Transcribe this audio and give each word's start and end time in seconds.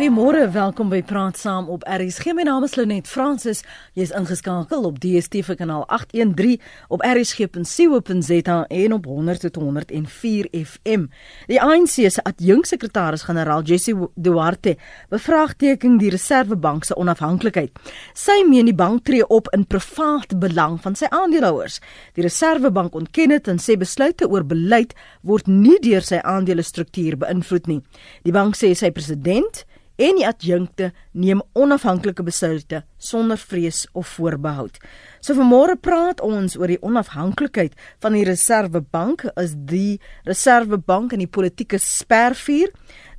Goeiemôre, 0.00 0.48
welkom 0.50 0.88
by 0.88 1.02
Praat 1.04 1.36
Saam 1.36 1.66
op 1.68 1.82
RSG. 1.84 2.32
My 2.32 2.46
naam 2.48 2.64
is 2.64 2.72
Lenet 2.78 3.04
Fransis. 3.04 3.58
Jy 3.92 4.06
is 4.06 4.12
ingeskakel 4.16 4.86
op 4.88 4.96
DStv 4.96 5.58
kanaal 5.60 5.82
813 5.92 6.56
op 6.88 7.02
rsg.co.za 7.04 8.54
en 8.72 8.94
op 8.96 9.04
100.104 9.04 10.46
FM. 10.56 11.04
Die 11.50 11.60
ANC 11.60 11.98
se 12.08 12.24
adjunksekretaris-generaal 12.24 13.66
Jesse 13.68 13.92
Duarte 14.14 14.78
bevraagteken 15.12 15.98
die 16.00 16.08
Reserwebank 16.16 16.88
se 16.88 16.96
onafhanklikheid. 16.96 17.76
Sy 18.16 18.38
meen 18.48 18.72
die 18.72 18.74
bank 18.74 19.04
tree 19.04 19.26
op 19.28 19.52
in 19.52 19.66
privaat 19.68 20.32
belang 20.40 20.78
van 20.80 20.96
sy 20.96 21.12
aandeelhouers. 21.12 21.76
Die 22.16 22.24
Reserwebank 22.24 22.96
ontken 22.96 23.36
dit 23.36 23.52
en 23.52 23.60
sê 23.60 23.76
besluite 23.76 24.32
oor 24.32 24.48
beleid 24.48 24.96
word 25.20 25.44
nie 25.44 25.76
deur 25.84 26.00
sy 26.00 26.24
aandelestruktuur 26.24 27.20
beïnvloed 27.20 27.68
nie. 27.68 27.82
Die 28.24 28.32
bank 28.32 28.56
sê 28.56 28.72
sy 28.72 28.88
president 28.96 29.66
en 30.00 30.16
die 30.16 30.26
adjunkte 30.26 30.90
neem 31.12 31.42
onafhanklike 31.52 32.24
besluite 32.24 32.84
sonder 32.96 33.40
vrees 33.40 33.84
of 33.92 34.08
voorbehoud. 34.16 34.78
So 35.20 35.36
vanmôre 35.36 35.74
praat 35.76 36.22
ons 36.24 36.54
oor 36.56 36.70
die 36.72 36.80
onafhanklikheid 36.80 37.74
van 38.00 38.14
die 38.16 38.24
Reserwebank 38.24 39.26
as 39.36 39.52
die 39.52 39.98
Reserwebank 40.24 41.12
in 41.12 41.20
die 41.20 41.28
politieke 41.28 41.76
spervuur 41.76 42.72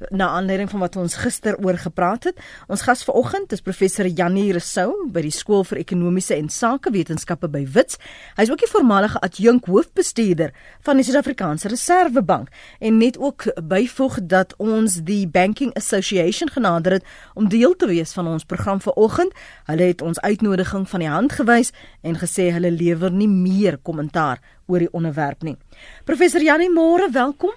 na 0.09 0.31
aanleiding 0.33 0.69
van 0.71 0.81
wat 0.81 0.95
ons 0.97 1.19
gister 1.21 1.59
oor 1.61 1.77
gepraat 1.77 2.23
het. 2.23 2.39
Ons 2.73 2.81
gas 2.87 3.03
vanoggend 3.05 3.51
is 3.53 3.61
professor 3.61 4.07
Janie 4.09 4.49
Resou 4.55 4.95
by 5.13 5.21
die 5.27 5.33
Skool 5.35 5.61
vir 5.69 5.83
Ekonomiese 5.83 6.33
en 6.39 6.49
Sakewetenskappe 6.49 7.45
by 7.53 7.61
Wits. 7.75 7.99
Hy 8.33 8.47
is 8.47 8.49
ook 8.49 8.63
die 8.63 8.71
voormalige 8.71 9.21
adjunk 9.21 9.69
hoofbestuurder 9.69 10.55
van 10.87 10.97
die 10.97 11.05
Suid-Afrikaanse 11.05 11.69
Reserwebank 11.69 12.49
en 12.81 12.97
net 12.97 13.19
ook 13.21 13.45
byvoeg 13.61 14.23
dat 14.25 14.57
ons 14.57 15.03
die 15.05 15.27
Banking 15.29 15.69
Association 15.77 16.49
genader 16.49 16.97
het 16.97 17.05
om 17.37 17.49
deel 17.53 17.77
te 17.77 17.91
wees 17.93 18.15
van 18.17 18.27
ons 18.27 18.47
program 18.49 18.81
vanoggend. 18.81 19.37
Hulle 19.69 19.93
het 19.93 20.01
ons 20.01 20.19
uitnodiging 20.19 20.89
van 20.89 21.05
die 21.05 21.13
hand 21.13 21.37
gewys 21.37 21.75
en 22.03 22.15
gesê 22.15 22.49
hulle 22.51 22.71
lewer 22.71 23.11
nie 23.11 23.29
meer 23.29 23.77
kommentaar 23.77 24.41
oor 24.67 24.79
die 24.79 24.93
onderwerp 24.93 25.43
nie. 25.43 25.57
Professor 26.05 26.41
Janie, 26.41 26.69
môre, 26.69 27.11
welkom. 27.13 27.53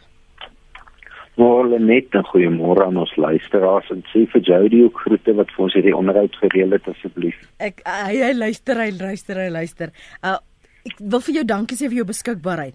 Môre 1.37 1.81
net 1.81 2.15
'n 2.15 2.23
goeiemôre 2.31 2.87
aan 2.87 2.97
ons 2.97 3.17
luisteraars 3.17 3.91
en 3.91 4.05
sê 4.13 4.27
vir 4.31 4.41
Jody 4.41 4.85
ook 4.85 5.01
groete 5.01 5.35
wat 5.35 5.51
vir 5.51 5.65
ons 5.65 5.75
hierdie 5.75 5.97
onderhoud 5.97 6.35
gereël 6.37 6.71
het 6.71 6.89
asseblief. 6.89 7.35
Ek 7.59 7.83
hy, 7.85 8.23
hy 8.23 8.33
luister, 8.33 8.77
hy 8.77 8.91
luister, 8.91 9.37
hy 9.37 9.51
luister. 9.51 9.91
Uh 10.23 10.39
ek 10.87 10.99
wil 11.01 11.21
vir 11.21 11.35
jou 11.35 11.45
dankie 11.45 11.77
sê 11.77 11.89
vir 11.89 11.97
jou 11.97 12.05
beskikbaarheid. 12.05 12.75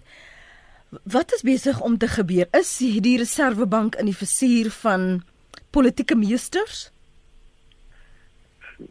Wat 1.06 1.32
is 1.32 1.42
besig 1.42 1.80
om 1.80 1.96
te 1.98 2.08
gebeur? 2.08 2.48
Is 2.52 2.78
hierdie 2.78 3.18
Reserwebank 3.18 3.94
in 3.94 4.06
die 4.06 4.16
versuur 4.16 4.70
van 4.82 5.22
politieke 5.70 6.16
meesters? 6.18 6.90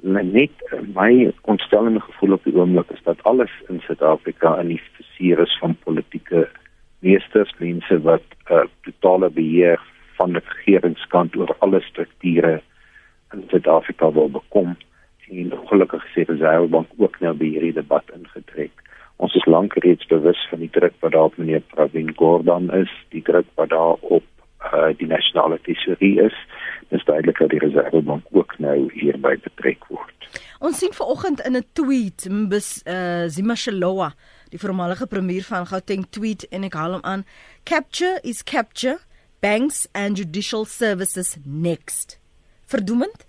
Net 0.02 0.52
my 0.94 1.32
ontstellende 1.42 2.00
gevoel 2.00 2.34
op 2.38 2.44
die 2.44 2.56
oomblik 2.56 2.92
is 2.94 3.04
dat 3.04 3.24
alles 3.24 3.52
in 3.68 3.80
Suid-Afrika 3.86 4.58
in 4.62 4.68
die 4.74 4.82
is 5.36 5.58
van 5.60 5.78
politieke 5.84 6.48
meesters, 7.00 7.54
mense 7.58 8.02
wat 8.02 8.24
uh, 8.52 8.64
totale 8.82 9.30
beheer 9.30 9.82
van 10.18 10.36
die 10.36 10.44
regeringskant 10.44 11.36
oor 11.36 11.56
alle 11.60 11.82
strukture 11.82 12.60
in 13.34 13.44
Suid-Afrika 13.50 14.12
wil 14.12 14.30
bekom. 14.30 14.76
En 15.30 15.54
gelukkig 15.72 16.06
sê 16.14 16.24
die 16.24 16.34
Reservebank 16.34 16.94
ook 16.98 17.20
nou 17.24 17.34
by 17.38 17.52
hierdie 17.54 17.76
debat 17.78 18.06
ingetrek. 18.16 18.74
Ons 19.20 19.36
is 19.36 19.46
lank 19.46 19.76
reeds 19.84 20.08
bewus 20.10 20.40
van 20.50 20.64
die 20.64 20.72
druk 20.74 20.96
wat 21.04 21.12
daar 21.12 21.30
op 21.30 21.38
meneer 21.38 21.64
Pravin 21.74 22.14
Gordhan 22.16 22.70
is, 22.74 22.92
die 23.14 23.22
druk 23.22 23.48
wat 23.60 23.70
daar 23.74 24.00
op 24.16 24.26
uh, 24.74 24.90
die 24.98 25.08
nasionale 25.08 25.60
tesorie 25.62 26.20
is. 26.22 26.36
Dis 26.90 27.06
duidelik 27.06 27.38
dat 27.38 27.50
die 27.50 27.60
Reservebank 27.60 28.26
ook 28.32 28.58
nou 28.60 28.90
hierby 28.94 29.36
betrek 29.44 29.86
word. 29.88 30.16
Ons 30.60 30.80
sien 30.80 30.94
vanoggend 30.94 31.40
in 31.46 31.56
'n 31.58 31.66
tweet 31.74 32.28
Mbis 32.30 32.82
uh, 32.86 33.26
Zimashalowa 33.28 34.14
Die 34.50 34.60
voormalige 34.60 35.08
premier 35.08 35.44
van 35.44 35.66
Gauteng 35.70 36.08
tweet 36.10 36.48
en 36.50 36.64
ek 36.66 36.74
haal 36.74 36.96
hom 36.98 37.04
aan: 37.06 37.26
Capture 37.70 38.18
is 38.26 38.42
capture. 38.44 38.98
Banks 39.40 39.88
and 39.94 40.18
judicial 40.18 40.66
services 40.66 41.38
next. 41.46 42.18
Verdoemend? 42.68 43.26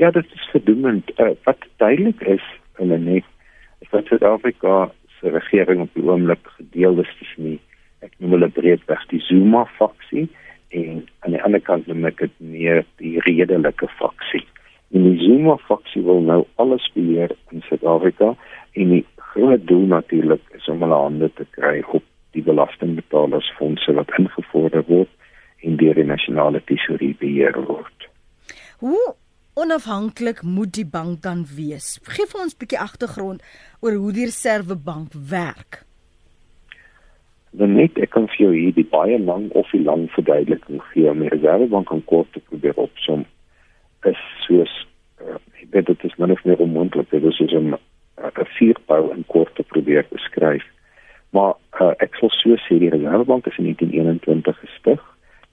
Ja, 0.00 0.10
dit 0.10 0.24
is 0.34 0.46
verdoemend. 0.54 1.10
Uh, 1.20 1.34
wat 1.44 1.66
duidelik 1.82 2.20
is 2.20 2.44
in 2.78 2.94
'n 2.94 3.04
net 3.04 3.24
is 3.78 3.90
dat 3.90 4.06
Suid-Afrika 4.06 4.92
se 5.20 5.28
regering 5.28 5.80
op 5.80 5.90
die 5.94 6.02
oomblik 6.02 6.46
gedeel 6.56 6.98
is 7.00 7.16
tussen 7.18 7.44
die 7.44 7.60
ek 7.98 8.14
noem 8.18 8.30
hulle 8.30 8.48
breedweg 8.48 9.06
die 9.10 9.20
Zuma 9.20 9.64
faksie 9.78 10.28
en 10.72 11.04
aan 11.20 11.36
die 11.36 11.42
ander 11.42 11.60
kant 11.60 11.86
noem 11.86 12.08
ek 12.08 12.24
dit 12.24 12.34
meer 12.54 12.82
die 13.02 13.18
redelike 13.26 13.88
faksie. 13.98 14.44
En 14.92 15.04
die 15.06 15.18
Zuma 15.20 15.56
faksie 15.68 16.02
wil 16.04 16.20
nou 16.24 16.42
alles 16.62 16.84
beheer 16.96 17.32
in 17.52 17.64
Suid-Afrika 17.68 18.32
en 18.80 18.94
die 18.96 19.04
groot 19.32 19.66
doel 19.68 19.86
natuurlik 19.92 20.42
is 20.56 20.68
om 20.68 20.82
hulle 20.84 20.98
hande 21.04 21.30
te 21.38 21.46
kry 21.56 21.80
op 21.96 22.04
die 22.36 22.44
belastingbetalersfondse 22.44 23.94
wat 23.96 24.12
ingevorder 24.18 24.84
word 24.88 25.10
en 25.62 25.76
deur 25.80 25.96
die 25.96 26.08
nasionale 26.08 26.60
tesourier 26.68 27.16
beheer 27.20 27.56
word. 27.68 28.08
Hoe 28.82 29.14
onafhanklik 29.54 30.42
moet 30.42 30.74
die 30.74 30.88
bank 30.88 31.22
dan 31.22 31.46
wees? 31.56 31.98
Geef 32.16 32.34
ons 32.34 32.54
'n 32.54 32.60
bietjie 32.64 32.80
agtergrond 32.80 33.42
oor 33.80 33.92
hoe 33.92 34.12
die 34.12 34.24
Reserwebank 34.24 35.12
werk. 35.12 35.84
Dan 37.52 37.74
net 37.76 37.98
ek 38.00 38.14
kan 38.14 38.28
vir 38.32 38.46
jou 38.46 38.52
hier 38.54 38.74
die 38.76 38.88
baie 38.88 39.18
lang 39.20 39.50
of 39.58 39.70
die 39.74 39.82
lang 39.84 40.06
verduideliking 40.14 40.80
gee 40.92 41.10
om 41.10 41.20
die 41.20 41.28
Reserwebank 41.32 41.90
om 41.92 42.04
kort 42.08 42.32
te 42.32 42.40
probeer 42.48 42.78
opsom. 42.80 43.26
Is 44.08 44.20
soos 44.46 44.72
uh, 45.20 45.36
ek 45.60 45.68
weet 45.74 45.90
dit 45.90 46.04
is 46.08 46.16
min 46.18 46.32
of 46.32 46.44
meer 46.48 46.62
onmoontlik, 46.64 47.10
dit 47.10 47.24
is 47.24 47.36
soos 47.36 47.52
'n 47.52 47.76
'n 47.76 48.46
vuurbou 48.56 49.12
in 49.14 49.24
kort 49.26 49.54
te 49.54 49.62
probeer 49.62 50.06
beskryf. 50.08 50.64
Maar 51.30 51.54
uh, 51.80 51.92
ek 52.04 52.16
sal 52.20 52.30
so 52.30 52.56
sê 52.64 52.78
die 52.78 52.92
Reservebank 52.92 53.46
is 53.46 53.58
in 53.58 53.64
1921 53.64 54.58
gestig. 54.64 55.00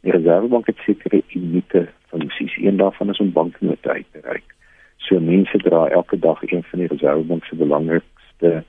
Die 0.01 0.11
Reservebank 0.11 0.67
het 0.67 0.79
sekere 0.85 1.21
unieke 1.35 1.87
funksies. 2.11 2.57
Een 2.57 2.77
daarvan 2.77 3.09
is 3.09 3.19
om 3.19 3.31
banknote 3.31 3.89
uit 3.89 4.05
te 4.11 4.19
reik. 4.23 4.55
So 4.97 5.19
mense 5.19 5.57
dra 5.57 5.87
elke 5.87 6.19
dag 6.19 6.43
een 6.43 6.63
van 6.63 6.79
die 6.79 6.87
Reservebank 6.87 7.45
se 7.45 7.55
belangrikste 7.55 8.63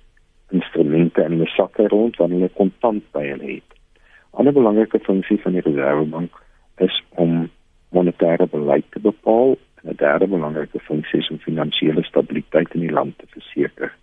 instrumente 0.50 1.22
in 1.22 1.40
'n 1.40 1.46
sakke 1.46 1.88
rond 1.88 2.16
wanneer 2.16 2.38
hulle 2.38 2.54
kontant 2.54 3.04
by 3.12 3.24
hulle 3.26 3.52
het. 3.52 3.70
'n 3.70 4.36
Ander 4.36 4.52
belangrike 4.52 4.98
funksie 4.98 5.40
van 5.40 5.52
die 5.52 5.60
Reservebank 5.60 6.32
is 6.76 7.02
om 7.14 7.50
monetêre 7.88 8.46
beleid 8.50 8.84
te 8.90 9.00
bepaal 9.00 9.56
en 9.82 9.90
'n 9.90 9.96
derde 9.96 10.26
belangrike 10.26 10.78
funksie 10.78 11.18
is 11.18 11.30
om 11.30 11.38
finansiële 11.38 12.02
stabiliteit 12.02 12.74
in 12.74 12.80
die 12.80 12.92
land 12.98 13.18
te 13.18 13.26
verseker. 13.28 13.94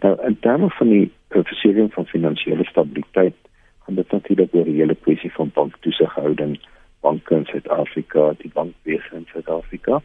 Nou 0.00 0.26
in 0.26 0.38
terme 0.40 0.70
van 0.70 0.88
die 0.88 1.12
uh, 1.28 1.40
versekering 1.44 1.92
van 1.92 2.06
finansiële 2.06 2.64
stabiliteit, 2.64 3.34
gaan 3.78 3.94
dit 3.94 4.10
natuurlik 4.10 4.54
oor 4.54 4.64
die 4.64 4.80
hele 4.80 4.94
kwessie 4.94 5.32
van 5.32 5.50
banktoesighouding, 5.54 6.60
banke 7.00 7.34
in 7.34 7.44
Suid-Afrika, 7.44 8.32
die 8.38 8.50
bankwese 8.54 9.14
in 9.14 9.26
Suid-Afrika. 9.32 10.02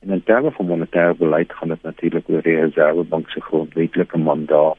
En 0.00 0.10
in 0.10 0.22
terme 0.22 0.50
van 0.50 0.66
monetêre 0.66 1.14
beleid 1.14 1.52
gaan 1.52 1.68
dit 1.68 1.82
natuurlik 1.82 2.28
oor 2.28 2.42
die 2.42 2.60
Reservebank 2.60 3.30
se 3.30 3.40
grondwetlike 3.40 4.18
mandaat 4.18 4.78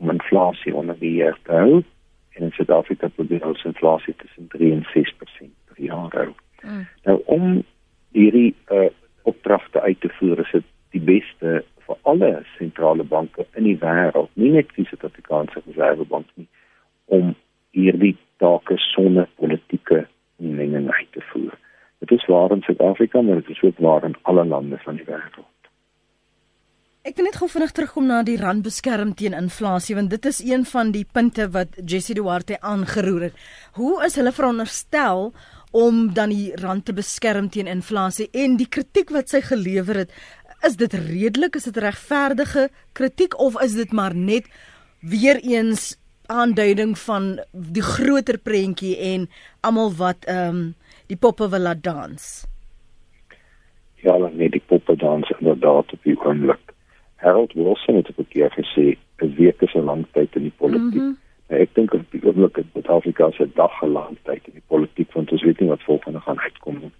om 0.00 0.10
inflasie 0.10 0.74
onder 0.74 0.98
beheer 0.98 1.38
te 1.44 1.52
hou 1.52 1.82
en 2.30 2.46
in 2.46 2.52
Suid-Afrika 2.56 3.08
probeer 3.08 3.46
ons 3.46 3.64
inflasie 3.68 4.14
tussen 4.16 4.48
3 4.48 4.72
en 4.72 4.86
6% 4.94 5.50
per 5.68 5.82
jaar 5.84 6.14
hou. 6.16 6.30
Mm. 6.62 6.86
Nou 7.04 7.20
om 7.24 7.62
hierdie 8.16 8.54
uh, 8.72 8.88
opdragte 9.28 9.80
uit 9.80 10.00
te 10.00 10.08
voer 10.18 10.40
is 10.44 10.54
dit 10.56 10.66
die 10.96 11.02
beste 11.12 11.60
vir 11.86 11.98
alle 12.12 12.30
sentrale 12.56 13.04
banke 13.04 13.46
in 13.58 13.66
die 13.68 13.78
wêreld, 13.82 14.30
nie 14.34 14.52
net 14.54 14.72
die 14.76 14.86
Suid-Afrikaanse 14.88 15.62
Reservebank 15.66 16.26
nie, 16.40 16.48
om 17.10 17.34
hierdie 17.76 18.16
take 18.42 18.78
sonder 18.90 19.28
politieke 19.38 20.04
inmenging 20.40 20.88
uit 20.90 21.12
te 21.12 21.22
voer. 21.32 21.54
Dit 22.00 22.14
is 22.16 22.26
waar 22.30 22.54
in 22.54 22.62
Suid-Afrika, 22.66 23.22
maar 23.22 23.42
dit 23.42 23.50
is 23.56 23.62
ook 23.62 23.78
waar 23.78 24.04
in 24.04 24.16
alle 24.22 24.44
lande 24.44 24.78
van 24.86 24.96
die 24.96 25.06
wêreld. 25.08 25.49
Ek 27.10 27.16
wil 27.18 27.26
net 27.26 27.40
gou 27.40 27.48
vinnig 27.50 27.72
terugkom 27.74 28.04
na 28.06 28.20
die 28.22 28.36
rand 28.38 28.62
beskerm 28.62 29.08
teen 29.18 29.34
inflasie 29.34 29.96
want 29.98 30.12
dit 30.12 30.26
is 30.30 30.36
een 30.46 30.62
van 30.72 30.92
die 30.94 31.02
punte 31.02 31.48
wat 31.50 31.74
Jessie 31.82 32.14
Duarte 32.14 32.60
aangeroer 32.62 33.24
het. 33.24 33.40
Hoe 33.74 33.96
is 34.06 34.14
hulle 34.14 34.30
veronderstel 34.36 35.32
om 35.74 35.98
dan 36.14 36.30
die 36.30 36.52
rand 36.62 36.86
te 36.86 36.94
beskerm 36.94 37.48
teen 37.50 37.66
inflasie 37.66 38.28
en 38.44 38.54
die 38.60 38.68
kritiek 38.76 39.10
wat 39.16 39.34
sy 39.34 39.42
gelewer 39.48 40.04
het, 40.04 40.14
is 40.62 40.78
dit 40.78 40.94
redelik, 40.94 41.58
is 41.58 41.66
dit 41.66 41.82
regverdige 41.82 42.68
kritiek 42.94 43.34
of 43.42 43.58
is 43.58 43.74
dit 43.80 43.90
maar 43.90 44.14
net 44.14 44.46
weer 45.02 45.42
eens 45.42 45.96
aanduiding 46.30 46.94
van 47.08 47.30
die 47.50 47.86
groter 47.90 48.38
prentjie 48.38 48.94
en 49.16 49.26
almal 49.66 49.96
wat 49.98 50.30
ehm 50.30 50.62
um, 50.62 50.64
die 51.10 51.18
poppe 51.18 51.50
wil 51.50 51.66
laat 51.66 51.82
dans? 51.82 52.32
Ja, 54.06 54.14
net 54.14 54.54
die 54.54 54.62
poppe 54.62 54.94
dans 54.94 55.38
inderdaad 55.40 55.90
op 55.90 56.06
die 56.06 56.14
oomblik. 56.22 56.69
Harold 57.20 57.52
Wilson 57.52 57.94
het 57.94 58.08
'n 58.16 58.26
keer 58.28 58.50
gesê 58.50 58.96
'n 59.22 59.34
week 59.36 59.60
is 59.62 59.74
'n 59.74 59.84
lang 59.84 60.06
tyd 60.12 60.36
in 60.36 60.42
die 60.42 60.58
politiek. 60.62 61.02
Mm 61.02 61.16
-hmm. 61.16 61.18
Ek 61.46 61.74
dink 61.74 61.94
op 61.94 62.10
die 62.10 62.24
oomblik 62.24 62.56
het 62.56 62.66
Suid-Afrika 62.72 63.30
se 63.30 63.48
dag 63.54 63.78
geland 63.78 64.18
tyd 64.22 64.46
in 64.46 64.52
die 64.52 64.66
politiek 64.66 65.12
want 65.12 65.32
ons 65.32 65.42
weet 65.42 65.60
nie 65.60 65.68
wat 65.68 65.82
volgende 65.82 66.20
gaan 66.20 66.40
uitkom 66.40 66.78
nie. 66.78 66.92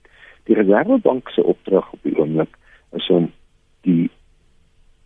Die 0.45 0.55
Reservebank 0.55 1.29
se 1.29 1.45
opdrag 1.45 1.93
op 1.93 2.03
die 2.03 2.17
oomblik 2.19 2.57
is 2.93 3.09
om 3.09 3.33
die 3.81 4.11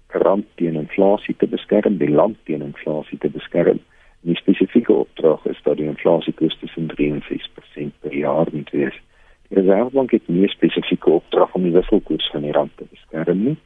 rand 0.07 0.47
teen 0.55 0.75
inflasie 0.75 1.37
te 1.37 1.47
beskerm, 1.47 1.99
die 1.99 2.11
land 2.11 2.37
teen 2.45 2.63
inflasie 2.63 3.19
te 3.19 3.29
beskerm. 3.29 3.81
Die 4.21 4.37
spesifieke 4.37 4.93
opdrag 4.93 5.45
is 5.47 5.61
dat 5.63 5.77
die 5.77 5.87
inflasiekoers 5.87 6.59
tussen 6.59 6.87
3 6.87 7.11
en 7.13 7.23
6% 7.29 7.93
per 8.01 8.15
jaar 8.15 8.47
moet 8.53 8.71
wees. 8.71 9.01
Die 9.49 9.61
Reservebank 9.61 10.11
het 10.11 10.29
nie 10.29 10.45
'n 10.45 10.49
spesifieke 10.49 11.11
opdrag 11.11 11.55
om 11.55 11.63
die 11.63 11.73
wisselkoers 11.73 12.31
van 12.31 12.43
die 12.43 12.53
rand 12.53 12.77
te 12.77 12.85
beskerm 12.91 13.45
nie. 13.45 13.57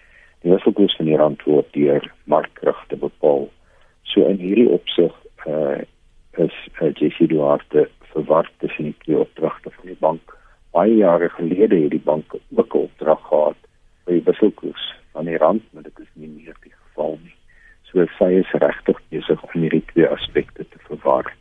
Die 0.42 0.50
wisselkoers 0.50 0.96
van 0.96 1.08
die 1.10 1.16
rand 1.16 1.42
word 1.44 1.72
deur 1.74 2.04
markkragte 2.24 2.96
bepaal. 2.96 3.48
So 4.02 4.26
in 4.26 4.38
hierdie 4.42 4.68
opsig 4.70 5.14
uh 5.46 5.84
is 6.38 6.54
uh, 6.78 6.92
JC 6.94 7.26
Duarte 7.26 7.88
verward 8.12 8.50
tussen 8.58 8.84
die 8.84 8.96
twee 9.02 9.18
opdragte 9.18 9.70
van 9.70 9.86
die 9.90 9.96
bank. 9.98 10.36
Baie 10.70 10.94
jare 10.94 11.28
gelede 11.34 11.80
het 11.80 11.90
die 11.90 12.04
bank 12.04 12.34
ook 12.34 12.74
'n 12.74 12.78
opdrag 12.78 13.22
gehad 13.28 13.60
vir 14.04 14.14
die 14.14 14.22
wisselkoers 14.24 14.94
van 15.12 15.24
die 15.24 15.36
rand, 15.36 15.62
maar 15.72 15.82
dit 15.82 15.98
is 15.98 16.12
nie 16.12 16.28
meer 16.28 16.54
die 16.62 16.72
geval 16.72 17.18
nie. 17.22 17.34
So 17.82 18.06
sy 18.18 18.30
is 18.38 18.50
regtig 18.52 19.00
besig 19.08 19.42
om 19.42 19.60
hierdie 19.60 19.84
twee 19.92 20.08
aspekte 20.08 20.64
te 20.68 20.78
verwar. 20.78 21.32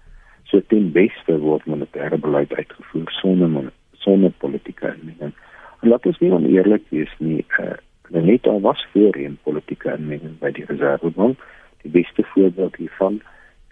So 0.44 0.62
ten 0.72 0.92
beste 0.92 1.40
word 1.40 1.66
monetêre 1.66 2.18
beleid 2.18 2.54
uitgevoer 2.54 3.12
sonder 3.12 3.72
sonder 3.92 4.32
politieke 4.38 4.94
inmenging. 4.96 5.34
En 5.82 5.90
laat 5.90 6.06
ons 6.06 6.20
nie 6.20 6.32
oneerlik 6.32 6.84
wees 6.90 7.14
nie. 7.20 7.46
Uh, 7.60 7.76
net 8.10 8.48
al 8.48 8.62
was 8.62 8.88
voorheen 8.92 9.40
politieke 9.44 9.94
inmenging 9.98 10.38
by 10.40 10.52
die 10.52 10.66
Reservebank. 10.66 11.42
Die 11.84 11.92
beste 11.92 12.24
voorbeeld 12.24 12.76
hiervan 12.76 13.22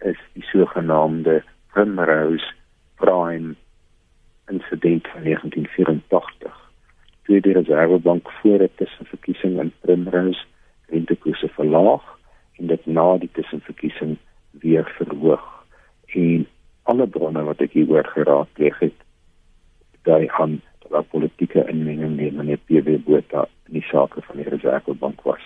is 0.03 0.19
die 0.33 0.43
sogenaamde 0.43 1.43
Primrose 1.73 2.53
Prime 2.95 3.55
insident 4.47 5.07
van 5.07 5.23
1984 5.23 6.65
toe 7.25 7.41
die 7.41 7.53
Reservebank 7.53 8.29
voor 8.41 8.57
dit 8.57 8.77
tussenverkiesing 8.77 9.59
in 9.59 9.71
Primrose 9.79 10.43
rentekoerse 10.87 11.47
verlaag 11.47 12.03
en 12.59 12.67
dit 12.67 12.85
na 12.85 13.17
die 13.17 13.29
tussenverkiesing 13.33 14.17
weer 14.51 14.85
verhoog. 14.97 15.47
En 16.13 16.45
alle 16.83 17.07
bronne 17.07 17.43
wat 17.43 17.63
ek 17.65 17.73
hieroor 17.73 18.05
geraadpleeg 18.13 18.77
het, 18.79 18.97
dui 20.05 20.27
aan 20.37 20.59
dat 20.83 20.91
daar 20.91 21.09
politieke 21.09 21.65
inmenging 21.71 22.19
in 22.19 22.45
die 22.45 22.61
PB 22.67 22.99
Botha 23.07 23.47
in 23.67 23.79
die 23.79 23.87
sake 23.89 24.21
van 24.21 24.41
die 24.41 24.49
Reservebank 24.49 25.21
was. 25.27 25.41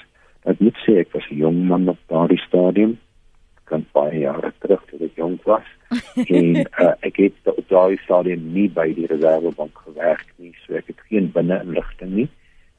Ek 0.47 0.59
moet 0.63 0.77
sê 0.85 0.99
ek 1.01 1.13
was 1.13 1.27
'n 1.29 1.41
jong 1.43 1.59
man 1.67 1.89
op 1.89 1.99
daardie 2.07 2.41
stadium. 2.47 2.97
Kan 3.65 3.85
baie 3.93 4.19
jare 4.19 4.53
terug 4.59 4.83
toe 4.89 4.99
ek 5.05 5.15
jonk 5.15 5.43
was. 5.43 5.67
En 6.39 6.55
uh, 6.55 6.93
ek 7.01 7.17
het 7.17 7.33
op 7.43 7.67
daai 7.67 7.97
stadium 7.97 8.53
nie 8.53 8.69
by 8.69 8.93
die 8.93 9.07
reservebank 9.07 9.77
gewerk 9.85 10.27
nie 10.37 10.53
so 10.65 10.75
ek 10.75 10.87
het 10.87 10.99
geen 11.09 11.31
binne-inligting 11.31 12.11
nie. 12.11 12.29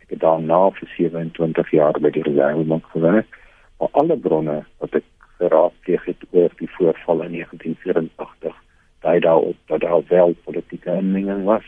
Ek 0.02 0.10
het 0.10 0.20
daarna 0.20 0.70
vir 0.70 0.88
27 0.96 1.70
jaar 1.70 2.00
by 2.00 2.10
die 2.10 2.22
reservebank 2.22 2.86
gewerk. 2.94 3.38
Maar 3.78 3.88
alle 3.92 4.16
bronne 4.16 4.64
wat 4.78 4.94
ek 4.94 5.04
geraadpleeg 5.40 6.04
het 6.04 6.24
oor 6.30 6.50
die 6.58 6.70
voorval 6.76 7.22
in 7.22 7.32
1984 7.32 8.56
dui 9.00 9.20
daarop 9.20 9.56
dat 9.66 9.80
daar 9.80 10.02
wel 10.08 10.34
politieke 10.44 10.92
inmenging 10.92 11.44
was 11.44 11.64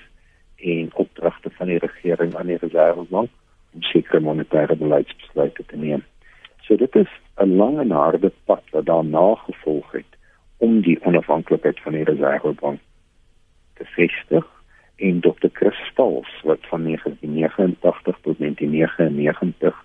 en 0.56 0.90
opdragte 0.94 1.50
van 1.50 1.66
die 1.66 1.78
regering 1.78 2.34
aan 2.36 2.46
die 2.52 2.60
reservebank 2.60 3.30
sekere 3.80 4.20
monetêre 4.20 4.76
beleidsbesluite 4.76 5.64
te 5.66 5.76
neem 5.76 6.02
So 6.62 6.76
dit 6.76 6.94
is 6.94 7.08
'n 7.36 7.56
lang 7.56 7.78
en 7.78 7.90
harde 7.90 8.32
pad 8.44 8.62
wat 8.70 8.86
daarna 8.86 9.34
gevolg 9.34 9.92
het 9.92 10.12
om 10.56 10.80
die 10.80 11.04
onafhanklikheid 11.04 11.80
van 11.80 11.92
die 11.92 12.04
Reservebank 12.04 12.80
te 13.74 13.84
vestig 13.84 14.46
en 14.96 15.20
Dr. 15.20 15.48
Chris 15.52 15.76
Stals 15.90 16.40
wat 16.42 16.58
van 16.60 16.82
1989 16.82 18.19
tot 18.22 18.38
1999 18.38 19.84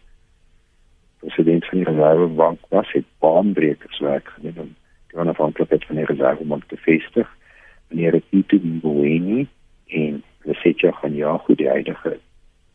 president 1.19 1.66
van 1.66 1.78
die 1.78 1.88
Reservebank 1.88 2.60
was, 2.69 2.92
het 2.92 3.06
baanbrekerswerk 3.19 4.28
gedoen 4.28 4.57
om 4.57 4.75
die 5.07 5.19
onafhanklikheid 5.19 5.86
van 5.86 5.95
die 5.95 6.06
Reservebank 6.06 6.63
te 6.63 6.78
vestig. 6.78 7.38
Meneer 7.88 8.22
Tito 8.30 8.57
Mboweni 8.62 9.48
en 9.88 10.24
Lesetja 10.42 10.92
Khanyago, 10.92 11.56
die 11.56 11.69
huidige 11.69 12.19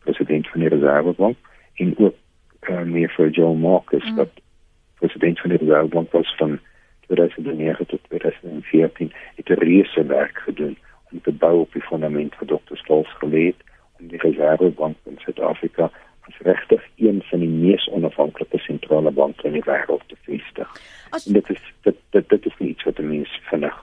president 0.03 0.49
van 0.49 0.59
die 0.59 0.69
Reservebank 0.69 1.37
en 1.73 1.97
ook 1.97 2.15
uh, 2.69 2.81
meer 2.81 3.11
vir 3.17 3.29
Joe 3.29 3.55
Marcus 3.55 4.05
mm. 4.09 4.15
wat 4.15 4.41
president 4.99 5.39
van 5.39 5.49
die 5.49 5.59
Reservebank 5.59 6.11
was 6.11 6.35
van 6.37 6.59
2009 7.07 7.85
tot 7.85 7.99
2014 8.07 9.11
het 9.35 9.49
'n 9.49 9.63
reuse 9.63 10.05
werk 10.05 10.37
gedoen 10.37 10.77
om 11.11 11.21
te 11.21 11.31
bou 11.31 11.59
op 11.59 11.73
die 11.73 11.81
fundament 11.81 12.35
van 12.35 12.47
Dr. 12.47 12.75
Stolz 12.75 13.09
geleed 13.17 13.55
om 13.99 14.07
die 14.07 14.19
Reservebank 14.19 14.97
in 15.03 15.17
Suid-Afrika 15.17 15.91
as 16.27 16.37
regtig 16.37 16.83
een 16.95 17.23
van 17.29 17.39
die 17.39 17.49
mees 17.49 17.87
onafhanklike 17.87 18.57
sentrale 18.57 19.11
banke 19.11 19.47
in 19.47 19.57
die 19.57 19.65
wêreld 19.65 20.03
te 20.07 20.15
vestig. 20.27 20.69
As... 21.09 21.25
Dit 21.25 21.49
is 21.49 21.63
dit 21.81 21.97
dit, 22.09 22.29
dit 22.29 22.45
is 22.45 22.57
iets 22.57 22.83
wat 22.83 22.97
mense 22.97 23.39
vinnig 23.49 23.79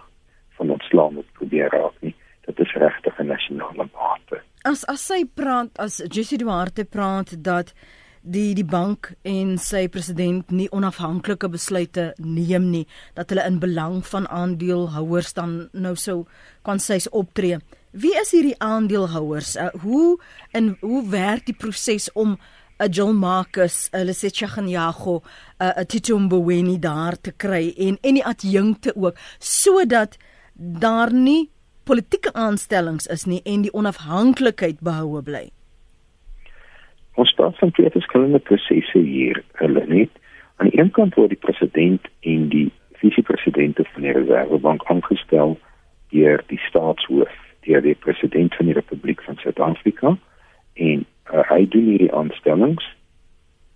van 0.56 0.70
ons 0.70 0.92
land 0.92 1.14
moet 1.14 1.32
probeer 1.32 1.68
raak 1.68 1.96
nie. 2.00 2.14
Dit 2.48 2.60
is 2.60 2.72
regtig 2.72 3.18
'n 3.18 3.26
nasionale 3.26 3.86
bate. 3.92 4.40
As 4.60 4.82
as 4.84 5.00
sy 5.00 5.24
praat 5.24 5.78
as 5.80 6.02
Jessie 6.12 6.36
Duarte 6.36 6.84
praat 6.84 7.32
dat 7.40 7.72
die 8.20 8.52
die 8.52 8.66
bank 8.68 9.14
en 9.24 9.54
sy 9.56 9.86
president 9.88 10.50
nie 10.52 10.68
onafhanklike 10.76 11.48
besluite 11.48 12.10
neem 12.20 12.66
nie 12.68 12.82
dat 13.16 13.32
hulle 13.32 13.46
in 13.48 13.56
belang 13.62 14.02
van 14.04 14.28
aandeelhouers 14.28 15.32
dan 15.38 15.54
nou 15.72 15.94
sou 15.96 16.26
kan 16.62 16.76
sys 16.78 17.08
optree. 17.08 17.56
Wie 17.96 18.12
is 18.20 18.34
hierdie 18.36 18.58
aandeelhouers? 18.60 19.54
Uh, 19.56 19.70
hoe 19.80 20.18
en 20.52 20.74
hoe 20.82 21.06
werk 21.08 21.46
die 21.48 21.56
proses 21.56 22.10
om 22.12 22.36
'n 22.36 22.84
uh, 22.84 22.88
John 22.92 23.16
Marcus, 23.16 23.88
'n 23.92 23.96
uh, 23.96 24.04
Lesetja 24.04 24.46
Ganyago, 24.46 25.22
'n 25.58 25.72
uh, 25.78 25.84
Titumbo 25.88 26.44
Weni 26.44 26.78
daar 26.78 27.16
te 27.16 27.32
kry 27.32 27.72
en 27.78 27.96
en 28.02 28.14
die 28.14 28.24
adjunkte 28.24 28.92
ook 28.96 29.16
sodat 29.38 30.16
daar 30.54 31.12
nie 31.12 31.48
politieke 31.90 32.30
aanstellings 32.32 33.06
is 33.06 33.24
nie 33.26 33.40
en 33.52 33.64
die 33.66 33.72
onafhanklikheid 33.74 34.78
behoue 34.86 35.22
bly. 35.26 35.48
Ons 37.18 37.32
praat 37.34 37.56
van 37.58 37.72
twee 37.74 37.90
verskillende 37.90 38.38
prosesse 38.38 39.02
hier. 39.02 39.40
Hulle 39.58 39.82
net 39.90 40.20
aan 40.62 40.70
die 40.70 40.78
een 40.78 40.92
kant 40.94 41.18
word 41.18 41.34
die 41.34 41.40
president 41.46 42.06
en 42.20 42.46
die 42.52 42.68
visiepresidente 43.02 43.88
van 43.90 44.06
die 44.06 44.14
Reservebank 44.14 44.86
aangestel 44.92 45.56
deur 46.14 46.44
die 46.52 46.60
staatshoof, 46.68 47.34
deur 47.66 47.82
die 47.82 47.96
president 48.06 48.54
van 48.54 48.70
die 48.70 48.78
Republiek 48.78 49.26
van 49.26 49.42
Suid-Afrika 49.42 50.14
en 50.78 51.04
uh, 51.34 51.42
hy 51.50 51.64
doen 51.74 51.90
hierdie 51.90 52.12
aanstellings 52.14 52.86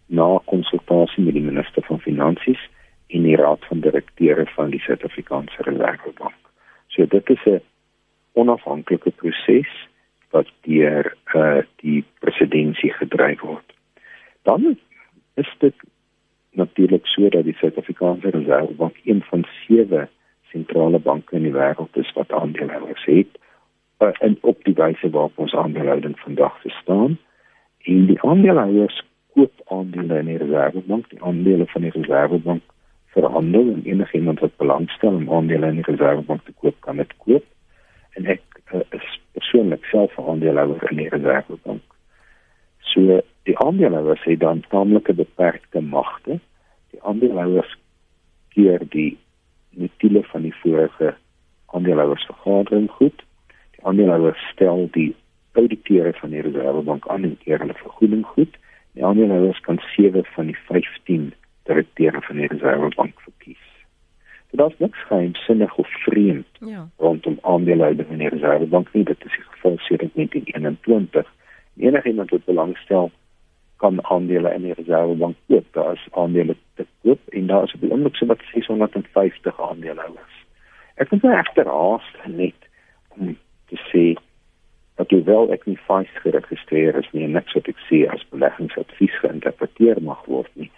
na 0.07 0.39
konsultasie 0.55 1.27
met 1.27 1.35
die 1.35 1.47
minister 1.51 1.83
van 1.91 2.03
finansies 2.07 2.63
en 3.11 3.27
die 3.27 3.39
raad 3.43 3.67
van 3.67 3.83
direkteure 3.83 4.47
van 4.55 4.71
die 4.71 4.83
Suid-Afrikaanse 4.87 5.67
Reservebank. 5.67 6.39
So 6.95 7.11
dit 7.11 7.31
is 7.31 7.47
'n 7.51 7.63
onafhanklike 8.35 9.11
proses 9.21 9.71
wat 10.35 10.51
deur 10.67 11.13
uh, 11.35 11.63
die 11.83 12.03
presidentsie 12.25 12.93
gedryf 12.93 13.41
word. 13.41 13.75
Dan 14.43 14.75
is 15.35 15.51
dit 15.59 15.75
natuurlik 16.55 17.07
so 17.07 17.29
dat 17.29 17.47
die 17.47 17.57
Suid-Afrikaanse 17.59 18.31
Reservebank 18.35 18.99
een 19.05 19.23
van 19.31 19.47
sewe 19.67 20.09
sentrale 20.51 20.99
banke 20.99 21.37
in 21.37 21.47
die 21.47 21.55
wêreld 21.55 21.97
is 21.99 22.13
wat 22.19 22.33
aandeelhouers 22.33 23.07
het 23.11 23.41
en 23.99 24.37
op 24.41 24.65
die 24.65 24.75
wyse 24.75 25.11
waarop 25.11 25.39
ons 25.39 25.55
aandeelhouding 25.55 26.19
vandag 26.19 26.61
verstaan. 26.61 27.19
En 27.83 28.07
die 28.07 28.21
aandeelhouers 28.23 29.03
koop 29.35 29.53
aandele 29.65 30.19
in 30.19 30.31
die 30.31 30.37
Reservebank, 30.37 31.09
die 31.11 31.23
aandele 31.23 31.67
van 31.67 31.83
die 31.83 31.91
Reservebank 31.95 32.63
verhandel 33.15 33.73
en 33.73 33.83
enigiemand 33.85 34.41
wat 34.41 34.57
belangstel 34.57 35.15
om 35.15 35.33
aandele 35.33 35.67
in 35.67 35.81
die 35.81 35.89
Reservebank 35.89 36.45
te 36.45 36.53
koop, 36.61 36.77
kan 36.81 36.97
dit 36.97 37.17
koop. 37.17 37.45
En 38.15 38.27
ek 38.27 38.43
uh, 38.73 38.81
is 38.97 39.09
persoonlik 39.37 39.85
self 39.91 40.15
aandeelhouer 40.19 40.91
in 40.91 41.03
die 41.03 41.09
reservebank. 41.09 41.83
So 42.93 43.21
die 43.49 43.57
aandeelhouers 43.59 44.23
het 44.25 44.41
dan 44.41 44.63
taamlike 44.71 45.15
beperkte 45.19 45.81
magte. 45.81 46.39
Die 46.95 47.03
aandeelhouers 47.03 47.75
keer 48.55 48.83
die 48.91 49.17
nutile 49.75 50.23
van 50.31 50.47
die 50.47 50.55
vorige 50.63 51.15
aandeelhouersvergadering 51.75 52.91
goed. 52.91 53.25
Die 53.77 53.83
aandeelhouers 53.83 54.49
stel 54.53 54.87
die 54.95 55.11
auditeure 55.59 56.13
van 56.21 56.31
die 56.31 56.43
reservebank 56.47 57.09
aan 57.09 57.27
en 57.27 57.39
keer 57.43 57.59
hulle 57.59 57.79
vergoeding 57.83 58.27
goed. 58.27 58.55
Die 58.95 59.05
aandeelhouers 59.05 59.61
kan 59.67 59.83
sewe 59.95 60.23
van 60.35 60.47
die 60.53 60.59
15 60.71 61.33
direkteure 61.65 62.23
van 62.23 62.37
die 62.37 62.47
reservebank. 62.47 63.19
So 63.25 63.34
daar's 64.57 64.75
niks 64.79 65.07
geheimsinnig 65.07 65.77
of 65.77 65.89
vreemd 65.89 66.47
ja. 66.61 66.89
rondom 66.97 67.39
aandeelhouding 67.43 68.09
in 68.09 68.19
die 68.19 68.29
Reservebank 68.29 68.93
nie. 68.93 69.05
Dit 69.05 69.25
is 69.25 69.33
die 69.33 69.45
geval 69.51 69.77
sedert 69.79 70.15
1921. 70.15 71.33
Enige 71.77 72.09
iemand 72.09 72.31
wat 72.31 72.45
belangstel 72.45 73.11
kan 73.77 74.05
aandele 74.05 74.55
in 74.55 74.63
die 74.63 74.73
Reservebank 74.73 75.37
koop. 75.47 75.67
Daar 75.71 75.93
is 75.93 76.07
aandele 76.11 76.57
te 76.75 76.87
koop 77.03 77.21
en 77.29 77.47
daar 77.47 77.63
is 77.63 77.75
op 77.75 77.81
die 77.81 77.91
oomblik 77.91 78.17
so 78.17 78.27
wat 78.27 78.43
650 78.53 79.61
aandeelhouers. 79.61 80.37
Ek 80.95 81.11
wil 81.11 81.19
net 81.23 81.39
agterhaas 81.39 82.07
net 82.27 82.71
om 83.09 83.37
te 83.67 83.81
sê 83.91 84.07
dat 84.95 85.11
hoewel 85.11 85.51
ek 85.53 85.67
nie 85.67 85.79
vas 85.87 86.11
geregistreer 86.23 86.95
is 86.95 87.11
nie 87.13 87.25
en 87.27 87.35
niks 87.35 87.59
wat 87.59 87.69
ek 87.69 87.81
sê 87.91 88.05
as 88.15 88.23
beleggingsadvies 88.31 89.19
geïnterpreteer 89.25 89.99
mag 90.03 90.23
word 90.31 90.51
nie 90.55 90.71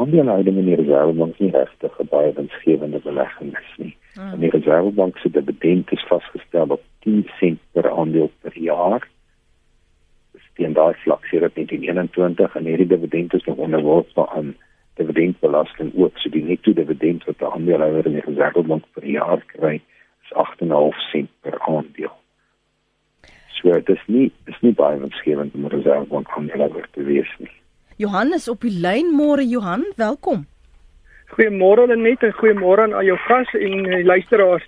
aandelehouding 0.00 0.56
in 0.58 0.68
die 0.68 0.78
reservebank 0.80 1.38
nie 1.38 1.50
regtig 1.54 1.98
'n 2.00 2.08
baie 2.10 2.32
winsgewende 2.32 3.00
belegging 3.04 3.52
is 3.58 3.72
nie. 3.76 3.96
Hmm. 4.14 4.32
En 4.32 4.40
die 4.40 4.50
reservebank 4.50 5.18
se 5.18 5.30
dividend 5.30 5.92
is 5.92 6.06
vasgestel 6.08 6.68
op 6.76 6.82
10 6.98 7.28
sent 7.38 7.60
per 7.72 7.90
aandeel 7.90 8.30
per 8.40 8.58
jaar. 8.58 9.08
Dit 10.32 10.42
steen 10.52 10.72
daai 10.72 10.94
vlak 10.94 11.26
hier 11.30 11.44
op 11.44 11.54
1921 11.54 12.56
en 12.56 12.64
hierdie 12.64 12.86
dividend 12.86 13.34
is 13.34 13.44
nog 13.44 13.56
onderworpe 13.56 14.28
aan 14.28 14.56
dividendbelasting 14.94 15.92
ook. 15.96 16.18
So 16.18 16.30
die 16.30 16.44
netto 16.44 16.72
dividend 16.72 17.24
wat 17.24 17.40
'n 17.40 17.52
aandeelhouder 17.54 18.06
in 18.06 18.12
die 18.12 18.26
reservebank 18.26 18.84
per 18.92 19.06
jaar 19.06 19.42
kry, 19.46 19.80
is 20.24 20.32
8,5 20.32 20.96
sent 21.10 21.30
per 21.40 21.60
aandeel. 21.60 22.16
So 23.48 23.72
dit 23.72 23.88
is 23.88 24.04
nie 24.06 24.32
is 24.46 24.60
nie 24.60 24.72
baie 24.72 24.98
winsgewend 24.98 25.54
om 25.54 25.64
'n 25.64 25.76
reservebank 25.76 26.28
aandeelhouder 26.28 26.88
te 26.90 27.02
wees 27.02 27.34
nie. 27.38 27.59
Johan 28.00 28.32
is 28.32 28.46
op 28.48 28.62
die 28.64 28.72
lyn 28.72 29.10
môre 29.12 29.42
Johan, 29.44 29.82
welkom. 30.00 30.46
Goeiemôre 31.34 31.82
Lenet 31.90 32.22
en 32.24 32.30
goeiemôre 32.32 32.86
aan 32.86 32.94
al 32.96 33.04
jou 33.04 33.16
gas 33.26 33.50
en 33.58 33.74
die 33.84 34.06
luisteraars. 34.08 34.64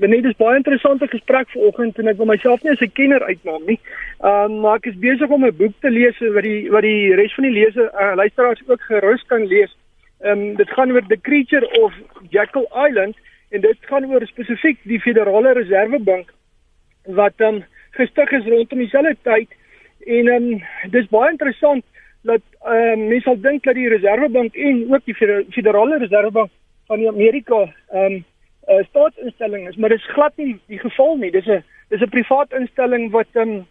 Lenet 0.00 0.24
is 0.30 0.38
baie 0.38 0.56
interessante 0.56 1.04
gesprek 1.12 1.50
vanoggend 1.52 2.00
en 2.00 2.08
ek 2.08 2.16
wil 2.16 2.30
myself 2.30 2.64
nie 2.64 2.72
as 2.72 2.80
'n 2.80 2.94
kenner 2.96 3.20
uitmaak 3.26 3.66
nie. 3.66 3.76
Ehm 4.24 4.46
um, 4.46 4.54
maar 4.62 4.80
ek 4.80 4.88
is 4.92 4.96
besig 5.04 5.28
om 5.28 5.44
'n 5.44 5.58
boek 5.58 5.74
te 5.80 5.90
lees 5.90 6.16
wat 6.36 6.42
die 6.48 6.70
wat 6.70 6.86
die 6.88 7.12
res 7.20 7.34
van 7.34 7.44
die 7.44 7.58
lese 7.58 7.84
uh, 7.92 8.14
luisteraars 8.16 8.64
ook 8.66 8.88
gerus 8.88 9.26
kan 9.28 9.44
lees. 9.44 9.76
Ehm 10.24 10.40
um, 10.40 10.56
dit 10.56 10.70
gaan 10.70 10.92
oor 10.92 11.04
The 11.08 11.20
Creature 11.20 11.68
of 11.82 11.92
Jekyll 12.30 12.68
Island 12.88 13.14
en 13.50 13.60
dit 13.60 13.78
gaan 13.92 14.08
oor 14.08 14.26
spesifiek 14.26 14.78
die 14.84 15.00
Federale 15.00 15.52
Reservebank 15.52 16.32
wat 17.04 17.36
ehm 17.36 17.60
um, 17.60 17.64
gestig 17.90 18.30
is 18.32 18.48
rondom 18.48 18.78
dieselfde 18.78 19.16
tyd 19.22 19.48
en 20.06 20.28
ehm 20.28 20.52
um, 20.52 20.62
dis 20.96 21.12
baie 21.12 21.30
interessant 21.30 21.84
dat 22.22 22.42
uh, 22.64 22.96
mense 22.96 23.24
sal 23.24 23.40
dink 23.40 23.64
dat 23.64 23.74
die 23.74 23.88
Reservebank 23.88 24.54
en 24.54 24.86
ook 24.92 25.04
die 25.04 25.14
Federale 25.50 25.98
Reservebank 25.98 26.50
van 26.86 27.06
Amerika 27.08 27.60
ehm 27.90 28.04
um, 28.04 28.24
'n 28.70 28.72
uh, 28.72 28.84
staatsinstelling 28.88 29.68
is, 29.68 29.76
maar 29.76 29.88
dit 29.88 29.98
is 29.98 30.12
glad 30.12 30.36
nie 30.36 30.60
die 30.66 30.78
geval 30.78 31.16
nie. 31.16 31.30
Dis 31.30 31.46
'n 31.46 31.64
dis 31.88 32.00
'n 32.00 32.08
privaat 32.08 32.52
instelling 32.52 33.10
wat 33.10 33.26
ehm 33.32 33.48
um, 33.48 33.66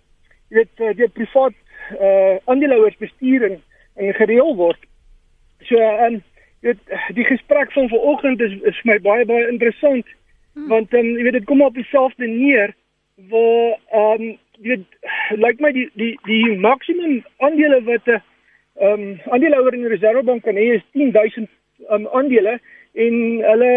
jy 0.49 0.55
weet 0.55 0.75
uh, 0.79 0.95
die 0.95 1.09
privaat 1.09 1.53
uh 1.99 2.35
aandeelhouers 2.45 2.97
bestuur 2.97 3.43
en, 3.49 3.61
en 3.95 4.13
gereël 4.13 4.55
word. 4.55 4.81
So 5.61 5.75
ehm 5.75 6.13
um, 6.13 6.23
weet 6.59 6.77
die 7.13 7.25
gesprek 7.25 7.71
van 7.71 7.89
vanoggend 7.89 8.41
is 8.41 8.51
is 8.51 8.79
vir 8.81 8.91
my 8.91 8.99
baie 8.99 9.25
baie 9.25 9.47
interessant 9.47 10.05
hmm. 10.53 10.67
want 10.67 10.93
ehm 10.93 11.05
um, 11.05 11.17
jy 11.17 11.23
weet 11.23 11.37
dit 11.39 11.49
kom 11.51 11.61
op 11.61 11.73
dieselfde 11.73 12.27
neer 12.27 12.75
waar 13.31 13.77
ehm 13.91 14.21
um, 14.21 14.37
jy 14.59 14.73
weet 14.73 14.85
lyk 15.29 15.43
like 15.45 15.63
my 15.63 15.71
die 15.71 15.87
die 15.93 16.15
die 16.27 16.57
maksimum 16.67 17.21
aandele 17.37 17.81
wat 17.87 18.07
'n 18.07 18.21
ehm 18.75 19.01
um, 19.01 19.19
aandeelhouer 19.33 19.73
in 19.73 19.81
die 19.85 19.93
Reservebank 19.95 20.43
kan 20.43 20.55
hê 20.55 20.75
is 20.75 20.85
10000 20.93 21.49
um, 21.89 22.07
aandele 22.07 22.59
en 22.93 23.15
hulle 23.51 23.71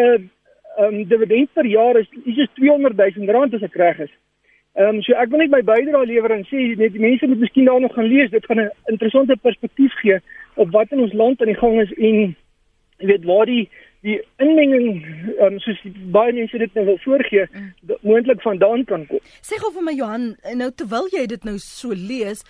ehm 0.76 0.84
um, 0.84 1.04
dividend 1.08 1.52
per 1.52 1.66
jaar 1.66 1.96
is 2.00 2.08
is 2.24 2.48
200 2.54 2.96
000 3.16 3.32
rand 3.32 3.54
as 3.54 3.62
ek 3.62 3.74
reg 3.74 3.98
is. 3.98 4.12
Ehm 4.74 4.88
um, 4.88 5.02
so 5.02 5.12
ek 5.12 5.30
wil 5.30 5.42
net 5.42 5.50
my 5.52 5.62
bydrae 5.62 6.06
lewer 6.06 6.32
en 6.36 6.44
sê 6.48 6.76
net 6.76 6.94
die 6.94 7.06
mense 7.06 7.26
moet 7.26 7.42
miskien 7.44 7.68
daar 7.68 7.80
nog 7.80 7.94
gaan 7.94 8.08
lees. 8.08 8.30
Dit 8.30 8.46
gaan 8.46 8.60
'n 8.60 8.70
interessante 8.86 9.36
perspektief 9.36 9.92
gee 10.00 10.20
op 10.54 10.70
wat 10.70 10.92
in 10.92 11.00
ons 11.00 11.12
land 11.12 11.40
aan 11.40 11.52
die 11.52 11.62
gang 11.62 11.80
is 11.80 11.92
en 11.92 12.36
jy 12.98 13.06
weet 13.06 13.24
waar 13.24 13.46
die 13.46 13.68
die 14.02 14.16
inmenging 14.42 15.04
um, 15.44 15.58
soos 15.62 15.78
baie 16.14 16.32
mense 16.34 16.58
dit 16.58 16.74
nou 16.74 16.84
wil 16.88 16.98
voorgee 17.04 17.44
mm. 17.46 17.68
moontlik 18.02 18.42
vandaan 18.42 18.82
kan 18.88 19.04
kom. 19.06 19.22
Sê 19.46 19.58
gou 19.62 19.70
vir 19.76 19.86
my 19.86 19.94
Johan, 19.94 20.24
nou 20.58 20.68
terwyl 20.74 21.06
jy 21.14 21.22
dit 21.30 21.46
nou 21.46 21.54
so 21.62 21.94
lees 21.94 22.42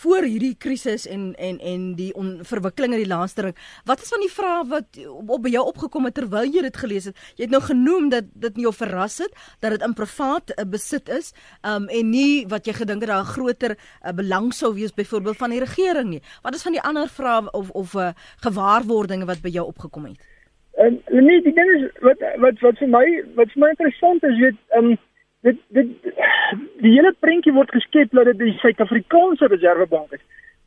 voor 0.00 0.26
hierdie 0.26 0.56
krisis 0.58 1.06
en 1.06 1.30
en 1.38 1.60
en 1.62 1.86
die 1.98 2.10
verwikkelinge 2.50 2.98
die 2.98 3.10
laaste 3.10 3.48
ruk, 3.48 3.62
wat 3.86 4.02
is 4.02 4.10
van 4.10 4.26
die 4.26 4.32
vrae 4.32 4.66
wat 4.72 5.00
op, 5.06 5.30
op 5.38 5.46
by 5.46 5.54
jou 5.54 5.64
opgekom 5.70 6.10
het 6.10 6.18
terwyl 6.18 6.50
jy 6.50 6.66
dit 6.66 6.82
gelees 6.82 7.08
het? 7.10 7.24
Jy 7.38 7.46
het 7.46 7.54
nou 7.54 7.62
genoem 7.62 8.10
dat 8.10 8.34
dit 8.34 8.62
jou 8.66 8.74
verras 8.74 9.20
het 9.22 9.38
dat 9.62 9.76
dit 9.76 9.86
in 9.86 9.94
privaat 9.94 10.50
uh, 10.56 10.66
besit 10.66 11.10
is, 11.14 11.32
um 11.62 11.86
en 11.86 12.10
nie 12.10 12.44
wat 12.50 12.66
jy 12.66 12.74
gedink 12.82 13.06
het 13.06 13.14
daar 13.14 13.22
'n 13.22 13.34
groter 13.36 13.76
uh, 13.78 14.10
belang 14.10 14.50
sou 14.52 14.74
wees 14.74 14.94
byvoorbeeld 14.94 15.38
van 15.38 15.50
die 15.50 15.62
regering 15.62 16.08
nie. 16.10 16.22
Wat 16.42 16.54
is 16.54 16.62
van 16.62 16.72
die 16.72 16.82
ander 16.82 17.08
vrae 17.08 17.50
of 17.52 17.70
of 17.70 17.94
uh, 17.94 18.10
gewaarwordinge 18.42 19.24
wat 19.24 19.42
by 19.42 19.48
jou 19.54 19.66
opgekom 19.66 20.10
het? 20.10 20.18
En 20.84 21.00
nee, 21.24 21.42
die 21.42 21.54
ding 21.54 21.70
is 21.70 21.90
wat 22.04 22.22
wat 22.42 22.60
wat 22.60 22.78
vir 22.82 22.90
my 22.92 23.04
wat 23.38 23.52
vir 23.52 23.62
my 23.64 23.72
interessant 23.72 24.24
is, 24.28 24.38
weet 24.42 24.60
ehm 24.76 24.92
um, 24.92 24.96
dit 25.46 25.58
dit 25.76 25.90
die 26.84 26.92
hele 26.96 27.12
prentjie 27.24 27.52
word 27.56 27.72
geskep 27.76 28.12
dat 28.16 28.30
dit 28.32 28.38
die 28.42 28.56
Suid-Afrikaanse 28.62 29.48
Reservebank 29.52 30.12
is. 30.16 30.22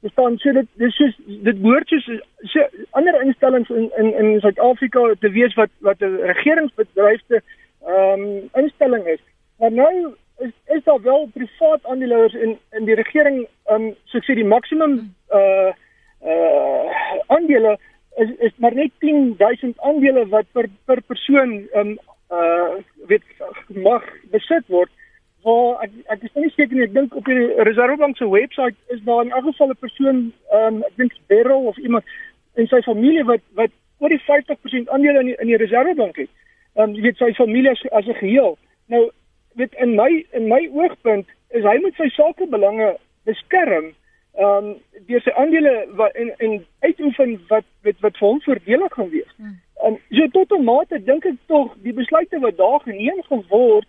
Dit 0.05 0.13
staan 0.13 0.37
so 0.41 0.53
dit 0.57 0.69
dis 0.81 0.97
soos 0.99 1.15
dit 1.27 1.61
behoort 1.61 1.93
soos 1.93 2.07
so 2.53 2.65
ander 2.99 3.17
instellings 3.21 3.69
in 3.69 3.89
in 4.01 4.13
in 4.21 4.39
Suid-Afrika 4.45 5.07
te 5.21 5.33
wees 5.39 5.57
wat 5.61 5.73
wat 5.89 6.01
'n 6.01 6.21
regeringsbedryfde 6.33 7.41
ehm 7.41 8.21
um, 8.21 8.49
instelling 8.63 9.05
is. 9.15 9.21
Maar 9.59 9.71
nou 9.71 10.15
is 10.45 10.53
is 10.77 10.83
daar 10.83 11.01
wel 11.01 11.29
privaat 11.33 11.85
aandeelhouers 11.85 12.33
in 12.33 12.57
in 12.71 12.85
die 12.85 12.95
regering 13.03 13.47
ehm 13.65 13.81
um, 13.81 13.95
so 14.05 14.17
sê 14.19 14.33
die 14.41 14.51
maksimum 14.55 15.13
uh 15.41 15.71
uh 16.33 16.85
aandele 17.27 17.77
is 18.23 18.29
is 18.49 18.53
maar 18.57 18.73
net 18.73 18.91
10000 18.99 19.79
aandele 19.89 20.27
wat 20.33 20.45
per 20.51 20.67
per 20.85 21.01
persoon 21.01 21.67
um 21.81 21.97
uh 22.37 22.77
weet 23.07 23.23
mag 23.87 24.03
besit 24.31 24.65
word 24.67 24.91
waar 25.47 25.83
ek 25.85 25.91
ek 26.15 26.23
is 26.29 26.33
nie 26.35 26.49
seker 26.55 26.75
nie 26.75 26.87
ek 26.87 26.95
dink 26.95 27.15
op 27.15 27.29
die 27.29 27.45
Reservebank 27.69 28.17
se 28.17 28.29
webwerf 28.29 28.75
is 28.95 29.03
daar 29.09 29.23
in 29.25 29.31
elk 29.31 29.45
geval 29.49 29.69
'n 29.73 29.83
persoon 29.85 30.17
um 30.61 30.81
ek 30.89 30.97
dink 31.01 31.13
Beryl 31.27 31.69
of 31.71 31.77
iemand 31.77 32.03
in 32.55 32.67
sy 32.67 32.81
familie 32.89 33.23
wat 33.23 33.43
wat 33.59 33.71
oor 33.99 34.13
die 34.13 34.23
50% 34.25 34.89
aandele 34.93 35.19
in 35.19 35.31
die, 35.31 35.37
in 35.41 35.47
die 35.47 35.61
Reservebank 35.61 36.17
het. 36.17 36.29
Um 36.75 36.93
jy 36.93 37.01
weet 37.07 37.17
sy 37.17 37.31
familie 37.33 37.71
as, 37.71 37.81
as 37.91 38.07
'n 38.07 38.19
geheel. 38.21 38.57
Nou 38.93 39.09
weet 39.55 39.73
in 39.73 39.95
my 39.95 40.25
in 40.31 40.47
my 40.47 40.69
oogpunt 40.73 41.27
is 41.49 41.63
hy 41.63 41.77
met 41.81 41.95
sy 41.95 42.09
sakebelange 42.13 42.95
beskerm 43.25 43.93
ehm 44.37 44.65
um, 44.65 44.75
deur 45.07 45.21
sy 45.21 45.31
aandele 45.41 45.73
wat 45.99 46.13
en 46.21 46.33
en 46.37 46.65
uitoefen 46.85 47.37
wat 47.47 47.65
wat 47.83 47.99
wat 48.05 48.17
vir 48.17 48.27
hom 48.27 48.41
voordelig 48.45 48.93
gaan 48.93 49.09
wees. 49.09 49.31
Hmm. 49.35 49.55
Ehm 49.83 49.93
um, 49.93 49.99
so 50.17 50.27
tot 50.35 50.51
'n 50.57 50.63
mate 50.63 51.03
dink 51.03 51.25
ek 51.25 51.39
tog 51.45 51.73
die 51.85 51.93
besluite 51.93 52.39
wat 52.39 52.57
daar 52.57 52.79
geneem 52.85 53.21
geword 53.29 53.87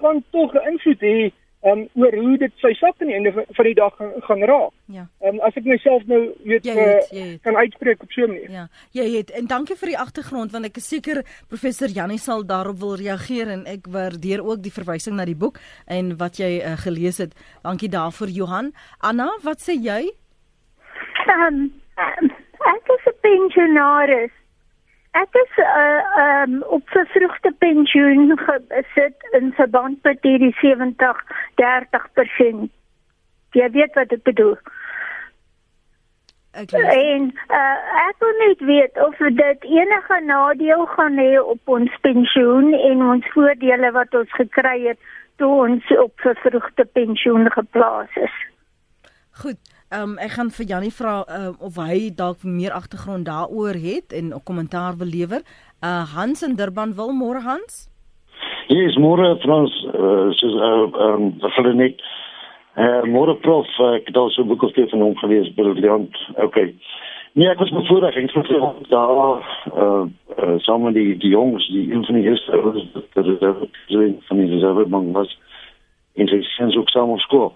gaan 0.00 0.24
tog 0.30 0.54
'n 0.54 0.68
invloed 0.72 1.00
hê 1.00 1.30
um, 1.62 1.88
oor 1.94 2.14
hoe 2.16 2.36
dit 2.40 2.52
sy 2.62 2.72
sak 2.78 3.00
aan 3.00 3.10
die 3.10 3.16
einde 3.16 3.32
van 3.36 3.68
die 3.68 3.74
dag 3.74 3.94
gaan, 3.96 4.12
gaan 4.26 4.44
raak. 4.50 4.72
Ja. 4.86 5.06
Ehm 5.20 5.34
um, 5.34 5.40
as 5.46 5.56
ek 5.60 5.68
myself 5.68 6.06
nou 6.10 6.20
weet 6.48 6.64
jy 6.64 6.76
het, 6.78 7.10
jy 7.12 7.26
het. 7.32 7.42
Kan 7.44 7.56
uitspreek 7.56 8.02
op 8.02 8.12
so 8.12 8.24
'n 8.24 8.32
manier. 8.32 8.50
Ja. 8.50 8.66
Jy 8.96 9.08
het 9.16 9.30
en 9.30 9.46
dankie 9.46 9.76
vir 9.76 9.92
die 9.92 9.98
agtergrond 9.98 10.52
want 10.52 10.64
ek 10.64 10.76
is 10.76 10.88
seker 10.88 11.22
professor 11.48 11.88
Janie 11.88 12.18
sal 12.18 12.46
daarop 12.46 12.80
wil 12.80 12.96
reageer 12.96 13.48
en 13.48 13.66
ek 13.66 13.86
waardeer 13.86 14.44
ook 14.44 14.62
die 14.62 14.72
verwysing 14.72 15.16
na 15.16 15.24
die 15.24 15.36
boek 15.36 15.58
en 15.86 16.16
wat 16.16 16.36
jy 16.36 16.60
uh, 16.60 16.76
gelees 16.76 17.18
het. 17.18 17.34
Dankie 17.62 17.88
daarvoor 17.88 18.28
Johan. 18.28 18.72
Anna, 19.00 19.28
wat 19.42 19.60
sê 19.60 19.76
jy? 19.76 20.10
Ehm 21.26 21.54
um, 21.54 21.70
ek 22.60 22.84
is 22.96 23.04
'n 23.06 23.16
pensionaris 23.20 24.39
Ek 25.10 25.34
is 25.34 25.56
uh 25.58 26.02
um 26.24 26.62
op 26.62 26.82
vervroegde 26.94 27.52
pensioen 27.58 28.38
gesit 28.38 29.24
in 29.38 29.52
verband 29.52 30.02
met 30.02 30.18
hierdie 30.22 30.54
70 30.60 31.24
30%. 31.62 32.68
Jy 33.58 33.70
weet 33.74 33.98
wat 33.98 34.12
ek 34.14 34.22
bedoel. 34.22 34.54
Ek 36.62 36.76
en 36.78 37.26
uh 37.58 37.78
ek 38.04 38.22
wil 38.22 38.38
net 38.42 38.62
weet 38.70 39.02
of 39.06 39.18
dit 39.40 39.66
enige 39.72 40.20
nadeel 40.28 40.86
gaan 40.94 41.18
hê 41.18 41.32
op 41.42 41.74
ons 41.78 41.98
pensioen 42.06 42.70
en 42.74 43.02
ons 43.16 43.32
voordele 43.34 43.90
wat 43.98 44.14
ons 44.14 44.38
gekry 44.38 44.78
het 44.86 45.10
toe 45.42 45.50
ons 45.66 45.92
op 45.98 46.14
vervroegde 46.22 46.84
pensioen 46.84 47.50
geplaas 47.50 48.14
is. 48.14 48.40
Goed. 49.42 49.79
Ehm 49.90 50.10
um, 50.10 50.18
ek 50.22 50.36
gaan 50.36 50.50
vir 50.54 50.66
Jannie 50.70 50.92
vra 50.94 51.12
uh, 51.26 51.48
of 51.66 51.74
hy 51.82 52.12
dalk 52.14 52.44
meer 52.46 52.70
agtergrond 52.70 53.26
daaroor 53.26 53.74
het 53.74 54.12
en 54.14 54.30
'n 54.30 54.42
kommentaar 54.46 54.94
wil 55.00 55.10
lewer. 55.10 55.42
Uh 55.82 56.06
Hans 56.14 56.42
in 56.46 56.54
Durban 56.54 56.94
wil 56.94 57.10
môre 57.10 57.42
Hans. 57.42 57.90
Is 58.68 58.96
môre 58.96 59.34
Frans 59.42 59.74
uh 59.90 60.30
soos 60.38 60.54
uh 60.54 60.86
ehm 61.06 61.22
um, 61.26 61.50
vir 61.56 61.74
net 61.74 61.98
uh 62.76 63.02
môre 63.02 63.34
prof 63.42 63.66
uh, 63.80 63.98
ek 63.98 64.06
het 64.06 64.16
al 64.16 64.30
so 64.30 64.42
'n 64.42 64.48
boek 64.48 64.62
of 64.62 64.72
twee 64.72 64.88
van 64.88 65.00
hom 65.00 65.16
gelees 65.16 65.54
briljant. 65.54 66.14
Okay. 66.36 66.74
Nee, 67.34 67.48
ek 67.48 67.58
was 67.58 67.70
bevoorreg 67.70 68.14
ek 68.14 68.30
het 68.30 68.46
vir 68.46 68.74
daar 68.94 69.42
uh 69.74 70.06
uh 70.38 70.58
saam 70.58 70.82
met 70.82 70.94
die 70.94 71.18
die 71.18 71.34
jongs 71.34 71.66
die 71.66 71.90
een 71.92 72.04
van 72.04 72.14
die 72.14 72.28
eerste 72.30 72.62
was 72.62 72.86
dat 73.14 73.24
dit 73.24 74.22
van 74.28 74.36
die 74.36 74.50
reservebank 74.54 75.14
was 75.14 75.38
in 76.14 76.28
sy 76.28 76.42
sins 76.42 76.76
ook 76.76 76.88
saam 76.88 77.10
op 77.10 77.18
skool. 77.18 77.52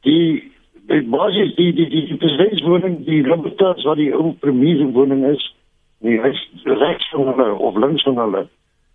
Die 0.00 0.56
Dit 0.88 1.08
was 1.12 1.34
jy 1.36 1.46
die 1.56 1.72
die 1.76 1.88
die, 1.92 2.04
die 2.08 2.16
presidentswoning 2.16 3.02
die 3.04 3.22
Roberts 3.26 3.84
wat 3.84 3.98
die 4.00 4.12
ou 4.16 4.32
premier 4.40 4.86
woning 4.96 5.26
is. 5.28 5.42
Nie 6.00 6.16
hy's 6.22 6.40
regs 6.64 7.10
van 7.12 7.28
hulle 7.32 7.48
of 7.54 7.76
links 7.76 8.06
van 8.08 8.16
hulle. 8.22 8.46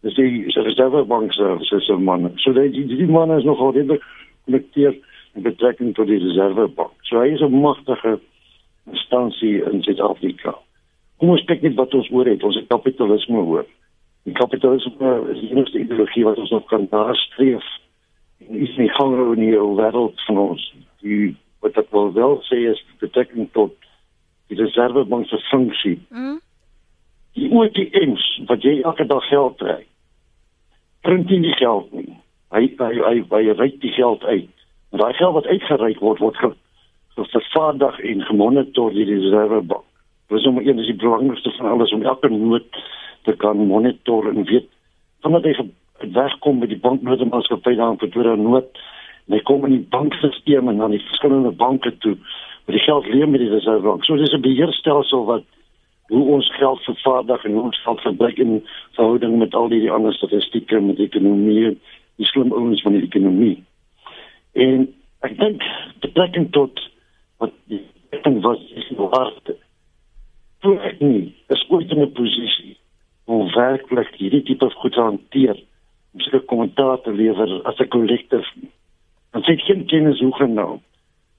Dis 0.02 0.16
die 0.18 0.50
Reserve 0.56 1.06
Bank 1.06 1.34
se 1.34 1.58
se 1.62 1.98
man. 1.98 2.32
So 2.42 2.54
dat 2.54 2.74
die 2.74 2.86
die 2.90 3.08
man 3.08 3.32
is 3.32 3.44
nog 3.44 3.60
altyd 3.60 3.92
gekonnekteer 3.94 4.98
in 5.34 5.42
betrekking 5.42 5.94
tot 5.94 6.08
die 6.08 6.20
reservebank. 6.20 6.94
So 7.02 7.20
hy 7.20 7.34
is 7.34 7.42
'n 7.42 7.62
magtige 7.62 8.20
instansie 8.92 9.64
in 9.72 9.84
Suid-Afrika. 9.84 10.58
Kom 11.18 11.30
ons 11.30 11.46
kyk 11.46 11.62
net 11.62 11.76
wat 11.76 11.94
ons 11.94 12.10
oor 12.12 12.26
het. 12.26 12.44
Ons 12.44 12.56
het 12.56 12.68
kapitalisme 12.68 13.38
hoor. 13.38 13.66
Die 14.24 14.34
kapitalisme 14.34 15.30
is 15.32 15.40
die 15.40 15.52
enigste 15.52 15.80
ideologie 15.80 16.24
wat 16.24 16.38
ons 16.38 16.50
nog 16.50 16.66
kan 16.66 16.88
nastreef. 16.92 17.64
En 18.40 18.56
is 18.56 18.78
nie 18.78 18.92
honger 18.92 19.34
in 19.34 19.40
die 19.40 19.58
wêreld 19.58 20.22
van 20.26 20.38
ons. 20.38 20.74
Die 21.02 21.36
wat 21.64 21.78
ek 21.80 21.92
wil 21.96 22.12
wel 22.14 22.40
sê 22.50 22.60
is 22.72 22.82
betrekking 23.02 23.50
tot 23.56 23.76
die 24.52 24.60
reservebank 24.60 25.30
se 25.30 25.40
funksie. 25.50 25.98
Mm. 26.12 26.40
Die 27.40 27.50
OTM's 27.50 28.26
wat 28.50 28.66
jy 28.66 28.82
elke 28.84 29.08
dag 29.10 29.24
geld 29.32 29.58
kry. 29.62 29.80
Print 31.08 31.32
nie 31.32 31.56
geld 31.60 31.92
nie. 31.96 32.12
Hy 32.54 32.68
hy 32.80 32.92
hy, 33.00 33.16
hy 33.32 33.56
ry 33.58 33.70
die 33.82 33.94
geld 33.96 34.24
uit. 34.24 34.52
En 34.94 35.02
daai 35.02 35.14
geld 35.18 35.40
wat 35.40 35.50
uitgereik 35.50 36.04
word 36.06 36.22
word 36.22 36.38
ge, 36.38 36.52
vervaardig 37.16 38.00
en 38.12 38.28
gemonitor 38.30 38.94
deur 38.94 39.10
die 39.10 39.22
reservebank. 39.24 39.88
Dit 40.30 40.40
is 40.40 40.48
om 40.50 40.60
een 40.60 40.80
is 40.80 40.90
die 40.92 41.00
belangrikste 41.02 41.52
van 41.58 41.72
alles 41.72 41.94
om 41.94 42.04
elke 42.04 42.30
noot 42.30 42.84
te 43.24 43.36
kan 43.38 43.58
monitor 43.58 44.28
en 44.30 44.46
weet 44.50 44.70
wanneer 45.24 45.58
hy 45.58 46.10
wegkom 46.14 46.60
met 46.60 46.72
die 46.74 46.80
banknotenmaatskappy 46.84 47.76
daar 47.80 47.94
in 47.94 48.00
Pretoria 48.02 48.36
noot 48.36 48.80
en 49.28 49.36
hy 49.38 49.42
kom 49.48 49.66
in 49.66 49.78
die 49.78 49.90
bankstelsel 49.90 50.70
en 50.70 50.78
dan 50.78 50.92
die 50.92 51.06
verskillende 51.08 51.52
banke 51.52 51.98
toe 51.98 52.18
met 52.66 52.76
die 52.78 52.86
geld 52.86 53.08
leen 53.08 53.32
met 53.32 53.40
die 53.44 53.50
reservebank. 53.50 54.06
So 54.06 54.16
dis 54.16 54.34
'n 54.34 54.42
beheerstelsel 54.42 55.26
wat 55.26 55.44
hoe 56.08 56.24
ons 56.36 56.56
geld 56.56 56.80
vervaardig 56.84 57.46
en 57.46 57.52
hoe 57.52 57.62
ons 57.62 57.82
geld 57.82 58.02
verbruik 58.02 58.38
in 58.38 58.66
verhouding 58.92 59.38
met 59.38 59.56
al 59.56 59.68
die, 59.68 59.80
die 59.80 59.92
ander 59.92 60.14
statistieke 60.14 60.80
met 60.80 60.98
die 60.98 61.06
ekonomie, 61.06 61.78
die 62.16 62.26
slim 62.26 62.52
ouens 62.52 62.82
van 62.82 62.92
die 62.92 63.04
ekonomie. 63.04 63.64
En 64.52 64.88
ek 65.20 65.38
dink 65.40 65.64
betrekking 66.00 66.52
tot 66.52 66.80
wat 67.38 67.52
die 67.72 67.82
ding 68.24 68.42
was 68.42 68.62
is 68.76 68.90
nou 68.98 69.10
hard. 69.10 69.56
Toe 70.60 70.78
ek 70.80 71.00
nie 71.00 71.34
is 71.48 71.66
ooit 71.70 71.92
in 71.92 72.02
'n 72.02 72.12
posisie 72.12 72.78
om 73.26 73.52
werklik 73.56 74.16
hierdie 74.20 74.44
tipe 74.44 74.70
goed 74.70 74.94
te 74.94 75.02
hanteer 75.02 75.58
om 76.14 76.20
seker 76.20 76.46
kommentaar 76.52 77.02
te 77.02 77.12
lewer 77.12 77.62
as 77.64 77.80
'n 77.80 77.88
kollektief. 77.88 78.48
Sê 79.34 79.54
ek 79.54 79.66
geen 79.66 79.86
kennis 79.86 80.20
hoe 80.20 80.36
genoem 80.36 80.82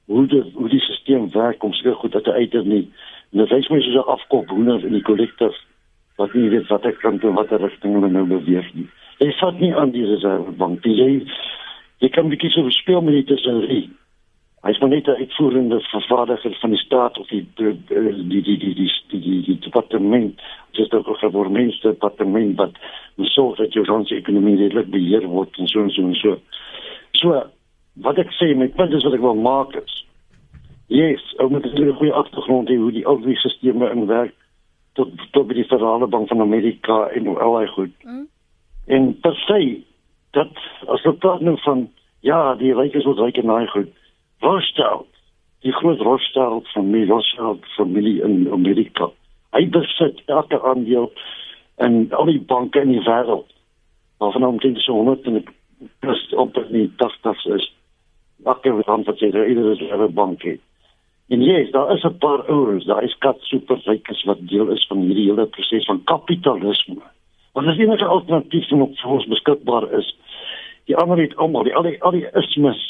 hoe 0.06 0.26
die 0.26 0.42
hoe 0.54 0.68
die 0.68 0.80
stelsel 0.80 1.30
werk 1.32 1.62
om 1.62 1.72
seker 1.72 1.94
goed 1.94 2.12
te 2.12 2.32
uit 2.32 2.64
nie. 2.64 2.90
En 3.32 3.38
dit 3.38 3.50
is 3.50 3.68
my 3.68 3.80
so 3.80 4.00
'n 4.00 4.12
afkop 4.16 4.48
hoender 4.48 4.84
in 4.84 4.92
die 4.92 5.02
kollektief 5.02 5.56
wat 6.16 6.34
nie 6.34 6.48
weet 6.48 6.68
wat 6.68 6.84
ek 6.84 6.98
kan 6.98 7.18
doen 7.18 7.34
wat 7.34 7.52
'n 7.52 7.62
rigting 7.62 7.94
hulle 7.94 8.10
nou 8.10 8.26
beweeg 8.26 8.74
nie. 8.74 8.88
Jy 9.18 9.32
vat 9.40 9.60
nie 9.60 9.74
aan 9.74 9.90
die 9.90 10.06
reservebank. 10.06 10.84
Jy 10.84 11.26
jy 11.98 12.08
kan 12.08 12.28
bietjie 12.28 12.50
so 12.50 12.70
speel 12.70 13.00
met 13.00 13.14
die 13.14 13.36
tesorie. 13.36 13.90
Hy 14.62 14.70
is 14.70 14.78
maar 14.78 14.88
net 14.88 15.08
'n 15.08 15.20
uitvoerende 15.20 15.80
vervaardiger 15.80 16.56
van 16.60 16.70
die 16.70 16.78
staat 16.78 17.18
of 17.18 17.28
die 17.28 17.46
die 17.56 17.76
die 17.88 18.42
die 18.42 18.42
die 18.42 18.74
die 18.74 18.90
die, 19.08 19.20
die, 19.20 19.42
die 19.42 19.58
departement, 19.58 20.40
dis 20.72 20.92
ook 20.92 21.08
'n 21.08 21.14
gevormde 21.14 21.78
departement 21.80 22.56
wat 22.56 22.72
sorg 23.16 23.56
dat 23.56 23.72
jou 23.72 23.86
ons 23.90 24.10
ekonomie 24.10 24.56
redelik 24.56 24.90
beheer 24.90 25.26
word 25.26 25.58
en 25.58 25.66
so 25.66 25.80
en 25.80 25.90
so 25.90 26.02
en 26.02 26.14
so. 26.14 26.38
So 27.12 27.42
wat 28.02 28.18
ek 28.18 28.32
sê 28.38 28.54
met 28.56 28.74
punt 28.74 28.92
is 28.92 29.04
wat 29.04 29.14
ek 29.14 29.20
wil 29.20 29.38
maak 29.38 29.74
is 29.78 30.04
Yes, 30.86 31.34
ou 31.38 31.48
met 31.50 31.64
'n 31.64 31.92
goeie 31.92 32.12
agtergrond 32.12 32.68
hier 32.68 32.78
hoe 32.78 32.92
die 32.92 33.06
ou 33.06 33.20
stelsels 33.20 33.90
in 33.90 34.06
werk 34.06 34.34
tot 34.92 35.08
tot 35.30 35.46
by 35.46 35.54
die 35.54 35.64
Federale 35.64 36.06
Bank 36.06 36.28
van 36.28 36.40
Amerika 36.40 37.08
en 37.08 37.26
al 37.26 37.58
hy 37.58 37.66
goed. 37.66 37.94
Mm. 38.04 38.28
En 38.86 39.20
per 39.20 39.34
se 39.34 39.82
dat 40.30 40.52
as 40.86 41.02
we 41.02 41.12
praten 41.12 41.44
nou 41.44 41.58
van 41.60 41.90
ja, 42.20 42.54
die 42.54 42.74
rykes 42.74 43.04
word 43.04 43.18
ryker 43.18 43.44
na 43.44 43.66
goed. 43.66 43.88
Rothschild, 44.40 45.08
die 45.60 45.72
groot 45.72 46.00
Rothschild 46.00 46.68
familie, 46.68 47.08
Rothschild 47.08 47.64
familie 47.76 48.22
in 48.22 48.52
Amerika. 48.52 49.10
Hy 49.50 49.68
besit 49.68 50.22
elke 50.26 50.62
aandeel 50.62 51.12
in 51.76 52.12
al 52.12 52.24
die 52.24 52.40
banke 52.40 52.80
in 52.80 52.92
die 52.92 53.04
wêreld. 53.04 53.48
Waarvan 54.18 54.44
omtrent 54.44 54.78
so 54.78 54.92
100 54.92 55.26
en 55.26 55.44
plus 55.98 56.34
op 56.34 56.54
die 56.70 56.92
tafels 56.96 57.44
is. 57.44 57.72
Wat 58.42 58.64
jy 58.64 59.30
daar 59.30 59.48
iedere 59.48 59.72
is 59.72 59.80
'n 59.80 60.14
bank 60.14 60.42
het. 60.42 60.60
En 61.28 61.42
ja, 61.42 61.58
yes, 61.58 61.70
daar 61.70 61.94
is 61.94 62.02
'n 62.04 62.18
paar 62.18 62.42
ouens, 62.48 62.84
daar 62.84 63.02
is 63.02 63.18
kat 63.18 63.36
superrykes 63.40 64.24
wat 64.24 64.48
deel 64.48 64.68
is 64.68 64.86
van 64.86 64.98
hierdie 64.98 65.30
hele 65.30 65.46
proses 65.46 65.84
van 65.84 66.04
kapitalisme. 66.04 67.02
Want 67.52 67.66
as 67.66 67.78
enige 67.78 68.04
alternatief 68.04 68.68
wat 68.68 69.00
vir 69.00 69.10
ons 69.10 69.26
beskikbaar 69.26 69.92
is, 69.92 70.16
die 70.84 70.96
ander 70.96 71.18
het 71.18 71.36
almal 71.36 71.62
die 71.62 71.74
al 71.74 71.82
die 71.82 72.02
al 72.02 72.10
die 72.10 72.28
ismes 72.32 72.82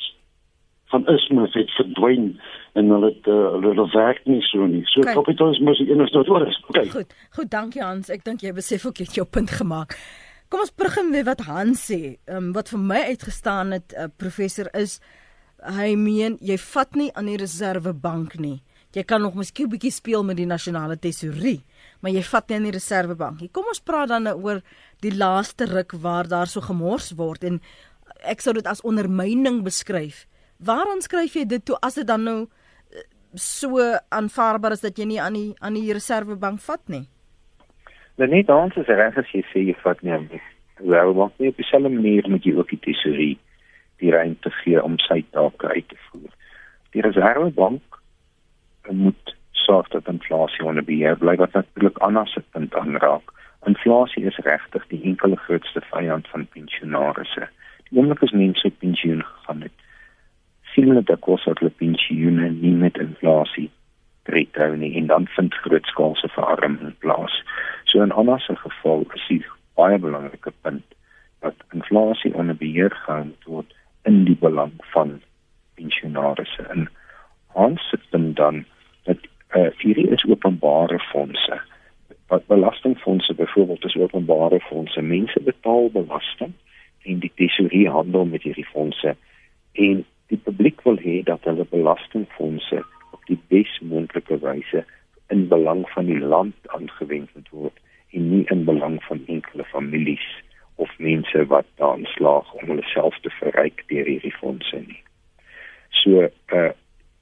van 0.92 1.06
ismes 1.06 1.54
het 1.54 1.70
verdwyn 1.70 2.40
en 2.72 2.90
hulle 2.90 3.06
het 3.06 3.26
uh, 3.26 3.52
hulle 3.52 3.88
werk 3.92 4.24
nie 4.24 4.42
so 4.42 4.66
nie. 4.66 4.82
So 4.86 5.00
okay. 5.00 5.14
kapitalisme 5.14 5.70
is 5.70 5.82
enigste 5.86 6.18
wat 6.18 6.28
oor 6.28 6.46
is. 6.46 6.60
Okay. 6.68 6.88
Goed. 6.88 7.14
Goed, 7.30 7.50
dankie 7.50 7.82
Hans. 7.82 8.08
Ek 8.08 8.24
dink 8.24 8.40
jy 8.40 8.52
besef 8.52 8.86
ook 8.86 8.98
jy 8.98 9.08
het 9.08 9.14
jou 9.14 9.26
punt 9.26 9.50
gemaak. 9.50 9.98
Kom 10.48 10.60
ons 10.60 10.74
begin 10.74 11.10
met 11.10 11.26
wat 11.26 11.46
Hans 11.48 11.86
sê. 11.90 12.00
Ehm 12.26 12.36
um, 12.36 12.52
wat 12.52 12.68
vir 12.68 12.78
my 12.78 13.00
uitgestaan 13.14 13.70
het, 13.70 13.94
uh, 13.94 14.10
professor 14.16 14.70
is 14.74 15.00
hy 15.72 15.94
meen 15.96 16.36
jy 16.44 16.56
vat 16.60 16.96
nie 16.98 17.10
aan 17.16 17.28
die 17.30 17.38
reservebank 17.40 18.36
nie. 18.40 18.60
Jy 18.94 19.02
kan 19.02 19.22
nog 19.22 19.34
miskien 19.34 19.66
'n 19.66 19.70
bietjie 19.70 19.90
speel 19.90 20.22
met 20.22 20.36
die 20.36 20.46
nasionale 20.46 20.96
tesourie, 20.96 21.64
maar 22.00 22.12
jy 22.12 22.22
vat 22.22 22.48
nie 22.48 22.56
aan 22.56 22.62
die 22.70 22.78
reservebank 22.78 23.40
nie. 23.40 23.48
Kom 23.48 23.64
ons 23.66 23.80
praat 23.80 24.08
dan 24.08 24.22
nou 24.22 24.36
oor 24.42 24.62
die 25.00 25.10
laaste 25.10 25.64
ruk 25.66 25.92
waar 25.92 26.28
daar 26.28 26.46
so 26.46 26.60
gemors 26.60 27.12
word 27.16 27.44
en 27.44 27.60
ek 28.22 28.40
sou 28.40 28.52
dit 28.52 28.66
as 28.66 28.82
ondermyning 28.82 29.64
beskryf. 29.64 30.26
Waaraan 30.58 31.02
skryf 31.02 31.34
jy 31.34 31.44
dit 31.44 31.64
toe 31.64 31.76
as 31.82 31.94
dit 31.94 32.06
dan 32.06 32.24
nou 32.24 32.46
eh, 32.92 33.02
so 33.34 33.78
aanvaarbaar 34.10 34.72
is 34.72 34.80
dat 34.80 34.98
jy 34.98 35.04
nie 35.04 35.20
aan 35.20 35.34
die 35.34 35.54
aan 35.60 35.74
die 35.74 35.92
reservebank 35.92 36.60
vat 36.60 36.88
nie? 36.88 37.08
Dan 38.16 38.30
nie 38.30 38.44
dan 38.44 38.70
is 38.76 38.86
reg 38.86 39.16
as 39.16 39.32
jy 39.32 39.42
sê 39.52 39.66
jy 39.66 39.74
vat 39.82 40.02
nie 40.02 40.12
aan 40.12 40.28
die 40.28 40.40
reservebank 40.78 41.32
nie. 41.38 41.48
Op 41.48 41.56
dieselfde 41.56 41.88
manier 41.88 42.28
moet 42.28 42.44
jy 42.44 42.54
ook 42.54 42.70
die 42.70 42.80
tesourie 42.80 43.38
die 44.02 44.10
ruimte 44.10 44.50
gee 44.62 44.82
om 44.82 44.98
sy 44.98 45.24
take 45.30 45.68
uit 45.68 45.88
te 45.88 45.98
voer. 46.08 46.30
Die 46.94 47.02
reservebank 47.02 48.00
moet 48.90 49.36
sorg 49.64 49.88
dat 49.88 50.08
inflasie 50.08 50.64
onder 50.64 50.84
beheer 50.84 51.16
bly 51.16 51.36
wat 51.36 51.52
natuurlik 51.52 51.98
anders 51.98 52.32
se 52.32 52.42
punt 52.50 52.74
aanraak. 52.74 53.32
Inflasie 53.66 54.24
is 54.24 54.36
regtig 54.36 54.86
die 54.88 55.02
enkele 55.02 55.36
grootste 55.36 55.80
vyand 55.90 56.28
van 56.28 56.46
pensionaarsse. 56.46 57.48
Die 57.88 57.98
oomblik 57.98 58.22
as 58.22 58.34
mense 58.36 58.70
pensioen 58.82 59.22
gegaan 59.24 59.64
het, 59.64 59.78
sien 60.74 60.90
hulle 60.90 61.02
dat 61.02 61.22
kos 61.24 61.44
dat 61.48 61.58
hulle 61.62 61.72
pensioene 61.80 62.50
nie 62.50 62.74
met 62.74 62.98
inflasie 63.00 63.70
tree 64.24 64.76
nie 64.76 64.96
en 64.96 65.06
dan 65.06 65.26
vind 65.36 65.54
grootskaalse 65.54 66.28
verarming 66.28 66.94
plaas. 66.98 67.42
So 67.84 68.02
in 68.02 68.12
anders 68.12 68.44
se 68.46 68.56
geval 68.56 69.04
is 69.14 69.26
dit 69.28 69.48
baie 69.74 69.98
belangrike 69.98 70.52
punt 70.60 70.84
dat 71.40 71.54
inflasie 71.72 72.34
onder 72.34 72.56
beheer 72.56 72.90
gehou 73.04 73.32
word 73.44 73.74
in 74.04 74.24
die 74.24 74.36
belang 74.40 74.72
van 74.92 75.20
pensionaarsse. 75.74 76.62
En 76.62 76.88
ons 77.52 77.88
sit 77.90 78.04
dan 78.10 78.64
dat 79.04 79.18
uh, 79.56 79.68
hierdie 79.78 80.08
is 80.08 80.24
openbare 80.24 80.98
fondse 80.98 81.60
wat 82.32 82.46
belastingfondse 82.46 83.34
byvoorbeeld 83.34 83.84
is 83.84 83.96
openbare 83.96 84.60
fondse. 84.60 85.00
Mense 85.00 85.40
betaal 85.42 85.90
belasting 85.92 86.52
en 87.02 87.18
die 87.18 87.32
tesourie 87.34 87.88
handel 87.90 88.24
met 88.24 88.42
hierdie 88.42 88.66
fondse 88.66 89.16
en 89.72 90.04
die 90.32 90.40
publiek 90.40 90.82
wil 90.82 90.96
hê 90.98 91.20
dat 91.22 91.44
hulle 91.44 91.66
belastingfondse 91.70 92.80
op 93.12 93.26
die 93.28 93.38
bes 93.52 93.70
moontlike 93.80 94.38
wyse 94.40 94.84
in 95.34 95.48
belang 95.48 95.84
van 95.92 96.08
die 96.08 96.20
land 96.20 96.72
aangewend 96.76 97.50
word 97.50 97.76
en 98.16 98.30
nie 98.30 98.44
in 98.54 98.64
belang 98.64 98.96
van 99.04 99.20
enkele 99.26 99.64
families 99.64 100.26
of 100.76 100.98
mense 100.98 101.46
wat 101.46 101.66
daan 101.76 102.04
slaag 102.04 102.52
om 102.52 102.66
hulle 102.68 102.86
self 102.92 103.18
te 103.20 103.30
verryk 103.40 103.84
deur 103.86 104.06
hierdie 104.06 104.36
fondse 104.40 104.76
nie. 104.76 105.02
So 105.90 106.28
uh 106.48 106.72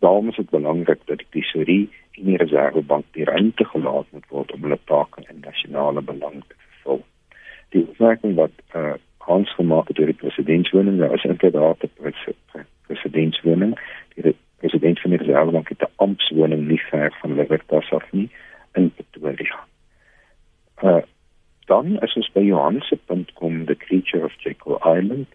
daarom 0.03 0.29
is 0.29 0.37
dit 0.37 0.51
belangrik 0.51 1.01
dat 1.07 1.19
die 1.19 1.27
tesourie 1.31 1.91
en 2.19 2.25
die 2.25 2.37
reservebank 2.37 3.05
die 3.11 3.25
ruimte 3.25 3.65
gelaat 3.65 4.07
moet 4.11 4.27
word 4.29 4.53
om 4.53 4.65
hulle 4.67 4.79
take 4.85 5.23
in 5.29 5.45
nasionale 5.45 6.03
belang 6.03 6.41
te 6.49 6.57
vervul. 6.59 7.05
Die 7.71 7.85
opmerking 7.87 8.35
wat 8.35 8.57
uh, 8.75 8.95
Hans 9.23 9.55
gemaak 9.55 9.89
het 9.89 10.01
oor 10.03 10.11
die 10.11 10.19
presidentswoning, 10.19 10.97
nou 10.99 11.13
is 11.15 11.25
inderdaad 11.25 11.85
'n 11.87 12.13
presidentswoning. 12.91 13.79
Die 14.15 14.35
president 14.59 15.01
van 15.01 15.11
die 15.11 15.19
reservebank 15.23 15.69
het 15.69 15.87
'n 15.87 15.95
amptswoning 15.97 16.67
nie 16.69 16.83
ver 16.91 17.15
van 17.21 17.35
Libertas 17.35 17.91
af 17.91 18.13
nie 18.13 18.31
in 18.73 18.93
Pretoria. 18.95 19.65
Uh, 20.83 21.03
dan 21.67 21.99
as 21.99 22.15
ons 22.15 22.33
by 22.33 22.41
Johan 22.41 22.81
se 22.81 22.97
punt 22.97 23.33
kom, 23.33 23.65
The 23.67 23.77
Creature 23.77 24.25
of 24.25 24.35
Jekyll 24.43 24.79
Island, 24.83 25.29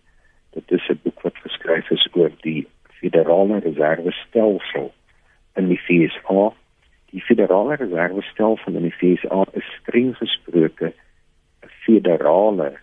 dit 0.54 0.72
is 0.72 0.88
'n 0.90 1.00
boek 1.04 1.22
wat 1.22 1.38
geskryf 1.38 1.90
is 1.90 2.08
oor 2.14 2.32
die 2.42 2.68
federale 3.00 3.60
reservestelsel 3.60 4.94
in 5.56 5.68
die 5.68 5.78
FSA. 5.78 6.54
Die 7.12 7.22
federale 7.22 7.76
reservestelsel 7.76 8.76
in 8.76 8.90
die 8.90 8.96
FSA 9.00 9.46
is 9.52 9.70
streng 9.80 10.16
gesproke 10.18 10.94
'n 11.64 11.72
federale 11.86 12.78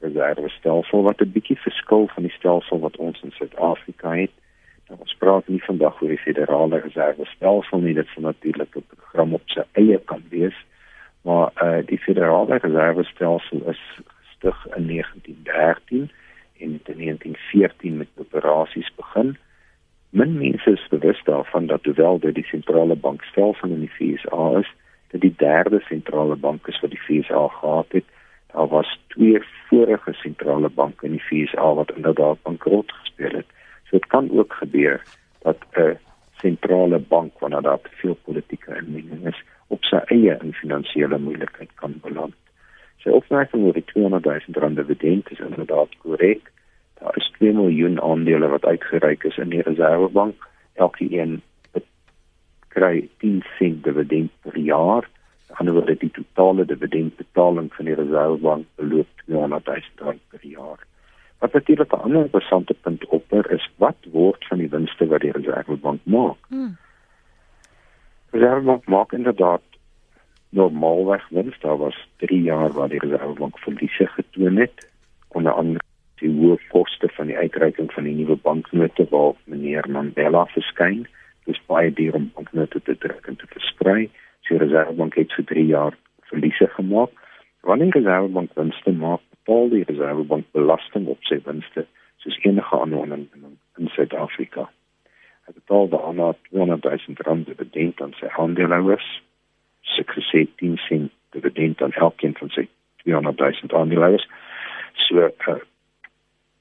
reservestelsel 0.00 1.02
wat 1.02 1.20
'n 1.20 1.32
bietjie 1.32 1.58
verskil 1.58 2.08
van 2.14 2.22
die 2.22 2.36
stelsel 2.38 2.80
wat 2.80 2.96
ons 2.96 3.22
in 3.22 3.30
Suid-Afrika 3.30 4.14
het. 4.14 4.30
Nou, 4.88 5.00
ons 5.00 5.16
praat 5.18 5.48
nie 5.48 5.62
vandag 5.62 6.02
oor 6.02 6.08
die 6.08 6.26
federale 6.26 6.80
reservestelsel 6.80 7.78
nie, 7.80 7.94
dit 7.94 8.08
sal 8.14 8.22
natuurlik 8.22 8.76
'n 8.76 8.86
program 8.96 9.34
op 9.34 9.42
sy 9.46 9.62
eie 9.72 9.98
kan 9.98 10.22
wees, 10.28 10.56
maar 11.22 11.50
eh 11.54 11.78
uh, 11.78 11.86
die 11.86 11.98
federale 11.98 12.56
reservestelsel 12.58 13.60
is 13.68 13.82
gestig 14.06 14.66
in 14.76 14.86
1913 14.86 16.10
en 16.58 16.80
in 16.84 16.96
1914 16.96 17.96
met 17.96 18.08
operasies 18.16 18.90
begin. 18.96 19.36
Min 20.10 20.38
mense 20.38 20.70
is 20.70 20.88
bewus 20.88 21.20
daarvan 21.24 21.66
dat 21.66 21.84
hoewel 21.84 22.18
dit 22.18 22.34
die 22.34 22.44
sentrale 22.44 22.96
bankstelsel 22.96 23.68
in 23.68 23.80
die 23.80 24.16
FSA 24.16 24.58
is, 24.58 24.72
dit 25.10 25.20
die 25.20 25.34
derde 25.36 25.80
sentrale 25.80 26.36
bank 26.36 26.66
is 26.66 26.80
wat 26.80 26.90
die 26.90 27.04
FSA 27.06 27.46
gehad 27.48 27.86
het. 27.88 28.04
Daar 28.52 28.68
was 28.68 28.98
twee 29.06 29.38
vorige 29.68 30.12
sentrale 30.12 30.68
banke 30.68 31.06
in 31.06 31.12
die 31.12 31.22
FSA 31.28 31.74
wat 31.74 31.92
inderdaad 31.94 32.42
bankrot 32.42 32.92
gespeel 32.92 33.36
het. 33.36 33.46
So 33.84 33.98
dit 33.98 34.06
kan 34.06 34.30
ook 34.30 34.52
gebeur 34.52 35.02
dat 35.42 35.58
'n 35.78 35.98
sentrale 36.36 36.98
bank 36.98 37.38
wanneer 37.38 37.62
daar 37.62 37.80
te 37.80 37.90
veel 37.90 38.18
politieke 38.24 38.76
inmenging 38.76 39.26
is, 39.26 39.42
op 39.66 39.84
sy 39.84 39.96
eie 39.96 40.38
in 40.42 40.52
finansiële 40.80 41.18
moeilikheid 41.18 41.70
kan 41.74 42.00
beland. 42.02 42.34
Sy 43.02 43.10
opmerking 43.10 43.64
oor 43.64 43.74
die 43.74 43.84
200 43.84 44.24
000 44.24 44.60
rand 44.60 44.76
dividend 44.76 45.30
is 45.30 45.38
inderdaad 45.38 45.88
korrek. 46.02 46.50
Daar 47.00 47.16
is 47.16 47.30
2 47.38 47.52
miljoen 47.52 48.00
aandele 48.00 48.48
wat 48.48 48.64
uitgereik 48.64 49.24
is 49.24 49.38
in 49.38 49.50
die 49.50 49.62
Reservebank. 49.62 50.36
Elke 50.74 51.06
een 51.08 51.42
kry 52.68 53.08
10 53.18 53.42
sent 53.58 53.84
dividend 53.84 54.30
per 54.42 54.58
jaar. 54.58 55.08
Anderswoorde 55.50 55.96
dit 55.96 56.00
die 56.00 56.22
totale 56.22 56.64
dividendbetaling 56.64 57.72
van 57.74 57.84
die 57.84 57.94
Reservebank 57.94 58.66
beloop 58.76 59.08
200 59.24 59.66
000 59.66 59.80
rand 60.04 60.20
per 60.28 60.46
jaar. 60.46 60.86
Wat 61.38 61.52
natuurlik 61.52 61.92
'n 61.92 62.04
ander 62.04 62.22
interessante 62.22 62.74
punt 62.74 63.06
opper 63.06 63.50
is 63.50 63.70
wat 63.76 63.96
word 64.12 64.44
van 64.44 64.58
die 64.58 64.68
winste 64.68 65.06
wat 65.06 65.20
die 65.20 65.32
Reservebank 65.32 66.00
maak? 66.04 66.36
Hmm. 66.48 66.76
Reservebank 68.30 68.86
maak 68.86 69.12
inderdaad 69.12 69.69
normaalweg 70.50 71.28
wins. 71.28 71.58
Daar 71.60 71.78
was 71.78 72.08
3 72.16 72.42
jaar 72.42 72.72
waar 72.72 72.88
die 72.88 72.98
Reservebank 72.98 73.58
verliese 73.58 74.06
getoon 74.06 74.56
het 74.56 74.88
onder 75.28 75.52
andere 75.52 75.84
die 76.20 76.30
hoë 76.30 76.58
koste 76.68 77.08
van 77.16 77.30
die 77.30 77.36
uitreiking 77.36 77.92
van 77.92 78.04
die 78.04 78.14
nuwe 78.14 78.36
banknote 78.36 79.06
waar 79.10 79.32
meneer 79.44 79.86
Mandela 79.88 80.44
verskyn. 80.52 81.06
Dit 81.44 81.54
is 81.54 81.62
baie 81.66 81.92
duur 81.92 82.18
om 82.18 82.30
banknote 82.34 82.82
te 82.82 82.96
druk 82.98 83.26
en 83.26 83.36
te 83.36 83.48
versprei. 83.54 84.10
So 84.44 84.58
die 84.58 84.64
Reservebank 84.64 85.16
het 85.16 85.32
vir 85.38 85.48
3 85.52 85.64
jaar 85.70 85.96
verliese 86.32 86.68
gemaak. 86.76 87.14
Wanneer 87.60 87.92
die 87.92 88.00
Reservebank 88.00 88.52
winste 88.58 88.92
maak, 88.92 89.24
betaal 89.30 89.72
die 89.72 89.86
Reservebank 89.88 90.52
belasting 90.52 91.08
op 91.08 91.24
sy 91.30 91.40
winste 91.46 91.86
soos 92.20 92.36
enige 92.44 92.76
ander 92.76 93.00
onderneming 93.00 93.56
in 93.78 93.88
Suid-Afrika. 93.94 94.68
Hy 95.46 95.56
betaal 95.56 95.88
daarna 95.88 96.34
200 96.50 96.84
000 96.84 97.26
rand 97.26 97.46
dividend 97.48 98.00
aan 98.04 98.12
sy 98.18 98.28
aandeelhouers, 98.36 99.08
16 99.80 100.76
sent 100.76 101.12
dividend 101.30 101.82
aan 101.82 101.92
elkeen 101.92 102.34
van 102.38 102.48
sy 102.48 102.68
200 103.02 103.38
000 103.38 103.80
aandeelhouers. 103.80 104.28
So 104.94 105.30
uh, 105.48 105.56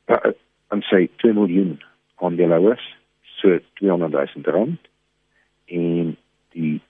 uh, 0.05 0.31
aan 0.67 0.81
sy 0.81 1.07
2 1.23 1.33
miljoen 1.33 1.79
aandeelhouers, 2.15 2.83
so 3.21 3.59
200 3.73 4.11
000 4.11 4.55
rand. 4.55 4.79
En 5.65 6.17
die 6.55 6.81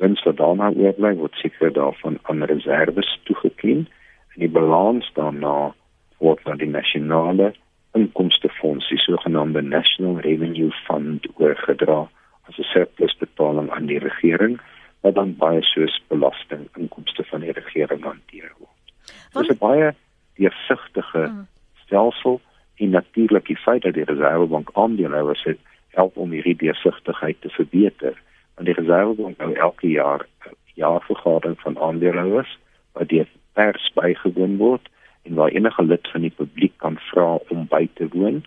wins 0.00 0.22
wat 0.24 0.36
daarna 0.36 0.70
oorbly 0.72 1.14
word 1.18 1.34
seker 1.42 1.72
daarvan 1.72 2.18
aan 2.22 2.44
reserves 2.48 3.10
toegeken 3.28 3.86
en 4.32 4.38
die 4.44 4.48
balans 4.48 5.10
daarna 5.14 5.72
word 6.18 6.48
aan 6.48 6.60
die 6.60 6.70
nasionale 6.70 7.52
inkomstefonds, 7.98 8.88
die 8.88 8.98
sogenaamde 9.02 9.62
National 9.62 10.20
Revenue 10.24 10.70
Fund 10.86 11.26
oorgedra 11.34 12.06
as 12.48 12.58
'n 12.58 12.68
surplus 12.72 13.16
betaling 13.18 13.70
aan 13.70 13.86
die 13.86 13.98
regering 13.98 14.60
wat 15.00 15.14
dan 15.14 15.36
baie 15.36 15.62
soos 15.62 16.02
belasting 16.08 16.68
inkomste 16.76 17.24
van 17.24 17.40
die 17.40 17.52
regering 17.52 18.02
hanteer 18.04 18.52
word. 18.58 18.92
Dit 19.32 19.42
is 19.42 19.56
'n 19.56 19.58
baie 19.58 19.94
deursigtige 20.36 21.24
hmm. 21.26 21.46
stelsel 21.84 22.40
en 22.76 22.90
natuurlik 22.90 23.46
die 23.46 23.56
feit 23.56 23.82
dat 23.82 23.94
die 23.94 24.04
Reservebank 24.04 24.70
aandeelhouers 24.72 25.42
het 25.44 25.58
help 25.88 26.16
om 26.16 26.30
hierdie 26.30 26.56
deursigtigheid 26.56 27.40
te 27.40 27.48
verbeter. 27.48 28.22
Want 28.54 28.66
die 28.66 28.74
Reservebank 28.74 29.38
hou 29.38 29.52
elke 29.54 29.88
jaar 29.88 30.26
'n 30.46 30.54
jaarvergadering 30.74 31.60
van 31.60 31.78
aandeelhouers 31.78 32.58
wat 32.92 33.08
deur 33.08 33.28
pers 33.52 33.90
bygewoon 33.94 34.56
word 34.56 34.88
en 35.22 35.34
waar 35.34 35.48
enige 35.48 35.82
lid 35.82 36.08
van 36.12 36.20
die 36.20 36.34
publiek 36.36 36.72
kan 36.76 36.98
vra 37.10 37.38
om 37.48 37.66
by 37.66 37.88
te 37.94 38.08
woon. 38.12 38.44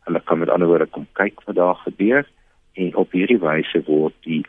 Hulle 0.00 0.20
kan 0.20 0.38
met 0.38 0.48
ander 0.48 0.68
woorde 0.68 0.86
kom 0.86 1.06
kyk 1.12 1.40
wat 1.44 1.54
daar 1.54 1.74
gebeur 1.74 2.28
en 2.72 2.96
op 2.96 3.12
hierdie 3.12 3.38
wyse 3.38 3.82
word 3.86 4.14
die 4.20 4.44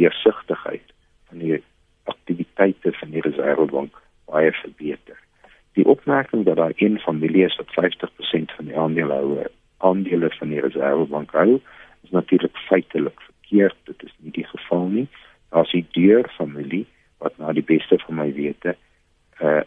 deursigtigheid 0.00 0.92
van 1.28 1.42
die 1.44 1.62
aktiwiteite 2.10 2.92
van 2.98 3.10
die 3.14 3.24
reservebank 3.24 3.96
baie 4.30 4.52
verbeter. 4.62 5.18
Die 5.78 5.86
opmerking 5.86 6.44
dat 6.44 6.56
daar 6.56 6.72
een 6.76 6.98
familie 6.98 7.44
is 7.44 7.56
wat 7.56 7.74
50% 7.78 8.54
van 8.56 8.70
die 8.70 8.78
aandele 8.78 9.50
aandele 9.78 10.30
van 10.38 10.48
die 10.48 10.60
reservebank 10.60 11.30
hou, 11.32 11.60
is 12.02 12.10
natuurlik 12.10 12.56
feitelik 12.56 13.20
verkeerd. 13.20 13.76
Dit 13.84 14.02
is 14.02 14.14
nie 14.18 14.32
die 14.32 14.46
geval 14.46 14.86
nie. 14.86 15.06
Daar 15.48 15.64
is 15.64 15.76
die 15.76 15.86
deur 15.90 16.28
familie 16.36 16.86
wat 17.18 17.36
na 17.38 17.52
die 17.52 17.64
beste 17.64 17.98
van 18.06 18.14
my 18.22 18.32
wete 18.34 18.76
uh 19.40 19.60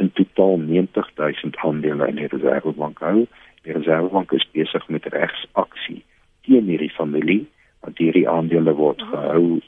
in 0.00 0.12
totaal 0.16 0.56
90000 0.56 1.56
aandele 1.56 2.06
in 2.08 2.16
die 2.16 2.28
Reservebank 2.32 3.02
hou. 3.04 3.26
Die 3.62 3.72
Reservebank 3.72 4.32
is 4.32 4.46
besig 4.52 4.86
met 4.88 5.08
regsaksie 5.12 6.00
teen 6.46 6.70
hierdie 6.72 6.92
familie 6.94 7.42
want 7.84 7.98
hierdie 8.00 8.28
aandele 8.28 8.72
word 8.78 9.02
gehou 9.10 9.60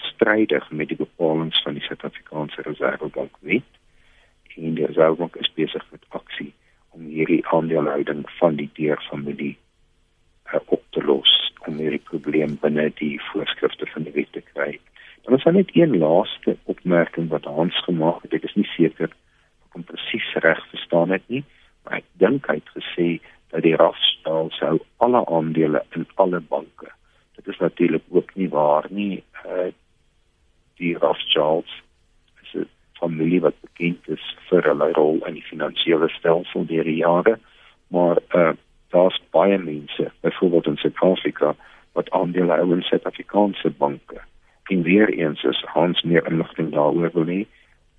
strydig 0.00 0.70
met 0.70 0.88
die 0.88 0.96
bepalinge 0.96 1.62
van 1.62 1.74
die 1.78 1.82
Suid-Afrikaanse 1.82 2.62
Reservebank 2.62 3.36
wet. 3.40 3.70
En 4.56 4.74
die 4.74 4.86
Reservebank 4.86 5.36
is 5.36 5.52
besig 5.54 5.84
met 5.90 6.04
aksie 6.08 6.52
om 6.90 7.06
hierdie 7.06 7.46
aandelehouding 7.46 8.24
van 8.38 8.56
die 8.56 8.70
Deer 8.74 9.00
familie 9.10 9.56
uh, 10.52 10.60
op 10.66 10.82
te 10.90 11.04
los 11.04 11.34
om 11.66 11.76
hierdie 11.78 12.02
probleem 12.10 12.56
binne 12.62 12.88
die 12.98 13.16
voorskrifte 13.30 13.86
van 13.92 14.06
die 14.08 14.14
wet 14.16 14.32
te 14.32 14.42
kry. 14.52 14.78
Dan 15.22 15.36
is 15.36 15.44
daar 15.44 15.52
net 15.52 15.70
een 15.76 15.98
laaste 15.98 16.56
opmerking 16.64 17.28
wat 17.28 17.44
Hans 17.44 17.76
gemaak 17.84 18.22
het. 18.22 18.32
Ek 18.38 18.46
is 18.48 18.56
nie 18.56 18.68
seker 18.74 19.12
om 19.76 19.84
presies 19.84 20.28
reg 20.44 20.62
verstaan 20.70 21.12
het 21.12 21.26
nie, 21.28 21.42
maar 21.84 22.00
ek 22.00 22.06
dink 22.22 22.48
hy 22.48 22.56
het 22.60 22.70
gesê 22.76 23.08
dat 23.52 23.64
die 23.66 23.76
Rothschild 23.76 24.56
sou 24.56 24.78
alle 25.04 25.20
aandele 25.26 25.82
in 25.96 26.06
alle 26.16 26.40
banke. 26.40 26.88
Dit 27.36 27.52
is 27.52 27.60
natuurlik 27.60 28.04
ook 28.10 28.34
nie 28.34 28.48
waar 28.52 28.88
nie. 28.90 29.22
Uh, 29.44 29.68
die 30.78 30.94
Rothschilds 30.96 31.82
is 32.42 32.54
'n 32.54 32.68
familie 33.00 33.40
wat 33.40 33.60
bekend 33.60 34.08
is 34.08 34.24
vir 34.48 34.62
hulle 34.62 34.92
rol 34.92 35.20
in 35.26 35.34
die 35.34 35.48
finansiële 35.50 36.08
stelsel 36.08 36.66
deur 36.66 36.84
die 36.84 37.02
jare, 37.02 37.38
maar 37.88 38.18
uh, 38.34 38.52
daar's 38.88 39.20
baie 39.30 39.58
mense, 39.58 40.10
byvoorbeeld 40.20 40.66
in 40.66 40.76
Suid-Afrika, 40.76 41.54
wat 41.92 42.10
aandele 42.10 42.56
hou 42.56 42.72
in 42.74 42.82
Suid-Afrikaanse 42.82 43.70
banke. 43.70 44.20
En 44.68 44.82
weer 44.82 45.08
eens 45.08 45.42
is 45.42 45.64
Hans 45.66 46.02
meer 46.02 46.26
inligting 46.26 46.72
daaroor 46.72 47.10
wil 47.12 47.26
hê, 47.26 47.46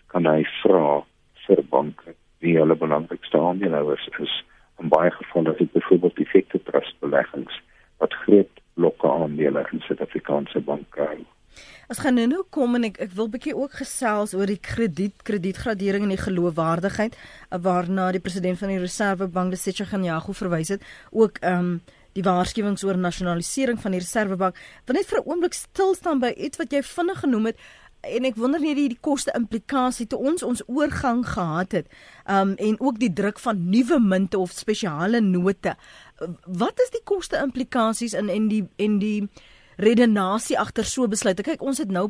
kan 0.07 0.25
hy 0.25 0.43
vra 0.61 1.03
vir 1.45 1.63
banke 1.69 2.15
wie 2.39 2.57
hulle 2.57 2.75
belangrikste 2.75 3.39
aandeelhouers 3.39 4.07
is. 4.19 4.43
In 4.79 4.87
baie 4.87 5.11
is 5.11 5.57
dit 5.57 5.71
byvoorbeeld 5.71 6.19
effekte 6.19 6.63
trust 6.63 6.99
beleggings 6.99 7.61
wat 7.97 8.13
groot 8.13 8.61
blokke 8.73 9.11
aandele 9.11 9.65
in 9.71 9.83
Suid-Afrikaanse 9.87 10.59
banke 10.59 11.03
hou. 11.03 11.25
As 11.89 12.01
gaan 12.03 12.19
nou 12.19 12.27
nou 12.27 12.43
kom 12.49 12.75
en 12.75 12.83
ek 12.89 12.99
ek 12.99 13.13
wil 13.17 13.29
bietjie 13.33 13.55
ook 13.57 13.79
gesels 13.81 14.33
oor 14.37 14.49
die 14.49 14.59
krediet 14.61 15.23
kredietgradering 15.27 16.03
en 16.05 16.13
die 16.13 16.21
geloofwaardigheid 16.21 17.17
waarna 17.49 18.11
die 18.11 18.23
president 18.23 18.59
van 18.59 18.73
die 18.73 18.81
Reservebank 18.81 19.55
Lesitsha 19.55 19.85
Ganyago 19.85 20.33
verwys 20.33 20.75
het. 20.75 20.85
Ook 21.11 21.41
ehm 21.41 21.59
um, 21.59 21.79
die 22.17 22.23
waarskuwings 22.25 22.83
oor 22.83 22.97
nasionalisering 22.97 23.77
van 23.79 23.93
die 23.93 23.99
Reservebank. 24.01 24.57
Wil 24.85 24.95
net 24.95 25.05
vir 25.05 25.19
'n 25.19 25.29
oomblik 25.29 25.53
stil 25.53 25.93
staan 25.95 26.19
by 26.19 26.33
iets 26.35 26.57
wat 26.57 26.71
jy 26.73 26.81
vinnig 26.83 27.19
genoem 27.19 27.45
het 27.45 27.57
en 28.01 28.25
ek 28.25 28.37
wonder 28.39 28.61
net 28.63 28.77
die, 28.79 28.87
die 28.93 29.01
koste 29.01 29.33
implikasie 29.35 30.07
toe 30.07 30.19
ons 30.19 30.43
ons 30.43 30.63
oorgang 30.67 31.25
gehad 31.27 31.75
het 31.75 31.87
um 32.31 32.55
en 32.55 32.79
ook 32.79 32.99
die 32.99 33.11
druk 33.13 33.39
van 33.43 33.69
nuwe 33.69 33.99
munte 33.99 34.39
of 34.39 34.51
spesiale 34.55 35.21
note. 35.21 35.75
Wat 36.45 36.79
is 36.79 36.93
die 36.95 37.03
koste 37.03 37.39
implikasies 37.43 38.13
in 38.13 38.29
en 38.29 38.47
die 38.47 38.63
en 38.77 38.99
die 38.99 39.29
redenasie 39.79 40.57
agter 40.59 40.85
so 40.85 41.07
besluit 41.07 41.41
kyk 41.41 41.61
ons 41.63 41.79
het 41.81 41.91
nou 41.91 42.09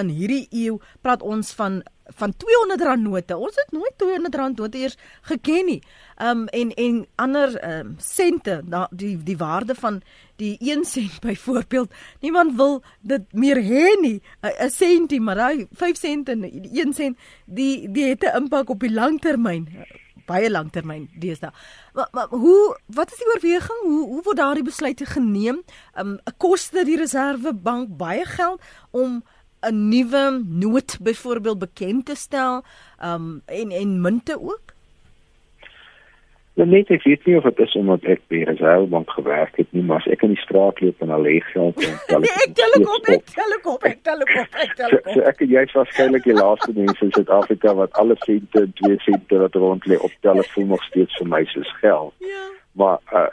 in 0.00 0.10
hierdie 0.12 0.44
eeu 0.52 0.78
praat 1.04 1.22
ons 1.24 1.52
van 1.56 1.82
van 2.14 2.30
200 2.36 2.82
rand 2.86 3.02
note. 3.02 3.36
Ons 3.36 3.56
het 3.58 3.72
nooit 3.74 3.94
200 3.98 4.34
rand 4.38 4.60
note 4.60 4.78
eers 4.78 4.94
geken 5.26 5.66
nie. 5.66 5.80
Um 6.22 6.44
en 6.54 6.70
en 6.78 7.00
ander 7.16 7.56
um 7.66 7.96
sente, 7.98 8.60
die 8.90 9.16
die 9.26 9.36
waarde 9.36 9.74
van 9.74 10.02
die 10.36 10.54
1 10.60 10.84
sent 10.84 11.20
byvoorbeeld. 11.26 11.90
Niemand 12.20 12.54
wil 12.56 12.82
dit 13.00 13.32
meer 13.32 13.58
hê 13.58 14.00
nie. 14.00 14.20
'n 14.42 14.70
sentie, 14.70 15.20
maar 15.20 15.34
daai 15.34 15.66
5 15.72 15.96
sent 15.96 16.28
en 16.28 16.44
1 16.44 16.92
sent, 16.92 17.18
die 17.44 17.90
die 17.90 18.08
het 18.08 18.22
'n 18.22 18.36
impak 18.36 18.70
op 18.70 18.80
die 18.80 18.92
langtermyn. 18.92 19.66
Baie 20.26 20.50
lanktermyn 20.50 21.08
deesdae. 21.18 21.50
Maar, 21.94 22.08
maar 22.12 22.28
hoe 22.28 22.78
wat 22.86 23.12
is 23.12 23.18
die 23.18 23.30
oorweging? 23.34 23.80
Hoe 23.82 24.04
hoe 24.06 24.22
word 24.22 24.36
daardie 24.36 24.66
besluite 24.66 25.06
geneem? 25.06 25.62
Um 25.98 26.18
'n 26.24 26.36
koste 26.36 26.84
die 26.84 26.96
Reservebank 26.96 27.96
baie 27.96 28.24
geld 28.24 28.60
om 28.90 29.22
'n 29.62 29.88
nuwe 29.88 30.42
noot 30.44 30.98
byvoorbeeld 31.00 31.58
bekend 31.58 32.06
te 32.06 32.14
stel, 32.14 32.64
um 33.02 33.42
en 33.46 33.70
en 33.70 34.00
munte 34.00 34.40
ook? 34.40 34.75
Ja, 36.56 36.64
net 36.64 36.88
ek 36.88 37.02
weet 37.04 37.26
nie 37.28 37.34
of 37.36 37.44
dit 37.44 37.58
is 37.60 37.74
omdat 37.76 38.04
ek 38.08 38.22
by 38.32 38.38
Reservebank 38.48 39.10
gewerk 39.12 39.58
het 39.60 39.68
nie, 39.76 39.82
maar 39.84 40.00
as 40.00 40.06
ek 40.08 40.22
in 40.24 40.32
die 40.32 40.40
straat 40.40 40.78
loop 40.80 41.02
en 41.04 41.10
al 41.12 41.26
lê 41.26 41.34
geld 41.50 41.82
en 41.84 41.98
tel 42.08 42.24
ek 42.24 42.38
ek 42.44 42.54
tel 42.56 42.76
ek 42.78 42.86
op, 42.94 43.10
ek 43.12 43.26
tel 43.34 43.52
ek 43.56 43.66
op, 43.72 43.84
ek 43.90 43.98
tel 44.08 44.22
ek 44.24 44.32
op, 44.40 44.56
ek 44.64 44.72
tel 44.78 44.94
ek 44.96 45.02
op. 45.02 45.10
So, 45.10 45.18
so 45.18 45.26
ek 45.28 45.42
en 45.44 45.52
jy 45.52 45.64
is 45.68 45.74
waarskynlik 45.76 46.24
die 46.24 46.36
laaste 46.38 46.72
mense 46.78 47.04
in 47.04 47.12
Suid-Afrika 47.12 47.74
wat 47.76 48.00
alle 48.00 48.16
sente, 48.22 48.62
2 48.80 48.96
sente 49.04 49.42
wat 49.42 49.58
rond 49.60 49.84
lê 49.92 50.00
op 50.00 50.14
telefoon 50.24 50.72
nog 50.72 50.86
steeds 50.88 51.20
vir 51.20 51.28
my 51.34 51.42
soos 51.52 51.74
geld. 51.82 52.14
Ja. 52.24 52.46
Maar 52.80 53.04
uh 53.12 53.28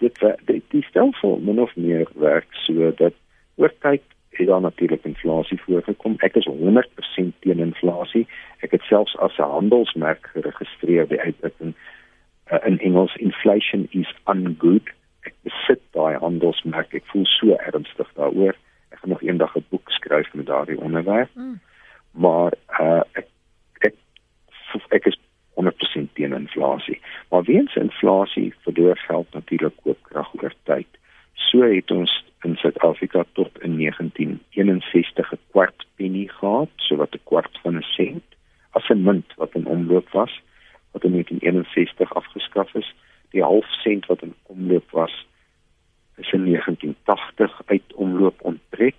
dit 0.00 0.22
dit 0.46 0.62
die 0.72 0.84
stelsel 0.86 1.40
min 1.44 1.58
of 1.60 1.74
meer 1.76 2.06
werk 2.22 2.54
so 2.62 2.94
dat 3.02 3.18
oor 3.60 3.74
tyd 3.82 4.06
het 4.40 4.48
daar 4.48 4.60
natuurlik 4.60 5.04
inflasie 5.04 5.60
voorgekom. 5.62 6.14
Ek 6.18 6.34
is 6.34 6.48
100% 6.48 7.32
teen 7.40 7.58
inflasie. 7.58 8.26
Ek 8.64 8.70
het 8.76 8.82
selfs 8.82 9.16
as 9.16 9.36
'n 9.38 9.52
handelsmerk 9.56 10.30
geregistreer 10.32 11.08
die 11.08 11.20
uitdrukking 11.20 11.74
uh, 12.52 12.58
in 12.66 12.78
Engels 12.78 13.14
inflation 13.16 13.86
is 13.90 14.14
ungood. 14.26 14.88
Ek 15.20 15.34
besit 15.42 15.82
daai 15.92 16.16
handelsmerk. 16.16 16.94
Ek 16.94 17.06
voel 17.12 17.26
so 17.26 17.56
ernstig 17.56 18.10
daaroor. 18.14 18.56
Ek 18.90 18.98
gaan 18.98 19.10
nog 19.10 19.22
eendag 19.22 19.56
'n 19.56 19.64
boek 19.68 19.90
skryf 19.90 20.34
met 20.34 20.46
daardie 20.46 20.80
onderwerp. 20.80 21.30
Mm. 21.34 21.60
Maar 22.10 22.52
uh, 22.80 23.02
ek 23.12 23.26
ek 23.80 23.94
ek 24.88 25.06
is 25.06 25.18
100% 25.54 26.12
teen 26.12 26.32
inflasie. 26.32 27.00
Maar 27.28 27.42
weens 27.42 27.74
inflasie 27.74 28.54
verdoor 28.62 28.96
geld 28.96 29.26
natuurlik 29.32 29.76
koopkrag 29.82 30.34
oor 30.42 30.54
tyd. 30.62 30.88
So 31.34 31.62
het 31.62 31.90
ons 31.90 32.29
in 32.44 32.56
Suid-Afrika 32.56 33.24
tot 33.32 33.50
in 33.62 33.76
1961 33.76 35.32
'n 35.32 35.38
kwart 35.50 35.86
penny 35.96 36.26
gehad, 36.26 36.68
so 36.76 36.96
wat 36.96 37.14
'n 37.14 37.24
kwart 37.24 37.58
van 37.62 37.76
'n 37.76 37.82
sent, 37.82 38.24
as 38.70 38.88
'n 38.88 39.02
munt 39.02 39.34
wat 39.36 39.54
in 39.54 39.66
omloop 39.66 40.08
was, 40.10 40.40
wat 40.92 41.04
in 41.04 41.12
1961 41.12 42.14
afgeskaf 42.14 42.74
is. 42.74 42.94
Die 43.30 43.42
half 43.42 43.66
sent 43.82 44.06
wat 44.06 44.22
in 44.22 44.34
omloop 44.42 44.90
was, 44.90 45.26
is 46.16 46.32
in 46.32 46.44
1980 46.44 47.62
uit 47.66 47.94
omloop 47.94 48.40
onttrek 48.40 48.96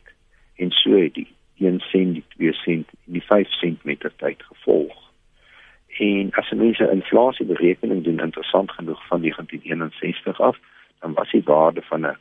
en 0.55 0.71
so 0.71 0.91
het 0.91 1.13
die 1.13 1.27
1 1.57 1.79
sent, 1.79 2.13
die 2.13 2.25
2 2.27 2.53
sent 2.53 2.87
en 3.05 3.13
die 3.13 3.23
5 3.23 3.49
sent 3.49 3.83
met 3.83 3.99
ter 3.99 4.15
tyd 4.15 4.43
gevolg. 4.43 5.11
En 5.99 6.29
as 6.31 6.51
mense 6.51 6.91
inflasie 6.91 7.45
berekening 7.45 8.03
doen 8.03 8.19
interessant 8.19 8.71
genoeg 8.71 9.07
van 9.07 9.21
1961 9.21 10.41
af, 10.41 10.57
dan 10.99 11.13
was 11.13 11.31
die 11.31 11.43
waarde 11.43 11.81
van 11.81 12.05
'n 12.05 12.17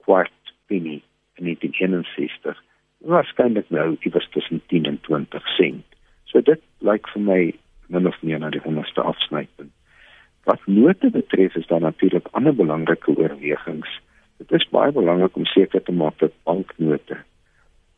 kwart 0.00 0.32
penny 0.66 1.02
in 1.34 1.44
1961 1.44 2.62
waarskynlik 2.98 3.70
nou 3.70 3.96
iewers 4.00 4.28
tussen 4.30 4.62
10 4.66 4.84
en 4.84 5.00
20 5.00 5.48
sent. 5.56 5.84
So 6.24 6.40
dit 6.40 6.60
lyk 6.78 7.08
vir 7.08 7.22
my 7.22 7.40
min 7.86 8.06
of 8.06 8.22
meer 8.22 8.38
na 8.38 8.50
die 8.50 8.64
onderste 8.64 9.00
afsnypunt. 9.00 9.72
Wat 10.44 10.60
note 10.66 11.10
betref 11.10 11.54
is 11.54 11.66
daar 11.66 11.80
natuurlik 11.80 12.28
ander 12.30 12.54
belangrike 12.54 13.16
oorwegings. 13.16 14.00
Dit 14.36 14.52
is 14.52 14.68
baie 14.68 14.92
belangrik 14.92 15.36
om 15.36 15.44
seker 15.44 15.82
te 15.82 15.92
maak 15.92 16.18
dat 16.18 16.32
banknote 16.42 17.18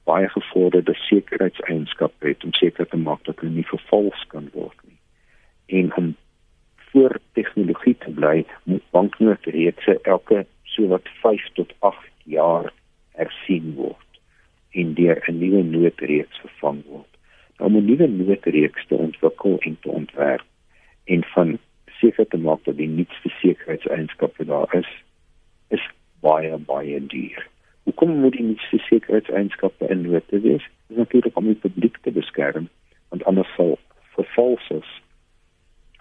baie 0.05 0.29
gevorderde 0.29 0.95
sekuriteitseienskappe 0.95 2.29
het 2.29 2.45
om 2.45 2.53
seker 2.53 2.89
te 2.89 2.97
maak 2.97 3.25
dat 3.25 3.41
hulle 3.41 3.53
nie 3.53 3.69
vervals 3.69 4.27
kan 4.29 4.51
word 4.53 4.77
nie. 4.85 4.99
En 5.81 5.95
om 5.97 6.17
voor 6.91 7.19
tegnologie 7.33 7.97
te 7.99 8.11
bly, 8.11 8.45
moet 8.63 8.91
banknote 8.91 9.51
reeds 9.51 9.89
elke 10.03 10.45
so 10.63 10.87
wat 10.93 11.09
5 11.23 11.49
tot 11.53 11.73
8 11.79 11.99
jaar 12.25 12.73
hersien 13.15 13.75
word 13.75 14.21
en 14.71 14.95
deur 14.95 15.23
'n 15.27 15.39
nuwe 15.39 15.63
noodreeks 15.63 16.39
vervang 16.45 16.83
word. 16.87 17.13
Nou 17.59 17.71
om 17.71 17.77
'n 17.77 17.85
nuwe 17.85 18.07
noodreeks 18.07 18.87
te 18.87 18.95
ontwikkel 18.95 19.59
en 19.59 19.77
te 19.81 19.89
ontwerp 19.89 20.47
en 21.05 21.25
van 21.25 21.59
seker 22.01 22.27
te 22.29 22.37
maak 22.37 22.65
dat 22.65 22.77
die 22.77 22.89
nuutste 22.89 23.29
sekuriteitseienskappe 23.29 24.45
daar 24.45 24.75
is, 24.75 24.91
is 25.69 25.85
baie 26.21 26.57
baie 26.59 27.07
duur. 27.07 27.49
Hoekom 27.83 28.21
moet 28.21 28.33
die 28.33 28.43
nuutste 28.43 28.79
sekuriteitseienskappe 28.79 29.89
in 29.89 30.01
note 30.01 30.41
wees? 30.41 30.63
Dit 30.63 30.91
is 30.91 30.97
natuurlik 30.97 31.37
om 31.37 31.45
die 31.45 31.63
publiek 31.67 31.97
te 32.03 32.11
beskerm 32.11 32.69
want 33.09 33.25
anders 33.25 33.55
sal 33.55 33.79
vervalsers 34.17 35.03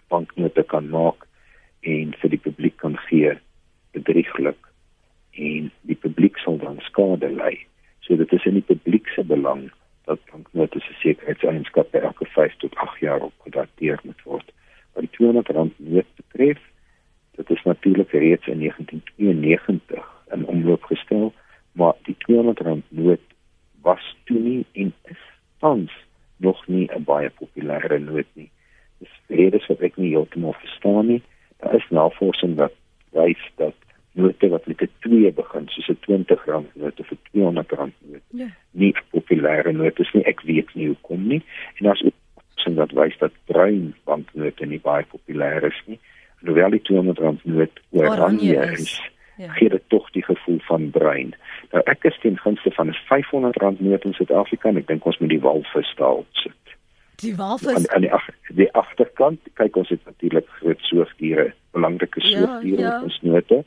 banknote 0.08 0.64
kan 0.64 0.90
maak 0.90 1.28
en 1.82 2.14
vir 2.20 2.30
die 2.30 2.42
gee 3.24 3.40
bedrieglik 3.92 4.70
en 5.32 5.72
die 5.82 5.96
publiek 5.96 6.38
sal 6.38 6.58
dan 6.62 6.80
skade 6.88 7.30
ly. 7.30 7.56
So 8.06 8.18
dit 8.20 8.32
is 8.34 8.46
in 8.50 8.60
die 8.60 8.68
publiek 8.68 9.08
se 9.16 9.24
belang 9.24 9.70
dat 10.10 10.20
banknote 10.32 10.80
se 10.80 10.94
sekuriteitseienskappe 11.00 12.00
elke 12.00 12.26
5 12.36 12.56
tot 12.64 12.76
8 12.76 13.00
jaar 13.00 13.22
opgedateer 13.22 14.00
moet 14.04 14.24
word. 14.24 14.50
Wat 14.94 15.06
die 15.06 15.14
200 15.18 15.54
rand 15.56 15.80
noot 15.80 16.10
betref, 16.20 16.60
dit 17.38 17.50
is 17.50 17.64
natuurlik 17.64 18.12
reeds 18.12 18.48
in 18.48 18.60
1992 18.60 20.10
in 20.36 20.46
omloop 20.46 20.84
gestel, 20.92 21.34
maar 21.72 21.96
die 22.10 22.16
200 22.26 22.60
rand 22.60 22.86
noot 22.90 23.24
was 23.82 24.04
toe 24.26 24.40
nie 24.40 24.66
en 24.74 24.94
is 25.10 25.24
tans 25.60 25.94
nog 26.38 26.68
nie 26.68 26.90
'n 26.92 27.04
baie 27.04 27.30
populêre 27.30 28.00
noot 28.00 28.30
nie. 28.34 28.50
Dis 29.00 29.16
redes 29.28 29.66
wat 29.68 29.82
ek 29.82 29.98
nie 29.98 30.14
heeltemal 30.14 30.54
verstaan 30.54 31.08
nie. 31.08 31.22
Daar 31.58 31.76
is 31.76 31.90
navorsing 31.90 32.56
wat 32.56 32.74
wys 33.14 33.52
dat 33.56 33.76
note 34.14 34.50
wat 34.50 34.68
met 34.68 34.82
'n 34.82 34.90
2 35.00 35.32
begin, 35.32 35.68
soos 35.68 35.90
'n 35.90 36.00
20 36.00 36.46
rand 36.46 36.76
noot 36.76 37.00
of 37.00 37.12
'n 37.12 37.20
200 37.32 37.72
rand 37.72 37.94
noot. 38.00 38.22
Ja. 38.28 38.48
Nie 38.72 38.96
populêre 39.12 39.72
note 39.72 40.02
is 40.02 40.12
nie, 40.14 40.24
ek 40.24 40.42
weet 40.42 40.74
nie 40.74 40.88
hoekom 40.88 41.28
nie. 41.28 41.44
En 41.76 41.90
as 41.90 42.04
ook 42.04 42.14
sien 42.56 42.76
dat 42.76 42.92
wys 42.92 43.18
dat 43.18 43.32
bruin 43.46 43.96
banknote 44.04 44.66
nie 44.66 44.80
baie 44.80 45.06
populêr 45.06 45.64
is 45.64 45.82
nie. 45.86 46.00
Hoewel 46.40 46.70
die 46.70 46.82
200 46.82 47.20
rand 47.20 47.46
noot 47.46 47.80
oranje 47.92 48.56
is. 48.56 48.80
is 48.80 49.12
Ja. 49.38 49.52
gee 49.52 49.70
dit 49.70 49.82
tog 49.88 50.12
die 50.12 50.24
gevoel 50.24 50.60
van 50.60 50.90
bruin. 50.90 51.36
Nou 51.72 51.84
ek 51.84 52.04
is 52.04 52.20
teen 52.22 52.38
gunste 52.38 52.72
van 52.72 52.88
'n 52.88 52.94
500 52.94 53.56
rand 53.58 53.80
noot 53.80 54.04
in 54.04 54.14
Suid-Afrika 54.14 54.70
en 54.70 54.78
ek 54.78 54.88
dink 54.88 55.06
ons 55.06 55.18
moet 55.18 55.30
die 55.30 55.40
walvis 55.40 55.94
daar 55.96 56.24
sit. 56.32 56.63
Die 57.22 57.36
walvis 57.36 57.76
aan, 57.76 57.90
aan 57.96 58.02
die, 58.02 58.14
ag, 58.14 58.26
die 58.50 58.72
agterkant 58.74 59.40
kyk 59.54 59.76
ons 59.76 59.90
het 59.90 60.02
natuurlik 60.06 60.48
groot 60.60 60.80
soogdiere, 60.90 61.54
belangrike 61.72 62.22
soogdiere 62.22 62.82
ja, 62.82 62.88
ja. 62.90 62.98
in 62.98 63.04
ons 63.04 63.20
note 63.22 63.64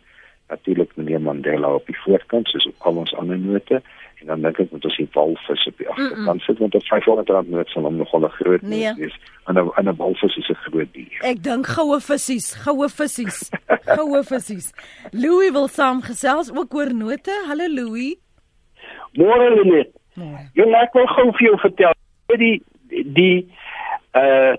natuurlik 0.49 0.97
meneer 0.97 1.21
Mandela 1.21 1.75
op 1.75 1.87
die 1.87 1.99
voorkant 1.99 2.49
soos 2.49 2.67
op 2.67 2.75
al 2.79 3.01
ons 3.03 3.15
ander 3.15 3.39
note 3.39 3.81
en 4.21 4.27
dan 4.31 4.45
dink 4.45 4.61
ek 4.63 4.71
moet 4.73 4.85
ons 4.89 4.99
die 5.01 5.09
walvis 5.15 5.65
op 5.71 5.81
die 5.83 5.89
agterkant 5.91 6.45
sit 6.45 6.61
want 6.63 6.77
op 6.79 6.87
500 6.91 7.33
rand 7.35 7.51
noot 7.51 7.73
sal 7.73 7.89
hom 7.89 7.99
nogal 8.01 8.27
'n 8.29 8.37
groot 8.39 8.63
nee. 8.63 8.93
wees 9.01 9.17
en 9.47 9.59
'n 9.59 9.89
'n 9.89 9.97
walvis 9.97 10.37
is 10.37 10.51
'n 10.51 10.61
groot 10.67 10.93
dier. 10.93 11.19
Ek 11.23 11.43
dink 11.43 11.67
goue 11.67 12.01
vissies, 12.01 12.55
goue 12.65 12.89
vissies, 12.89 13.51
goue 13.97 14.23
vissies. 14.23 14.73
Louis 15.13 15.51
wil 15.51 15.69
saamgesels 15.69 16.51
ook 16.55 16.75
oor 16.75 16.95
note. 16.95 17.33
Hallo 17.49 17.67
Louis. 17.69 18.17
Môre 19.13 19.51
Lenet. 19.55 19.91
Môre. 20.15 20.51
Jy 20.55 20.65
net 20.65 20.91
wil 20.93 21.07
gou 21.07 21.33
vir 21.33 21.47
jou 21.49 21.59
vertel 21.59 21.93
die 22.39 22.63
die 23.15 23.53
uh 24.13 24.55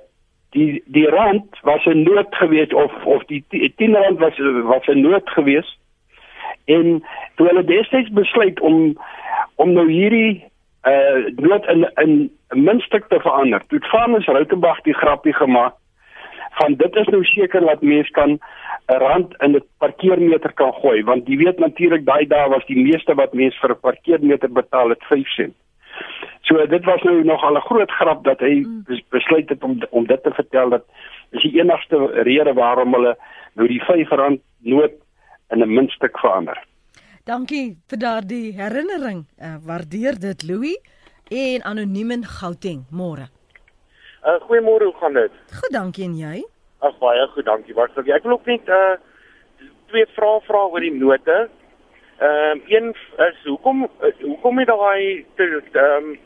die 0.56 0.84
die 0.86 1.08
rand 1.08 1.60
was 1.62 1.86
'n 1.86 2.04
nood 2.04 2.36
geweest 2.36 2.74
of 2.74 2.92
of 3.06 3.24
die 3.26 3.44
10 3.50 3.96
rand 3.96 4.20
was 4.20 4.38
was 4.64 4.88
'n 4.88 5.02
nood 5.02 5.30
geweest 5.30 5.78
en 6.66 7.04
toe 7.36 7.48
hulle 7.48 7.64
destyds 7.64 8.10
besluit 8.10 8.60
om 8.60 8.98
om 9.56 9.74
nou 9.74 9.90
hierdie 9.92 10.44
uh 10.88 11.26
nood 11.36 11.66
in 11.66 11.92
in 11.96 12.30
'n 12.50 12.64
muntstuk 12.64 13.08
te 13.08 13.20
verander. 13.20 13.62
Toe 13.68 13.80
Vanus 13.80 14.26
Rautenbach 14.26 14.82
die 14.82 14.94
grappie 14.94 15.34
gemaak 15.34 15.74
van 16.60 16.74
dit 16.76 16.96
is 16.96 17.08
nou 17.08 17.24
seker 17.24 17.64
wat 17.66 17.82
mense 17.82 18.12
kan 18.12 18.40
'n 18.88 19.00
rand 19.04 19.36
in 19.42 19.56
'n 19.56 19.64
parkeermeter 19.78 20.54
kan 20.54 20.74
gooi 20.74 21.04
want 21.04 21.28
jy 21.28 21.38
weet 21.38 21.60
natuurlik 21.60 22.06
daai 22.06 22.28
dae 22.28 22.50
was 22.50 22.66
die 22.66 22.84
meeste 22.84 23.16
wat 23.16 23.34
mense 23.34 23.60
vir 23.60 23.72
'n 23.72 23.80
parkeermeter 23.80 24.52
betaal 24.52 24.90
het 24.90 25.04
5 25.04 25.28
sent. 25.28 25.56
So 26.48 26.66
dit 26.66 26.86
was 26.86 27.02
nou 27.04 27.24
nogal 27.24 27.58
'n 27.58 27.68
groot 27.70 27.92
grap 27.92 28.24
dat 28.24 28.40
hy 28.40 28.64
mm. 28.64 29.02
besluit 29.10 29.50
het 29.50 29.64
om 29.64 29.80
om 29.90 30.06
dit 30.08 30.24
te 30.24 30.32
vertel 30.32 30.70
dat 30.70 30.86
is 31.32 31.42
die 31.42 31.60
enigste 31.60 31.98
rede 32.24 32.54
waarom 32.54 32.94
hulle 32.94 33.18
nou 33.54 33.68
die 33.68 33.82
R5 33.82 34.40
noot 34.60 34.94
in 35.50 35.60
'n 35.64 35.74
muntstuk 35.74 36.20
verander. 36.20 36.58
Dankie 37.24 37.78
vir 37.88 38.00
daardie 38.00 38.54
herinnering. 38.56 39.26
Uh, 39.42 39.56
waardeer 39.66 40.20
dit 40.20 40.44
Louis 40.48 40.80
en 41.30 41.64
anoniem 41.64 42.12
in 42.12 42.24
Gauteng. 42.24 42.86
Môre. 42.92 43.28
Uh 44.24 44.40
goeiemôre, 44.48 44.84
hoe 44.84 44.96
gaan 45.00 45.14
dit? 45.14 45.32
Goed, 45.60 45.72
dankie 45.72 46.06
en 46.06 46.16
jy? 46.18 46.44
Ag 46.80 46.98
baie 47.00 47.28
goed, 47.28 47.46
dankie. 47.46 47.76
Wat 47.76 47.92
sê 47.96 48.06
ek 48.16 48.24
wil 48.24 48.38
ook 48.38 48.46
net 48.46 48.68
uh 48.68 48.96
twee 49.88 50.06
vrae 50.16 50.40
vra 50.48 50.64
oor 50.68 50.84
die 50.84 50.94
note. 50.94 51.36
Ehm 52.18 52.52
um, 52.52 52.62
een 52.66 52.96
is 53.18 53.44
hoekom 53.44 53.90
hoekom 54.22 54.58
het 54.58 54.68
daai 54.68 55.26
ehm 55.36 55.82
um, 55.82 56.20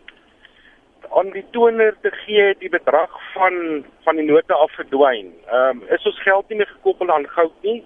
aan 1.10 1.30
die 1.30 1.46
toner 1.52 1.96
te 2.02 2.12
gee 2.12 2.56
die 2.60 2.70
bedrag 2.70 3.18
van 3.34 3.86
van 4.04 4.16
die 4.16 4.26
note 4.26 4.54
af 4.54 4.72
verdwyn. 4.72 5.34
Ehm 5.48 5.82
um, 5.82 5.84
is 5.88 6.06
ons 6.06 6.22
geld 6.22 6.48
nie 6.50 6.58
meer 6.58 6.72
gekoppel 6.76 7.12
aan 7.12 7.28
goud 7.28 7.58
nie. 7.62 7.84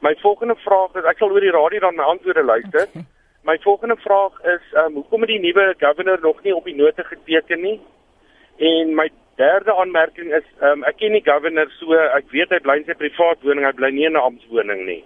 My 0.00 0.14
volgende 0.22 0.56
vraag 0.56 0.94
is 0.94 1.04
ek 1.04 1.18
sal 1.18 1.30
oor 1.30 1.40
die 1.40 1.52
radio 1.52 1.80
dan 1.80 1.96
my 1.96 2.04
antwoorde 2.04 2.42
luister. 2.42 2.88
Okay. 2.88 3.04
My 3.44 3.58
volgende 3.60 3.96
vraag 3.96 4.40
is 4.42 4.72
ehm 4.72 4.84
um, 4.84 4.94
hoekom 4.94 5.20
het 5.20 5.34
die 5.34 5.40
nuwe 5.40 5.74
governor 5.78 6.18
nog 6.20 6.42
nie 6.42 6.54
op 6.54 6.64
die 6.64 6.76
note 6.76 7.04
geteken 7.04 7.60
nie? 7.60 7.80
En 8.56 8.94
my 8.94 9.10
derde 9.36 9.74
aanmerking 9.74 10.32
is 10.32 10.46
ehm 10.60 10.70
um, 10.70 10.84
ek 10.84 10.96
ken 10.96 11.12
die 11.12 11.26
governor 11.32 11.68
so 11.76 11.92
ek 11.92 12.30
weet 12.32 12.56
hy 12.56 12.60
bly 12.64 12.80
in 12.80 12.88
sy 12.88 12.96
privaat 12.96 13.42
woning, 13.42 13.66
hy 13.68 13.72
bly 13.72 13.90
nie 13.90 14.06
in 14.08 14.16
'n 14.16 14.28
amptswoning 14.30 14.86
nie. 14.86 15.04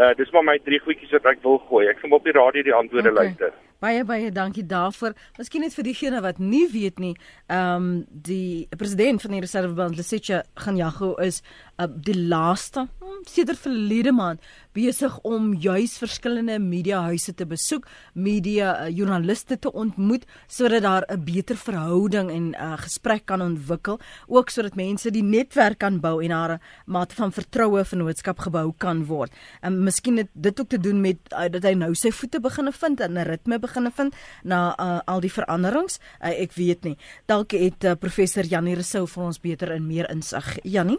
Uh 0.00 0.14
dis 0.16 0.30
maar 0.32 0.46
my 0.46 0.58
drie 0.64 0.80
goedjies 0.80 1.12
wat 1.18 1.26
ek 1.34 1.42
wil 1.44 1.58
gooi. 1.68 1.84
Ek 1.90 1.98
gaan 2.00 2.14
op 2.16 2.24
die 2.24 2.32
radio 2.32 2.64
die 2.64 2.76
antwoorde 2.76 3.10
okay. 3.12 3.24
luister. 3.24 3.58
Baie 3.80 4.04
baie 4.04 4.30
dankie 4.32 4.64
daarvoor. 4.68 5.14
Miskien 5.38 5.64
net 5.64 5.74
vir 5.76 5.86
diegene 5.86 6.20
wat 6.24 6.40
nie 6.40 6.66
weet 6.72 7.00
nie, 7.00 7.14
ehm 7.48 7.76
um, 7.76 7.90
die 8.28 8.68
president 8.80 9.24
van 9.24 9.36
die 9.36 9.40
Reservebank, 9.44 9.96
Lesitja 9.96 10.42
Ganyago 10.60 11.14
is 11.24 11.42
uh, 11.80 11.88
die 11.88 12.16
laaste 12.28 12.86
hmm, 13.00 13.22
sedert 13.28 13.60
verlede 13.62 14.12
maand 14.12 14.40
besig 14.76 15.16
om 15.26 15.50
juis 15.58 15.96
verskillende 15.98 16.58
mediahuise 16.62 17.34
te 17.34 17.46
besoek, 17.48 17.88
media 18.14 18.74
uh, 18.84 18.88
joernaliste 18.94 19.58
te 19.58 19.72
ontmoet 19.72 20.26
sodat 20.46 20.82
daar 20.82 21.04
'n 21.08 21.24
beter 21.24 21.56
verhouding 21.56 22.30
en 22.30 22.54
uh, 22.54 22.78
gesprek 22.78 23.26
kan 23.26 23.42
ontwikkel, 23.42 23.98
ook 24.26 24.50
sodat 24.50 24.76
mense 24.76 25.10
die 25.10 25.22
netwerk 25.22 25.78
kan 25.78 26.00
bou 26.00 26.22
en 26.22 26.28
daar 26.30 26.52
'n 26.52 26.60
mate 26.86 27.14
van 27.14 27.32
vertroue 27.32 27.84
vennootskap 27.84 28.38
gebou 28.38 28.72
kan 28.78 29.04
word. 29.04 29.32
En 29.60 29.72
um, 29.72 29.82
miskien 29.84 30.16
het 30.16 30.28
dit 30.32 30.60
ook 30.60 30.68
te 30.68 30.78
doen 30.78 31.00
met 31.00 31.18
uh, 31.32 31.48
dat 31.50 31.62
hy 31.62 31.74
nou 31.74 31.94
sy 31.94 32.10
voete 32.10 32.40
begin 32.40 32.72
vind 32.72 33.00
en 33.00 33.12
'n 33.12 33.26
ritme 33.26 33.58
begin 33.58 33.90
vind 33.92 34.14
na 34.44 34.76
uh, 34.78 35.00
al 35.04 35.20
die 35.20 35.32
veranderings. 35.32 35.98
Uh, 36.22 36.40
ek 36.40 36.52
weet 36.52 36.84
nie. 36.84 36.96
Dalk 37.26 37.50
het 37.50 37.84
uh, 37.84 37.92
professor 37.98 38.44
Janie 38.44 38.74
Resou 38.74 39.06
vir 39.06 39.24
ons 39.24 39.40
beter 39.40 39.70
en 39.70 39.86
meer 39.86 40.10
insig. 40.10 40.58
Janie 40.62 40.98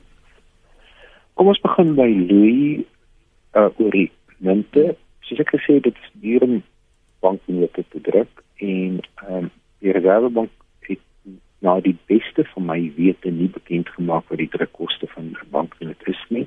Kom 1.42 1.50
ons 1.50 1.62
begin 1.66 1.96
by 1.98 2.06
Louis 2.06 2.84
uh 3.58 3.70
die 3.96 4.12
munte. 4.46 4.92
Soos 5.26 5.40
ek 5.42 5.56
gesê 5.56 5.80
het, 5.80 5.88
dit 5.88 6.02
is 6.04 6.12
duur 6.22 6.44
om 6.46 6.60
banknote 7.26 7.82
te 7.82 8.02
druk 8.06 8.44
en 8.62 9.00
ehm 9.02 9.40
um, 9.40 9.48
die 9.82 9.96
Reservebank 9.98 10.52
het 10.86 11.02
nou 11.66 11.74
die 11.82 11.96
beste 12.12 12.46
van 12.52 12.68
my 12.68 12.78
wete 13.00 13.34
nie 13.34 13.50
bekend 13.56 13.90
gemaak 13.96 14.30
wat 14.30 14.38
die 14.44 14.52
drukkoste 14.54 15.10
van 15.16 15.32
'n 15.32 15.50
banknoot 15.58 16.06
is 16.14 16.22
nie. 16.30 16.46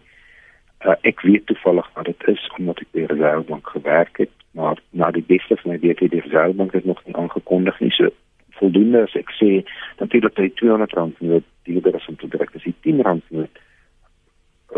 Uh 0.87 0.95
ek 1.03 1.27
weet 1.27 1.47
toevallig 1.51 1.91
wat 1.99 2.13
dit 2.13 2.29
is 2.37 2.47
omdat 2.61 2.87
ek 2.87 2.93
by 2.93 3.01
die 3.01 3.11
Reservebank 3.17 3.75
gewerk 3.75 4.23
het, 4.23 4.35
maar 4.53 4.79
na 4.93 5.11
die 5.11 5.27
beste 5.35 5.59
van 5.59 5.73
my 5.73 5.79
wete 5.89 6.05
het 6.07 6.15
die 6.15 6.23
Reservebank 6.29 6.73
dit 6.79 6.85
nog 6.85 7.03
nie 7.05 7.17
aangekondig 7.17 7.81
nie. 7.81 7.91
So 7.99 8.15
voldoende 8.63 9.03
as 9.11 9.19
ek 9.19 9.35
sê 9.43 9.53
natuurlik 9.99 10.39
dat 10.39 10.47
die 10.47 10.59
200 10.63 10.93
rand 10.93 11.21
noot 11.21 11.53
duurder 11.67 11.95
is 11.95 12.07
om 12.07 12.17
te 12.17 12.29
druk 12.29 12.55
as 12.55 12.71
die 12.71 12.79
10 12.87 13.03
rand 13.03 13.31
noot 13.31 13.64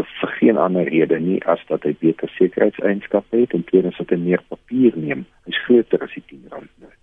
vir 0.05 0.29
geen 0.29 0.57
ander 0.57 0.89
rede 0.89 1.19
nie 1.21 1.39
as 1.45 1.61
dat 1.69 1.83
hy 1.83 1.95
beter 2.01 2.29
sekuriteitseienskappe 2.29 3.37
het 3.37 3.53
en 3.53 3.65
tweedens 3.65 3.97
dat 3.97 4.11
hy 4.11 4.17
meer 4.17 4.43
papier 4.49 4.93
neem. 4.97 5.25
Hy's 5.45 5.61
groter 5.65 6.03
as 6.03 6.15
die 6.15 6.23
10 6.27 6.47
rand 6.51 6.71
noot. 6.83 7.01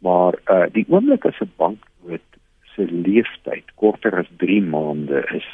Maar 0.00 0.38
uh 0.48 0.66
die 0.72 0.86
oomblik 0.88 1.24
as 1.24 1.40
'n 1.40 1.52
banknoot 1.56 2.28
se 2.74 2.86
leeftyd 2.88 3.74
korter 3.74 4.18
as 4.18 4.30
3 4.36 4.62
maande 4.62 5.24
is, 5.36 5.48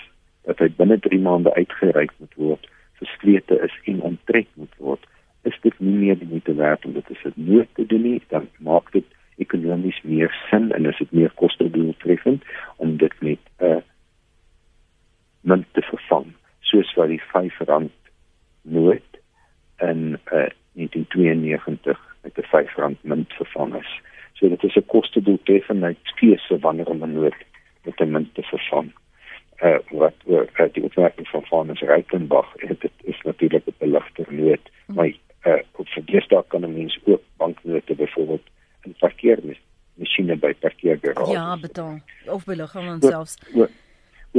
dat 0.44 0.58
hy 0.58 0.68
binne 0.68 0.98
3 0.98 1.18
maande 1.18 1.54
uitgereik 1.54 2.12
moet 2.18 2.34
word, 2.34 2.68
verslete 3.00 3.58
is 3.60 3.74
en 3.84 4.00
onttrek 4.00 4.46
moet 4.54 4.74
word, 4.78 5.06
is 5.42 5.58
dit 5.62 5.74
nie 5.80 5.94
meer 5.94 6.18
die 6.18 6.28
moeite 6.28 6.54
werd 6.54 6.84
om 6.84 6.92
dit 6.92 7.10
as 7.10 7.24
'n 7.24 7.34
nood 7.34 7.68
te 7.74 7.86
doen 7.86 8.02
nie, 8.02 8.22
dan 8.28 8.48
maak 8.58 8.92
dit 8.92 9.04
ekonomies 9.36 10.00
meer 10.02 10.32
sin 10.50 10.72
en 10.72 10.86
is 10.86 10.98
dit 10.98 11.12
meer 11.12 11.32
kostedoeltreffend 11.34 12.44
om 12.76 12.96
dit 12.96 13.12
met 13.20 13.38
'n 13.58 13.64
uh, 13.64 13.82
munt 15.46 15.66
te 15.72 15.82
vervang 15.82 16.32
soos 16.66 16.92
wat 16.98 17.08
die 17.12 17.22
5 17.32 17.58
rand 17.70 17.92
noot 18.62 19.20
in 19.78 20.18
uh, 20.34 20.50
1992 20.74 22.00
met 22.22 22.38
'n 22.38 22.42
5 22.42 22.74
rand 22.76 23.02
munt 23.02 23.32
vervang 23.32 23.74
is. 23.74 24.00
So 24.32 24.48
dit 24.48 24.62
is 24.62 24.76
'n 24.76 24.86
kostedoeltreffendheid 24.86 25.98
keuse 26.14 26.58
wanneer 26.58 26.86
om 26.86 27.02
'n 27.02 27.12
noot 27.12 27.40
met 27.84 28.00
'n 28.00 28.10
munt 28.10 28.34
te 28.34 28.42
vervang. 28.42 28.92
Uh, 29.62 29.78
wat 29.90 30.14
uh, 30.26 30.72
die 30.72 30.82
opmerking 30.82 31.28
van 31.28 31.42
Francis 31.42 31.80
Reichenbach 31.80 32.52
het 32.56 32.80
dit 32.80 32.92
is 33.02 33.20
natuurlik 33.22 33.66
'n 33.66 33.74
beligter 33.78 34.26
noot, 34.28 34.64
mm. 34.86 34.94
maar 34.94 35.12
uh, 35.46 35.62
op 35.72 35.88
verdeesdae 35.88 36.44
kan 36.46 36.60
'n 36.60 36.72
mens 36.72 36.98
ook 37.04 37.22
banknote 37.36 37.94
byvoorbeeld 37.94 38.46
in 38.82 38.94
parkeermasjiene 38.98 40.36
by 40.36 40.54
parkeergarages. 40.54 41.32
Ja, 41.32 41.58
betaal 41.60 41.98
of 42.26 42.44
beligging 42.44 43.02
selfs. 43.04 43.36
Oor, 43.54 43.60
oor 43.60 43.70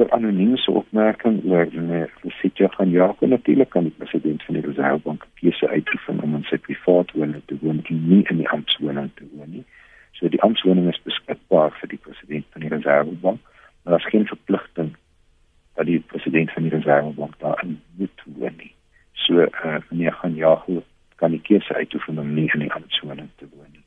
anonieme 0.06 0.58
opmerking 0.68 1.42
oor 1.46 1.68
meneer 1.72 2.12
Sitja 2.40 2.68
gaan 2.68 2.90
ja, 2.90 3.16
natuurlik 3.20 3.70
kan 3.70 3.84
die 3.84 3.94
president 3.98 4.44
van 4.44 4.54
die 4.54 4.64
Reservebank 4.66 5.26
keuse 5.34 5.68
uitoefen 5.68 6.22
om 6.22 6.36
in 6.36 6.44
sy 6.50 6.58
privaat 6.58 7.12
woning 7.12 7.42
te 7.46 7.58
woon 7.62 7.82
en 7.84 8.08
nie 8.10 8.24
in 8.30 8.38
die 8.38 8.50
amptswoning 8.50 9.10
te 9.16 9.26
woon 9.34 9.52
nie. 9.52 9.66
So 10.12 10.30
die 10.30 10.42
amptswoning 10.42 10.90
is 10.92 11.02
beskikbaar 11.04 11.74
vir 11.80 11.90
die 11.90 12.02
president 12.02 12.46
van 12.54 12.66
die 12.66 12.72
Reservebank, 12.74 13.42
maar 13.42 13.96
daar 13.96 14.06
is 14.06 14.10
geen 14.14 14.28
verpligting 14.30 14.96
dat 15.76 15.86
die 15.86 16.00
president 16.00 16.52
van 16.52 16.68
die 16.68 16.74
Reservebank 16.76 17.40
daarin 17.40 17.80
moet 17.98 18.26
woon 18.26 18.58
nie. 18.58 18.74
So 19.14 19.40
eh 19.40 19.66
uh, 19.66 19.78
meneer 19.90 20.14
gaan 20.14 20.36
ja, 20.36 20.64
kan 21.16 21.32
die 21.32 21.42
keuse 21.42 21.74
uitoefen 21.74 22.20
om 22.20 22.34
nie 22.34 22.50
in 22.54 22.60
die 22.60 22.74
amptswoning 22.74 23.30
te 23.36 23.50
woon 23.54 23.72
nie. 23.72 23.86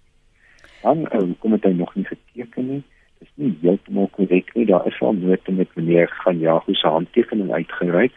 Dan 0.82 1.06
uh, 1.12 1.28
kom 1.38 1.58
dit 1.58 1.76
nog 1.76 1.94
nie 1.94 2.04
geteken 2.04 2.66
nie 2.66 2.82
is 3.20 3.30
nie 3.34 3.56
heeltemal 3.60 4.08
korrek 4.16 4.54
nie. 4.54 4.66
Daar 4.66 4.86
is 4.86 5.00
al 5.00 5.12
note 5.12 5.52
met 5.52 5.74
meneer 5.74 6.08
gaan 6.08 6.38
Jago 6.38 6.72
se 6.72 6.86
handtekening 6.86 7.52
uitgereik. 7.52 8.12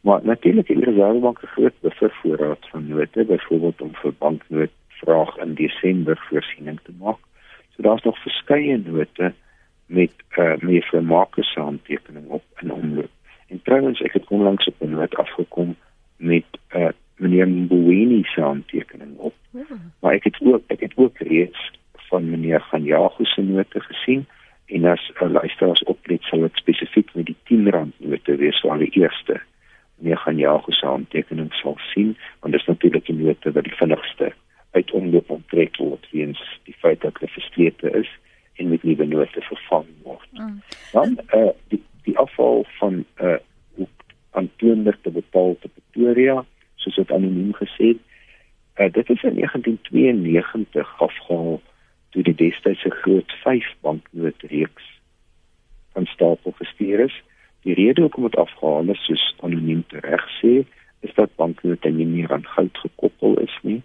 Maar 0.00 0.20
natuurlik 0.22 0.68
het 0.68 0.76
die 0.76 0.84
Reservebank 0.84 1.42
'n 1.42 1.46
groot 1.46 1.80
buffervoorraad 1.80 2.68
van 2.70 2.88
note, 2.88 3.24
byvoorbeeld 3.24 3.80
om 3.80 3.94
vir 3.94 4.12
banknoot 4.18 4.74
vraag 4.88 5.36
in 5.36 5.54
Desember 5.54 6.26
voorsiening 6.30 6.80
te 6.82 6.92
maak. 6.98 7.18
So 7.74 7.82
daar's 7.82 8.02
nog 8.02 8.18
verskeie 8.18 8.78
note 8.78 9.32
met 9.86 10.12
uh, 10.38 10.56
mevrou 10.58 11.02
Marcus 11.02 11.52
se 11.52 11.60
handtekening 11.60 12.28
op 12.28 12.44
in 12.60 12.72
omloop. 12.72 13.10
En 13.48 13.62
trouwens 13.62 14.00
ek 14.00 14.12
het 14.12 14.28
onlangs 14.28 14.66
op 14.66 14.74
'n 14.80 14.90
noot 14.90 15.16
afgekom 15.16 15.76
met 16.16 16.44
uh, 16.76 16.88
meneer 17.16 17.48
Mbuini 17.48 18.22
se 18.22 18.40
handtekening 18.40 19.16
op. 19.16 19.34
Ja. 19.50 19.64
Maar 20.00 20.12
ek 20.12 20.24
het 20.24 20.38
ook 20.40 20.62
ek 20.66 20.80
het 20.80 20.92
ook 20.96 21.18
reeds 21.18 21.72
van 22.08 22.30
meneer 22.30 22.66
van 22.70 22.84
Jago 22.84 23.24
se 23.24 23.42
note 23.42 23.80
gesien 23.80 24.26
en 24.66 24.84
as 24.84 25.12
'n 25.20 25.32
luisteraars 25.32 25.82
oplet 25.82 26.22
sal 26.22 26.40
dit 26.40 26.56
spesifiek 26.62 27.14
met 27.14 27.26
die 27.26 27.36
10 27.44 27.70
rand 27.70 27.94
note 27.98 28.36
wees 28.36 28.60
vir 28.60 28.78
die 28.78 28.94
eerste 29.02 29.40
meneer 29.96 30.18
gaan 30.18 30.38
Jago 30.38 30.72
se 30.72 30.86
handtekening 30.86 31.52
sal 31.52 31.78
sien 31.94 32.16
want 32.40 32.52
dit 32.52 32.60
is 32.60 32.66
natuurlik 32.66 33.06
die 33.06 33.16
note 33.16 33.52
wat 33.52 33.64
die 33.64 33.78
vinnigste 33.80 34.32
uit 34.70 34.90
omloop 34.90 35.30
onttrek 35.30 35.76
word 35.76 36.06
weens 36.10 36.40
die 36.64 36.76
feit 36.78 37.00
dat 37.00 37.18
hulle 37.18 37.32
verslete 37.32 37.90
is 37.90 38.10
en 38.56 38.68
met 38.68 38.82
nuwe 38.82 39.06
note 39.06 39.40
vervang 39.40 39.86
word. 40.02 40.28
Mm. 40.32 40.60
Dan 40.92 41.18
eh 41.26 41.40
uh, 41.40 41.52
die 41.68 41.82
die 42.02 42.18
afval 42.18 42.64
van 42.78 43.04
eh 43.14 43.36
uh, 43.78 43.86
aantoonlik 44.30 44.96
te 45.02 45.10
bepaal 45.10 45.56
te 45.60 45.68
Pretoria 45.68 46.44
soos 46.74 46.94
dit 46.94 47.12
anoniem 47.12 47.54
gesê 47.54 47.86
het. 47.92 48.02
Uh, 48.76 48.92
dit 48.92 49.10
is 49.10 49.22
in 49.22 49.34
1992 49.34 51.00
afgehaal 51.00 51.60
toe 52.16 52.24
die 52.24 52.48
destydse 52.48 52.90
groot 53.02 53.32
5 53.44 53.66
banknootreeks 53.84 54.84
van 55.92 56.06
stapel 56.08 56.54
gestuur 56.56 57.02
is. 57.04 57.16
Die 57.68 57.74
rede 57.76 58.00
hoekom 58.00 58.22
dit 58.22 58.36
afgehaal 58.40 58.88
is, 58.94 59.02
soos 59.04 59.24
anoniem 59.44 59.82
tereg 59.92 60.24
sê, 60.38 60.62
is 61.04 61.12
dat 61.18 61.34
banknote 61.36 61.92
nie 61.92 62.06
meer 62.08 62.32
aan 62.32 62.46
goud 62.54 62.80
gekoppel 62.84 63.36
is 63.44 63.58
nie. 63.68 63.82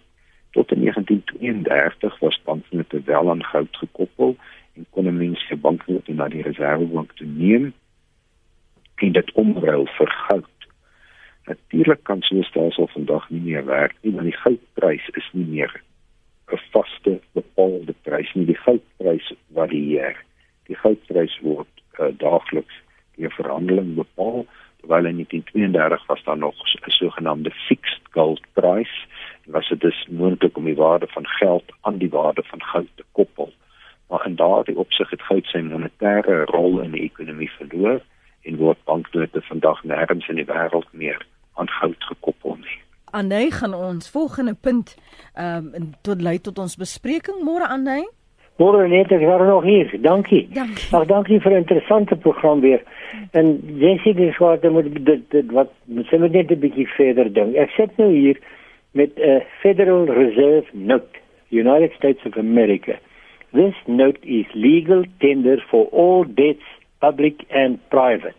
Tot 0.56 0.72
in 0.72 0.80
1932 0.80 2.18
was 2.24 2.40
banknote 2.48 3.02
wel 3.04 3.30
aan 3.30 3.44
goud 3.44 3.76
gekoppel 3.84 4.36
en 4.76 4.88
kon 4.96 5.12
mense 5.16 5.56
banknote 5.56 6.16
na 6.16 6.32
die 6.32 6.44
reservebank 6.48 7.12
toe 7.20 7.28
neem 7.28 7.72
en 9.02 9.12
dit 9.12 9.32
omruil 9.44 9.88
vir 9.98 10.16
goud. 10.24 10.68
Natuurlik 11.52 12.04
kan 12.08 12.22
so 12.22 12.36
'n 12.36 12.48
stelsel 12.48 12.88
vandag 12.96 13.30
nie 13.30 13.40
meer 13.40 13.64
werk 13.64 13.96
nie, 14.00 14.12
want 14.14 14.24
die 14.24 14.40
goudprys 14.44 15.08
is 15.20 15.28
nie 15.32 15.48
meer 15.56 15.82
'n 16.52 16.60
vaste 16.72 17.20
bepaalde 17.32 17.94
prys 18.22 18.34
nie. 18.34 18.46
Die 18.46 18.58
goudprys 18.58 19.32
varieer. 19.54 20.16
Die 20.68 20.76
goudprys 20.76 21.38
word 21.42 21.68
uh, 21.98 22.12
daagliks 22.18 22.74
deur 23.16 23.32
verhandeling 23.36 23.94
bepaal. 23.96 24.46
Terwyl 24.80 25.06
in 25.06 25.18
1932 25.22 26.06
was 26.06 26.22
daar 26.24 26.38
nog 26.38 26.54
'n 26.54 26.90
sogenaamde 26.90 27.50
fixed 27.50 28.02
gold 28.10 28.42
price. 28.52 29.06
Dit 29.44 29.54
was 29.54 29.68
dit 29.68 29.80
dus 29.80 30.06
moontlik 30.10 30.56
om 30.56 30.64
die 30.64 30.76
waarde 30.76 31.06
van 31.06 31.26
geld 31.26 31.64
aan 31.80 31.98
die 31.98 32.10
waarde 32.10 32.42
van 32.42 32.62
goud 32.62 32.88
te 32.94 33.04
koppel. 33.12 33.52
Maar 34.08 34.26
in 34.26 34.36
daardie 34.36 34.76
opsig 34.76 35.10
het 35.10 35.22
goud 35.22 35.46
sy 35.46 35.58
monetêre 35.58 36.44
rol 36.44 36.80
in 36.80 36.90
die 36.90 37.02
ekonomie 37.02 37.50
verloor 37.50 38.00
en 38.42 38.56
word 38.56 38.78
banknote 38.84 39.40
vandag 39.40 39.84
nêrens 39.84 40.28
in 40.28 40.36
die 40.36 40.46
wêreld 40.46 40.92
meer 40.92 41.26
aan 41.54 41.68
goud 41.68 41.96
gekoppel. 41.98 42.21
Anay 43.12 43.50
gaan 43.50 43.74
ons 43.74 44.10
volgende 44.10 44.54
punt 44.54 44.96
ehm 45.34 45.74
um, 45.74 45.90
tot 46.02 46.20
lei 46.22 46.38
tot 46.40 46.58
ons 46.58 46.76
bespreking 46.76 47.44
môre 47.44 47.68
Anay. 47.68 48.04
Môre 48.60 48.88
net 48.88 49.12
ek 49.12 49.24
was 49.24 49.42
nog 49.48 49.64
hier. 49.64 49.88
Dankie. 50.00 50.46
Dankie. 50.52 50.88
Ag 50.96 51.06
dankie 51.10 51.40
vir 51.40 51.52
'n 51.52 51.62
interessante 51.64 52.16
program 52.16 52.60
weer. 52.60 52.82
En 53.32 53.60
Jessie 53.76 54.14
dis 54.14 54.36
wat 54.38 54.62
moet 54.70 55.04
dit, 55.06 55.30
dit 55.30 55.52
wat 55.52 55.70
moet 55.84 56.10
net 56.32 56.50
'n 56.50 56.60
bietjie 56.60 56.88
verder 56.88 57.32
ding. 57.32 57.56
Ek 57.56 57.70
sit 57.70 57.96
nou 57.96 58.10
hier 58.12 58.38
met 58.92 59.16
'n 59.16 59.20
uh, 59.20 59.40
Federal 59.60 60.04
Reserve 60.06 60.68
Note, 60.72 61.16
United 61.48 61.92
States 61.92 62.24
of 62.24 62.36
America. 62.36 62.98
This 63.52 63.74
note 63.86 64.18
is 64.22 64.46
legal 64.54 65.04
tender 65.18 65.64
for 65.68 65.88
all 65.92 66.24
debts, 66.24 66.64
public 66.98 67.44
and 67.50 67.78
private. 67.88 68.34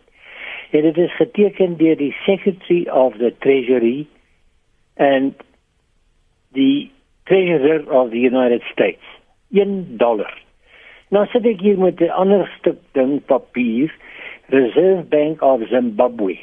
En 0.70 0.82
dit 0.82 0.96
is 0.96 1.16
geteken 1.16 1.76
deur 1.76 1.96
die 1.96 2.14
Secretary 2.26 2.88
of 2.88 3.16
the 3.16 3.34
Treasury 3.38 4.06
and 4.96 5.34
the 6.52 6.90
Treasurer 7.26 7.82
of 7.92 8.10
the 8.10 8.18
United 8.18 8.62
States. 8.72 9.02
1 9.50 9.96
dollar. 9.98 10.30
Nou 11.14 11.26
sit 11.30 11.46
ek 11.46 11.60
hier 11.60 11.78
met 11.78 12.00
'n 12.00 12.10
ander 12.10 12.48
stuk 12.58 12.80
ding 12.92 13.20
papier, 13.26 13.92
Reserve 14.48 15.04
Bank 15.08 15.42
of 15.42 15.62
Zimbabwe. 15.68 16.38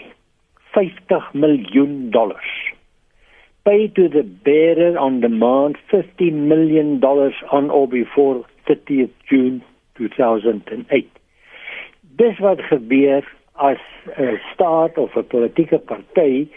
50 0.74 1.34
miljoen 1.34 2.10
dollars. 2.12 2.52
Pay 3.64 3.88
to 3.90 4.08
the 4.10 4.24
bearer 4.24 4.98
on 4.98 5.20
demand 5.20 5.78
50 5.90 6.32
million 6.32 7.00
dollars 7.00 7.36
on 7.52 7.70
or 7.70 7.88
before 7.88 8.46
30th 8.66 9.12
June 9.30 9.62
2008. 9.98 11.10
Dis 12.18 12.40
wat 12.40 12.62
gebeur 12.62 13.24
as 13.54 13.82
'n 14.18 14.40
staat 14.54 14.98
of 14.98 15.16
'n 15.16 15.28
politieke 15.28 15.80
party 15.80 16.48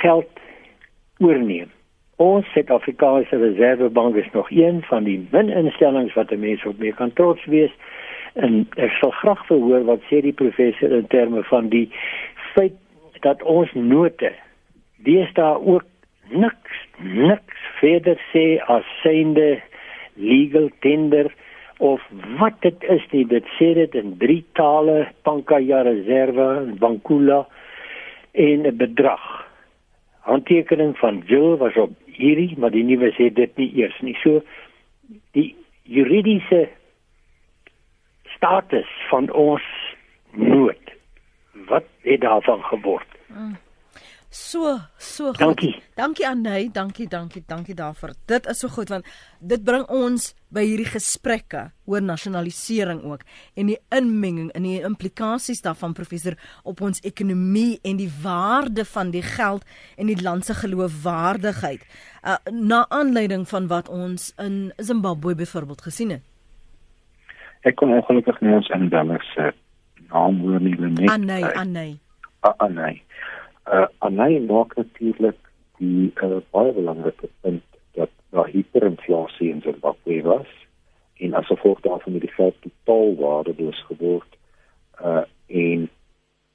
geld 0.00 0.30
oorneem. 1.22 1.70
Ons 2.16 2.46
Suid-Afrikaanse 2.52 3.36
Reservebank 3.36 4.16
is 4.16 4.30
nog 4.32 4.50
een 4.50 4.82
van 4.82 5.04
die 5.04 5.18
min 5.30 5.48
instellings 5.48 6.14
wat 6.14 6.30
'n 6.30 6.40
mens 6.40 6.64
op 6.64 6.78
mee 6.78 6.92
kan 6.92 7.12
trots 7.12 7.44
wees. 7.44 7.72
En 8.34 8.68
ek 8.76 8.90
sal 8.90 9.10
graag 9.10 9.46
verhoor 9.46 9.84
wat 9.84 10.00
sê 10.00 10.20
die 10.20 10.32
professor 10.32 10.92
in 10.92 11.06
terme 11.06 11.42
van 11.42 11.68
die 11.68 11.90
feit 12.54 12.72
dat 13.20 13.42
ons 13.42 13.72
note 13.72 14.32
deesdae 14.96 15.58
ook 15.66 15.84
niks 16.30 16.86
niks 16.98 17.58
verder 17.80 18.18
sê 18.32 18.60
as 18.66 18.84
synde 19.02 19.60
legal 20.14 20.70
tender 20.80 21.34
of 21.78 22.02
wat 22.38 22.60
dit 22.60 22.84
is 22.94 23.04
nie 23.10 23.24
dit 23.26 23.46
sê 23.58 23.72
dit 23.74 23.94
in 23.94 24.16
drie 24.18 24.44
tale 24.52 25.08
Pankaya 25.22 25.82
Reserve 25.82 26.74
Bankula 26.78 27.46
en 28.32 28.66
'n 28.66 28.76
bedrag 28.76 29.41
handtekening 30.28 30.94
van 30.98 31.22
Jill 31.26 31.56
was 31.56 31.76
op 31.76 31.96
hierdie 32.06 32.54
maar 32.58 32.70
die 32.74 32.84
nuwe 32.86 33.10
sê 33.16 33.30
dit 33.34 33.56
nie 33.60 33.70
eers 33.82 33.98
nie 34.00 34.16
so 34.22 34.42
die 35.36 35.50
juridiese 35.82 36.68
status 38.36 38.88
van 39.10 39.30
ons 39.32 39.66
nood 40.30 40.94
wat 41.68 41.84
het 42.06 42.20
daarvan 42.20 42.62
geword 42.70 43.18
mm. 43.28 43.56
So, 44.32 44.78
so 44.96 45.26
goed. 45.26 45.38
Dankie. 45.38 45.82
Dankie 45.94 46.26
Anay, 46.26 46.70
dankie, 46.72 47.08
dankie, 47.08 47.42
dankie 47.46 47.74
daarvoor. 47.74 48.14
Dit 48.24 48.46
is 48.46 48.62
so 48.62 48.68
goed 48.72 48.88
want 48.88 49.04
dit 49.44 49.60
bring 49.64 49.84
ons 49.92 50.30
by 50.48 50.62
hierdie 50.64 50.88
gesprekke 50.88 51.66
oor 51.84 52.00
nasionalisering 52.00 53.02
ook 53.04 53.26
en 53.60 53.68
die 53.68 53.76
inmenging 53.92 54.48
in 54.56 54.64
die 54.64 54.78
implikasies 54.88 55.60
daarvan 55.60 55.92
professor 55.92 56.38
op 56.64 56.80
ons 56.80 57.04
ekonomie 57.04 57.76
en 57.84 58.00
die 58.00 58.08
waarde 58.22 58.86
van 58.88 59.12
die 59.12 59.20
geld 59.34 59.68
en 60.00 60.08
die 60.08 60.16
land 60.24 60.48
se 60.48 60.56
geloofwaardigheid. 60.62 61.84
Uh, 62.24 62.40
na 62.48 62.86
aanleiding 62.88 63.44
van 63.52 63.68
wat 63.68 63.92
ons 63.92 64.32
in 64.40 64.72
Zimbabwe 64.80 65.36
byvoorbeeld 65.44 65.84
gesien 65.90 66.16
het. 66.16 66.24
Ek 67.68 67.76
kon 67.76 67.92
ongelukkig 67.92 68.40
nie 68.40 68.56
ons 68.56 68.72
inbellers 68.72 69.28
se 69.36 69.52
naam 70.08 70.40
hoor 70.40 70.64
nie, 70.64 70.72
net. 70.80 71.10
Anay, 71.12 71.44
Anay. 71.52 71.98
Anay 72.56 73.02
uh 73.66 73.86
aanlei 73.98 74.40
maak 74.40 74.74
natuurlik 74.76 75.38
die 75.78 76.10
uh, 76.22 76.40
baie 76.50 76.72
belangrike 76.72 77.28
punt 77.40 77.62
dat 77.94 78.10
daar 78.30 78.48
hiperinflasie 78.48 79.50
in 79.50 79.60
Zimbabwe 79.60 80.22
was 80.22 80.50
en 81.16 81.34
as 81.34 81.46
gevolg 81.46 81.80
daarvan 81.80 82.12
het 82.12 82.26
die 82.26 82.36
geld 82.36 82.56
totaal 82.60 83.14
waardeloos 83.16 83.84
geword 83.90 84.38
uh 85.00 85.24
en 85.46 85.88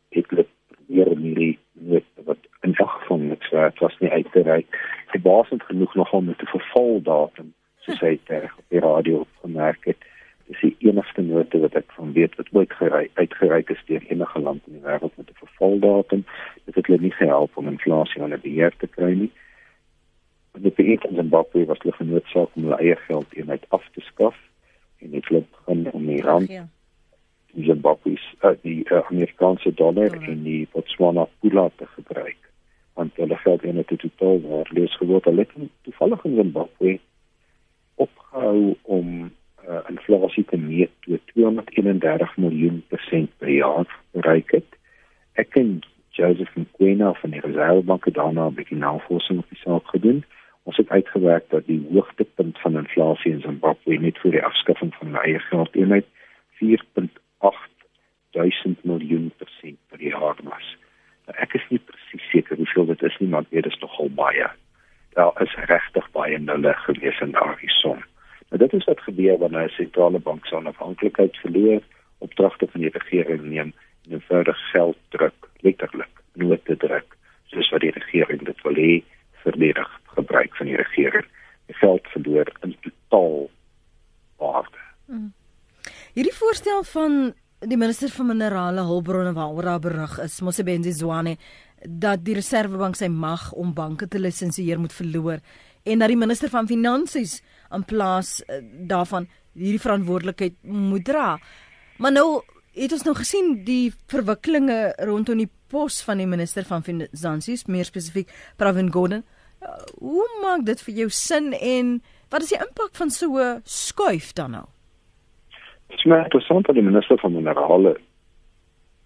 dit 0.09 0.29
het 0.29 0.47
om 0.87 1.23
hierdie 1.23 1.59
net 1.71 2.05
wat 2.25 2.37
in 2.61 2.75
elk 2.75 2.89
geval 2.89 3.17
niks 3.17 3.49
werd 3.49 3.79
was 3.79 3.97
nie 3.99 4.11
uit 4.11 4.31
te 4.31 4.43
ry 4.43 4.65
verbaasend 5.13 5.63
genoeg 5.63 5.95
nogal 5.95 6.21
met 6.21 6.41
'n 6.41 6.53
vervaldatum 6.57 7.53
soos 7.85 7.99
hy 7.99 8.19
ter 8.23 8.53
op 8.57 8.65
die 8.67 8.79
radio 8.79 9.19
opgemerk 9.19 9.85
het 9.85 10.07
dis 10.47 10.61
die 10.63 10.89
enigste 10.89 11.21
note 11.21 11.59
wat 11.63 11.75
ek 11.75 11.89
van 11.95 12.13
weet 12.15 12.35
wat 12.39 12.51
ooit 12.55 12.73
gery 12.79 13.07
uitgereik 13.19 13.71
is 13.73 13.83
deur 13.89 14.03
enige 14.07 14.39
land 14.39 14.63
in 14.67 14.77
die 14.77 14.85
wêreld 14.85 15.17
met 15.19 15.29
'n 15.29 15.41
vervaldatum. 15.43 16.23
Dit 16.65 16.75
het 16.75 16.87
hulle 16.87 17.01
nie 17.01 17.11
gehelp 17.11 17.57
om 17.57 17.67
inflasie 17.67 18.21
onder 18.21 18.39
beheer 18.39 18.73
te 18.77 18.87
kry 18.87 19.13
nie. 19.13 19.31
En 20.53 20.61
die 20.61 20.71
beïnvloeding 20.71 21.01
van 21.01 21.21
Zimbabwe 21.21 21.65
was 21.65 21.81
hulle 21.83 21.95
genoodsaak 21.95 22.49
om 22.55 22.63
hulle 22.63 22.79
eie 22.79 22.95
geld 22.95 23.33
eenheid 23.33 23.65
af 23.69 23.83
te 23.93 24.01
skaf 24.01 24.37
en 24.99 25.11
dit 25.11 25.29
loop 25.29 25.47
begin 25.51 25.91
om 25.91 26.05
die 26.05 26.21
rand 26.21 26.49
ja. 26.49 26.67
die 27.53 27.65
Zimbabwe 27.65 28.17
uh, 28.41 28.51
die 28.61 28.81
uh, 28.89 29.01
Amerikaanse 29.11 29.73
dollar 29.73 30.21
ja. 30.21 30.27
en 30.27 30.43
die 30.43 30.67
Botswana 30.71 31.27
pula 31.39 31.69
te 31.75 31.85
gebruik 31.85 32.37
want 32.93 33.15
hulle 33.15 33.35
geld 33.37 33.63
eenheid 33.63 33.89
het 33.89 33.99
totaal 33.99 34.41
waardeloos 34.41 34.95
geword. 34.97 35.25
Hulle 35.25 35.45
het 35.45 35.69
toevallig 35.81 36.23
in 36.23 36.35
Zimbabwe 36.35 36.99
opgehou 37.95 38.75
om 38.81 39.31
uh, 39.69 39.79
inflasie 39.89 40.45
te 40.45 40.57
meet 40.57 40.91
toe 40.99 41.19
231 41.33 42.37
miljoen 42.37 42.83
persent 42.87 43.31
per 43.37 43.49
jaar 43.49 43.99
bereik 44.11 44.51
het. 44.51 44.77
Ek 45.33 45.55
en 45.59 45.79
Joseph 46.17 46.55
Mkwena 46.55 47.13
van 47.21 47.35
die 47.35 47.43
Reservebank 47.43 48.05
het 48.05 48.17
daarna 48.17 48.47
'n 48.47 48.57
bietjie 48.59 48.77
navorsing 48.77 49.39
op 49.39 49.49
die 49.49 49.61
saak 49.63 49.87
gedoen. 49.87 50.23
Ons 50.63 50.77
het 50.77 50.89
uitgewerk 50.89 51.49
dat 51.49 51.65
die 51.65 51.87
hoogtepunt 51.91 52.59
van 52.59 52.77
inflasie 52.77 53.31
in 53.31 53.41
Zimbabwe 53.41 53.97
net 53.97 54.19
voor 54.19 54.31
die 54.31 54.43
afskaffing 54.43 54.95
van 54.95 55.07
die 55.07 55.21
eie 55.21 55.39
geldeenheid 55.39 56.05
4.8 56.59 57.75
duisend 58.31 58.83
miljoen 58.83 59.31
persent 59.37 59.79
per 59.87 60.01
jaar 60.01 60.35
was. 60.43 60.77
Nou, 61.25 61.37
ek 61.39 61.53
is 61.53 61.65
nie 61.69 61.79
presies 61.79 62.29
seker 62.31 62.55
hoeveel 62.55 62.85
dit 62.85 63.03
is 63.03 63.17
nie, 63.19 63.29
maar 63.29 63.45
dit 63.49 63.65
is 63.65 63.79
nogal 63.79 64.09
baie. 64.09 64.47
Daar 65.13 65.41
is 65.41 65.55
regtig 65.55 66.11
baie 66.11 66.39
nulle 66.39 66.73
gewees 66.73 67.19
in 67.19 67.31
daardie 67.31 67.69
som. 67.69 68.03
Maar 68.49 68.59
dit 68.59 68.73
is 68.73 68.83
wat 68.83 69.01
gebeur 69.01 69.37
wanneer 69.37 69.63
'n 69.63 69.69
sentrale 69.69 70.19
bank 70.19 70.45
se 70.45 70.55
onafhanklikheid 70.55 71.37
verloor, 71.37 71.81
opdragte 72.17 72.67
van 72.67 72.81
die 72.81 72.89
regering 72.89 73.41
neem 73.41 73.73
en 74.03 74.11
eenvoudig 74.11 74.69
geld 74.69 74.97
druk, 75.09 75.49
letterlik, 75.57 76.21
nood 76.33 76.65
te 76.65 76.77
druk, 76.77 77.17
soos 77.45 77.69
wat 77.69 77.81
die 77.81 77.91
regering 77.91 78.41
dit 78.41 78.61
wil 78.61 78.73
hê 78.73 79.03
verdedig 79.31 79.99
gebruik 80.05 80.55
van 80.55 80.65
die 80.65 80.75
regering. 80.75 81.25
Die 81.65 81.75
geld 81.75 82.07
verloor 82.07 82.47
in 82.61 82.75
totaal 82.79 83.49
waarde. 84.37 84.77
Hmm. 85.05 85.33
Hierdie 86.13 86.33
voorstel 86.33 86.76
van 86.93 87.33
die 87.59 87.77
minister 87.77 88.11
van 88.13 88.29
minerale 88.31 88.83
hulpbronne 88.85 89.33
waaroor 89.33 89.63
daar 89.63 89.79
berig 89.81 90.19
is, 90.19 90.41
Mosebenzi 90.41 90.91
Zwane, 90.93 91.37
dat 91.85 92.23
die 92.25 92.35
Reserwebank 92.37 92.97
sy 92.97 93.09
mag 93.09 93.51
om 93.53 93.73
banke 93.73 94.07
te 94.07 94.19
lisensieer 94.19 94.79
moet 94.81 94.93
verloor 94.93 95.41
en 95.87 96.03
dat 96.03 96.11
die 96.11 96.19
minister 96.19 96.51
van 96.51 96.67
finansies 96.67 97.39
in 97.73 97.85
plaas 97.87 98.37
uh, 98.43 98.59
daarvan 98.89 99.27
hierdie 99.57 99.81
verantwoordelikheid 99.81 100.57
moet 100.67 101.05
dra. 101.07 101.37
Maar 101.97 102.13
nou 102.13 102.27
het 102.77 102.93
ons 102.93 103.05
nou 103.07 103.15
gesien 103.17 103.53
die 103.65 103.93
verwikkelinge 104.11 104.93
rondom 105.07 105.41
die 105.41 105.49
pos 105.71 105.99
van 106.05 106.21
die 106.21 106.29
minister 106.29 106.67
van 106.67 106.85
finansies, 106.85 107.65
meer 107.65 107.87
spesifiek 107.87 108.29
Pravin 108.59 108.91
Gordhan. 108.93 109.25
Uh, 109.63 109.73
hoe 109.97 110.27
maak 110.43 110.67
dit 110.67 110.81
vir 110.85 111.03
jou 111.03 111.09
sin 111.09 111.53
en 111.57 111.97
wat 112.29 112.45
is 112.45 112.53
die 112.53 112.61
impak 112.61 112.93
van 112.99 113.09
so 113.09 113.39
'n 113.39 113.61
skuif 113.65 114.33
dan 114.33 114.51
nou? 114.51 114.67
Dit 115.87 115.97
is 115.97 116.03
maar 116.03 116.23
interessant 116.23 116.65
dat 116.65 116.75
die 116.75 116.83
minister 116.83 117.17
van 117.19 117.33
minerale 117.33 117.97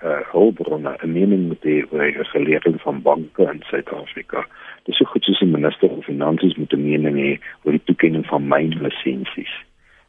uh 0.03 0.19
hulpbronne 0.32 0.97
'n 0.97 1.11
mening 1.11 1.47
met 1.47 1.61
die 1.61 1.86
regulering 1.91 2.82
van 2.82 3.01
banke 3.01 3.43
in 3.53 3.61
Suid-Afrika. 3.61 4.47
Dis 4.84 4.97
so 4.97 5.05
goed 5.05 5.23
soos 5.23 5.39
die 5.39 5.47
minister 5.47 5.89
van 5.89 6.03
finansies 6.03 6.55
moet 6.55 6.73
'n 6.73 6.84
mening 6.84 7.17
hê 7.17 7.39
oor 7.63 7.71
die 7.71 7.84
toekenning 7.84 8.25
van 8.25 8.47
mynlisensies. 8.47 9.53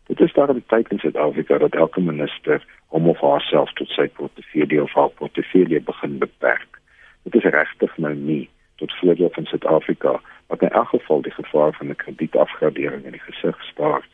Dit 0.07 0.21
is 0.21 0.33
daar 0.33 0.55
'n 0.55 0.65
tyd 0.67 0.89
in 0.89 0.99
Suid-Afrika 0.99 1.59
dat 1.59 1.75
elke 1.75 2.01
minister 2.01 2.65
hom 2.87 3.09
of 3.09 3.21
haarself 3.21 3.73
tot 3.73 3.89
sy 3.89 4.09
portefeulje 4.09 4.83
of 4.83 4.93
haar 4.93 5.11
portefeulje 5.11 5.81
begin 5.81 6.19
beperk. 6.19 6.81
Dit 7.23 7.35
is 7.35 7.51
regtig 7.51 7.97
nou 7.97 8.15
nie 8.15 8.49
tot 8.77 8.93
voordeel 8.93 9.31
van 9.33 9.45
Suid-Afrika 9.45 10.21
wat 10.47 10.63
in 10.63 10.71
elk 10.71 10.89
geval 10.89 11.23
die 11.23 11.33
gevaar 11.33 11.73
van 11.73 11.89
'n 11.89 11.97
kredietafgradering 11.97 13.05
in 13.05 13.11
die 13.11 13.27
gesig 13.29 13.63
staar. 13.63 14.07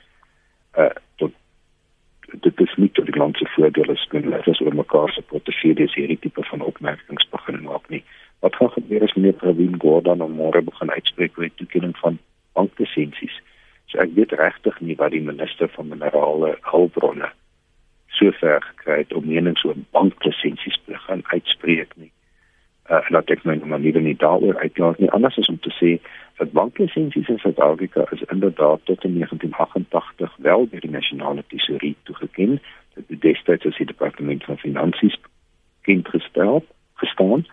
Uh 0.78 0.90
tot 1.16 1.32
dit 2.33 2.61
is 2.61 2.74
nie 2.76 2.91
tot 2.93 3.07
die 3.07 3.16
land 3.16 3.37
se 3.37 3.47
voordeel 3.55 3.91
as 3.93 4.07
kan 4.12 4.29
let 4.29 4.49
as 4.49 4.61
oor 4.61 4.74
mekaar 4.74 5.12
se 5.12 5.22
portefeuilles 5.33 5.95
hierdie 5.95 6.18
tipe 6.18 6.45
van 6.51 6.61
opmerkings 6.61 7.29
begin 7.33 7.62
maak 7.62 7.89
nie. 7.89 8.03
Wat 8.45 8.57
gaan 8.57 8.70
gebeur 8.70 9.03
as 9.03 9.14
meneer 9.16 9.39
Pravin 9.41 9.79
Gordhan 9.81 10.22
om 10.22 10.37
môre 10.37 10.62
begin 10.62 10.91
uitspreek 10.91 11.39
oor 11.39 11.49
die 11.49 11.59
toekenning 11.62 11.97
van 12.03 12.18
banklisensies? 12.59 13.41
So 13.89 14.03
ek 14.05 14.12
weet 14.18 14.37
regtig 14.37 14.81
nie 14.85 14.99
wat 15.01 15.14
die 15.16 15.24
minister 15.24 15.70
van 15.72 15.89
minerale 15.89 16.57
hulpbronne 16.68 17.33
sover 18.18 18.61
gekry 18.64 19.03
het 19.03 19.12
om 19.14 19.26
menings 19.26 19.64
oor 19.64 19.79
banklisensies 19.97 20.79
te 20.87 20.97
gaan 21.07 21.22
uitspreek 21.33 21.97
nie. 21.97 22.11
Uh, 22.89 22.97
en 22.97 23.12
dat 23.12 23.30
ek 23.30 23.45
my 23.45 23.55
nou 23.55 23.68
maar 23.68 23.80
nie 23.80 23.93
nie 23.93 24.16
daaroor 24.16 24.59
uitlaat 24.59 24.99
nie. 24.99 25.11
Anders 25.11 25.36
is 25.36 25.49
om 25.49 25.59
te 25.61 25.72
sê 25.76 25.91
dat 26.41 26.53
banklisensies 26.53 27.28
in 27.28 27.39
Suid-Afrika 27.39 28.07
is 28.11 28.22
inderdaad 28.32 28.80
tot 28.84 29.05
in 29.05 29.14
1988 29.14 30.36
wel 30.36 30.68
deur 30.70 30.80
die 30.80 30.91
nasionale 30.91 31.45
tesourie 31.47 31.97
toegeken. 32.03 32.61
Dit 32.95 33.20
destyds 33.20 33.66
as 33.66 33.76
die 33.76 33.86
departement 33.86 34.45
van 34.45 34.59
finansies 34.59 35.18
gestel 35.89 36.64
gestaan. 36.95 37.47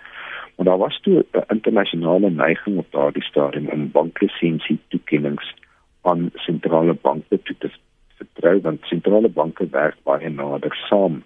Maar 0.56 0.66
daar 0.66 0.78
was 0.78 1.00
toe 1.02 1.26
'n 1.32 1.44
internasionale 1.48 2.30
neiging 2.30 2.78
op 2.78 2.92
daardie 2.92 3.24
stadium 3.24 3.68
om 3.68 3.92
banklisensie 3.92 4.80
toekennings 4.88 5.56
aan 6.02 6.30
sentrale 6.34 6.94
banke 6.94 7.42
toe 7.44 7.56
te 7.58 7.70
vertrou 8.16 8.62
want 8.62 8.80
sentrale 8.84 9.30
banke 9.30 9.68
werk 9.70 9.96
baie 10.04 10.30
nader 10.30 10.76
saam 10.90 11.24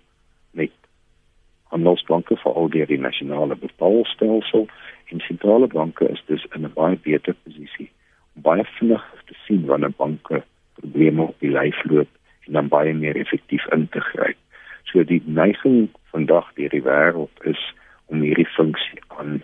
handelsbanke 1.74 2.38
vir 2.43 2.53
al 2.53 2.70
die 2.70 2.97
nasionale 2.97 3.55
betaalstelsel 3.55 4.67
en 5.09 5.20
sentrale 5.26 5.67
banke 5.67 6.07
is 6.09 6.22
dus 6.26 6.45
in 6.55 6.65
'n 6.65 6.74
baie 6.74 6.97
beter 7.07 7.36
posisie 7.43 7.89
om 8.36 8.41
baie 8.41 8.65
vinnig 8.78 9.03
te 9.26 9.36
sien 9.45 9.65
wanneer 9.65 9.93
banke 9.97 10.43
probleme 10.80 11.22
op 11.22 11.39
die 11.39 11.51
lyf 11.51 11.84
loop 11.84 12.09
en 12.47 12.53
dan 12.53 12.67
baie 12.67 12.93
meer 12.93 13.15
effektief 13.15 13.65
in 13.72 13.88
te 13.89 13.99
gryp. 13.99 14.38
So 14.84 15.03
die 15.03 15.22
neiging 15.26 15.89
vandag 16.11 16.53
deur 16.53 16.70
die 16.70 16.84
wêreld 16.84 17.43
is 17.43 17.61
om 18.05 18.22
hierdie 18.22 18.47
funksie 18.47 19.01
aan 19.07 19.41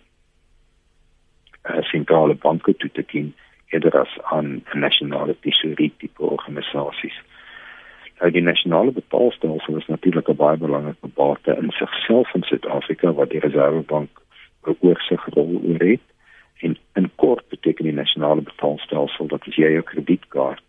uh, 1.69 1.82
sentrale 1.82 2.36
banke 2.36 2.76
toe 2.76 2.89
te 2.91 3.03
ken 3.03 3.34
eerder 3.73 3.99
as 3.99 4.17
aan 4.23 4.63
nasionale 4.73 5.36
tesourie 5.39 5.93
tipe 5.97 6.23
organisasies. 6.23 7.17
Nou 8.26 8.34
die 8.34 8.41
nasionale 8.41 8.91
betaalstelsel 8.91 9.76
is 9.78 9.86
natuurlik 9.86 10.30
'n 10.30 10.36
baie 10.36 10.57
belangrike 10.57 11.07
bate 11.13 11.51
in 11.61 11.69
sigself 11.71 12.34
in 12.34 12.43
Suid-Afrika 12.43 13.13
wat 13.13 13.30
die 13.30 13.39
Reservebank 13.39 14.09
oorsigrol 14.80 15.61
oor 15.67 15.80
het. 15.80 16.01
En 16.59 16.78
in 16.93 17.11
kort 17.15 17.47
beteken 17.49 17.84
die 17.84 17.93
nasionale 17.93 18.41
betaalstelsel 18.41 19.28
dat 19.28 19.47
as 19.47 19.55
jy 19.55 19.69
jou 19.71 19.84
kredietkaart 19.84 20.63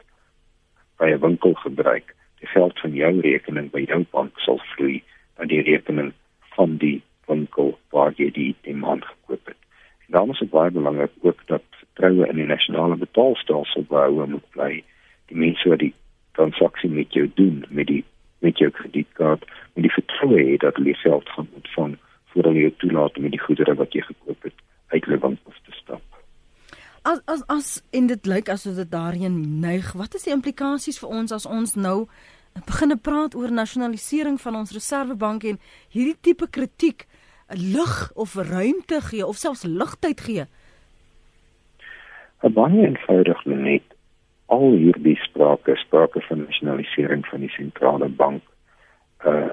by 0.99 1.09
'n 1.11 1.21
winkel 1.21 1.55
gebruik, 1.55 2.15
die 2.41 2.49
geld 2.49 2.79
van 2.81 2.93
jou 2.93 3.21
rekening 3.21 3.71
by 3.71 3.85
jou 3.89 4.05
bank 4.11 4.39
sal 4.39 4.61
vloei 4.75 5.03
na 5.39 5.45
die 5.45 5.63
rekening 5.63 6.13
van 6.41 6.77
die 6.77 7.03
winkel 7.27 7.79
waar 7.91 8.13
jy 8.17 8.31
die 8.31 8.49
item 8.49 8.85
gekoop 8.85 9.47
het. 9.47 9.61
En 10.07 10.13
daarom 10.13 10.31
is 10.31 10.39
dit 10.39 10.51
baie 10.51 10.71
belangrik 10.71 11.13
ook 11.21 11.47
dat 11.47 11.63
vertroue 11.71 12.29
in 12.29 12.37
die 12.37 12.47
nasionale 12.47 12.97
betaalstelsel 12.97 13.85
behou 13.89 14.29
moet 14.29 14.51
bly. 14.51 14.85
Die 15.27 15.37
mense 15.37 15.69
wat 15.69 15.79
die 15.79 15.95
transaksie 16.37 16.91
met 16.91 17.13
jou 17.13 17.27
doen 17.41 17.65
met 17.69 17.89
die 17.91 18.05
met 18.45 18.59
jou 18.61 18.69
kredietkaart, 18.71 19.45
met 19.75 19.87
die 19.87 19.93
vertroue 19.95 20.43
hê 20.43 20.57
dat 20.61 20.77
hulle 20.77 20.95
geld 20.95 21.29
gaan 21.35 21.49
ontvang 21.61 21.97
voordat 22.33 22.53
hulle 22.53 22.67
jou 22.67 22.75
toelaat 22.83 23.19
met 23.25 23.33
die 23.33 23.41
goedere 23.41 23.75
wat 23.75 23.97
jy 23.97 24.05
gekoop 24.05 24.43
het 24.49 24.63
uit 24.93 25.05
hulle 25.09 25.19
winkel 25.23 25.59
te 25.65 25.77
stap. 25.81 26.03
As 27.07 27.23
as 27.33 27.43
as 27.53 27.69
in 27.91 28.09
dit 28.11 28.27
lyk 28.27 28.51
asof 28.53 28.77
dit 28.77 28.91
daarheen 28.91 29.61
neig, 29.61 29.93
wat 29.93 30.15
is 30.15 30.27
die 30.27 30.35
implikasies 30.35 31.01
vir 31.03 31.15
ons 31.21 31.33
as 31.33 31.47
ons 31.47 31.75
nou 31.75 31.99
begine 32.67 32.97
praat 32.97 33.35
oor 33.37 33.53
nasionalisering 33.53 34.41
van 34.41 34.57
ons 34.63 34.73
reservebank 34.73 35.45
en 35.45 35.59
hierdie 35.93 36.19
tipe 36.21 36.49
kritiek 36.51 37.07
'n 37.49 37.61
lig 37.77 38.13
of 38.15 38.35
ruimte 38.35 39.01
gee 39.01 39.27
of 39.27 39.37
selfs 39.37 39.65
ligtheid 39.65 40.21
gee? 40.21 40.47
'n 42.43 42.53
Baie 42.53 42.87
eenvoudig 42.87 43.45
net 43.45 43.96
al 44.47 44.73
hierdie 44.73 45.17
sprake 45.17 45.77
sprake 45.77 46.21
van 46.29 46.45
nasionalisering 46.45 47.27
van 47.27 47.41
die 47.41 47.55
sentrale 47.55 48.09
bank 48.09 48.43
uh 49.25 49.49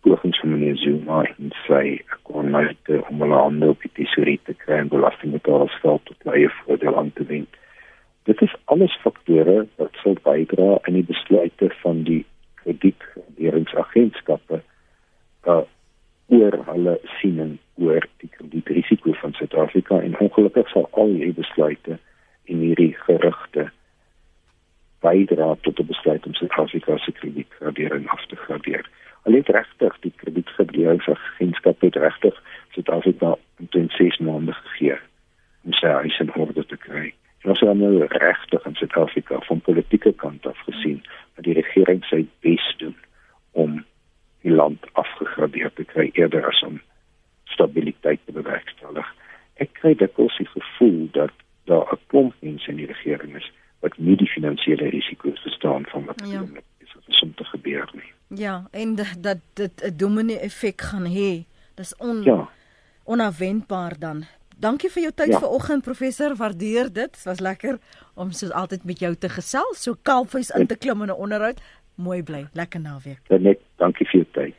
pogings 0.00 0.40
van 0.40 0.50
meneer 0.50 0.76
Zuma 0.76 1.22
en 1.24 1.50
sy 1.66 1.98
ekonomie 1.98 2.98
om 3.10 3.20
hulle 3.24 3.38
hande 3.40 3.68
op 3.72 3.80
die 3.82 3.90
tesourie 3.96 4.40
te 4.46 4.54
kry 4.54 4.76
en 4.78 4.92
belastingbetalers 4.92 5.80
geld 5.82 6.02
tot 6.06 6.34
eie 6.34 6.50
voordeel 6.60 6.98
aan 7.00 7.10
te 7.18 7.24
wend. 7.26 7.52
Dit 8.30 8.38
is 8.46 8.54
alles 8.64 8.94
faktore 9.02 9.56
wat 9.80 9.94
sou 10.02 10.14
bydra 10.22 10.68
aan 10.82 10.96
die 11.00 11.08
besluite 11.08 11.66
van 11.82 11.96
die 12.06 12.24
kredietregeringsagentskappe 12.62 14.62
uh 15.48 15.64
oor 16.28 16.58
hulle 16.66 16.98
siening 17.18 17.54
oor 17.80 18.04
die 18.20 18.28
kredietrisiko 18.28 19.14
van 19.16 19.32
Suid-Afrika 19.38 19.96
en 20.04 20.18
ongelukkig 20.20 20.68
sal 20.68 20.84
al 20.92 21.14
hierdie 21.14 21.38
besluite 21.38 21.96
en 22.52 22.58
hierdie 22.60 22.92
gerugte 23.06 23.70
bydra 25.00 25.56
tot 25.60 25.78
'n 25.80 25.86
besluit 25.86 26.26
om 26.26 26.34
Suid-Afrika 26.34 26.96
se 26.98 27.12
kredietgradering 27.12 28.08
af 28.08 28.26
te 28.26 28.36
gradeer. 28.36 28.88
Hulle 29.22 29.36
het 29.36 29.48
regtig 29.48 29.98
die 30.00 30.12
kredietgraderingsagentskap 30.16 31.80
het 31.80 31.96
regtig 31.96 32.42
Suid-Afrika 32.70 33.36
in 33.70 33.90
6 33.90 34.18
maande 34.18 34.52
gegee 34.52 34.98
om 35.64 35.72
sy 35.72 35.86
huis 35.86 36.18
in 36.18 36.34
orde 36.34 36.66
te 36.66 36.76
kry. 36.76 37.14
En 37.42 37.50
ons 37.50 37.60
het 37.60 37.76
nou 37.76 38.06
regtig 38.06 38.64
in 38.66 38.74
Suid-Afrika 38.74 39.40
van 39.40 39.60
politieke 39.60 40.12
kant 40.12 40.46
af 40.46 40.58
gesien 40.58 41.02
dat 41.34 41.44
die 41.44 41.54
regering 41.54 42.04
sy 42.04 42.26
bes 42.40 42.74
doen 42.78 42.96
om 43.52 43.84
die 44.42 44.52
land 44.52 44.86
afgegradeer 44.92 45.72
te 45.74 45.84
kry 45.84 46.10
eerder 46.12 46.46
as 46.46 46.62
om 46.62 46.77
en 58.78 58.94
dat 58.94 59.38
dit 59.54 59.84
'n 59.84 59.96
dominee 59.96 60.38
effek 60.38 60.80
gaan 60.80 61.06
hê. 61.06 61.44
Dis 61.74 61.96
on 61.96 62.22
ja. 62.22 62.48
onverwendbaar 63.04 63.98
dan. 63.98 64.24
Dankie 64.58 64.90
vir 64.90 65.02
jou 65.02 65.12
tyd 65.14 65.28
ja. 65.28 65.38
vanoggend 65.38 65.82
professor, 65.82 66.36
waardeer 66.36 66.92
dit. 66.92 67.12
Dit 67.12 67.22
was 67.22 67.38
lekker 67.40 67.78
om 68.14 68.30
soos 68.30 68.50
altyd 68.50 68.84
met 68.84 68.98
jou 68.98 69.14
te 69.14 69.28
gesels, 69.28 69.82
so 69.82 69.94
kalfhuis 70.02 70.50
in 70.50 70.66
te 70.66 70.76
klim 70.76 71.02
in 71.02 71.08
'n 71.08 71.14
onderhoud. 71.14 71.60
Mooi 71.94 72.22
bly, 72.22 72.48
lekker 72.52 72.80
naweek. 72.80 73.20
Net 73.28 73.60
dankie 73.76 74.06
vir 74.06 74.20
jou 74.20 74.26
tyd. 74.32 74.54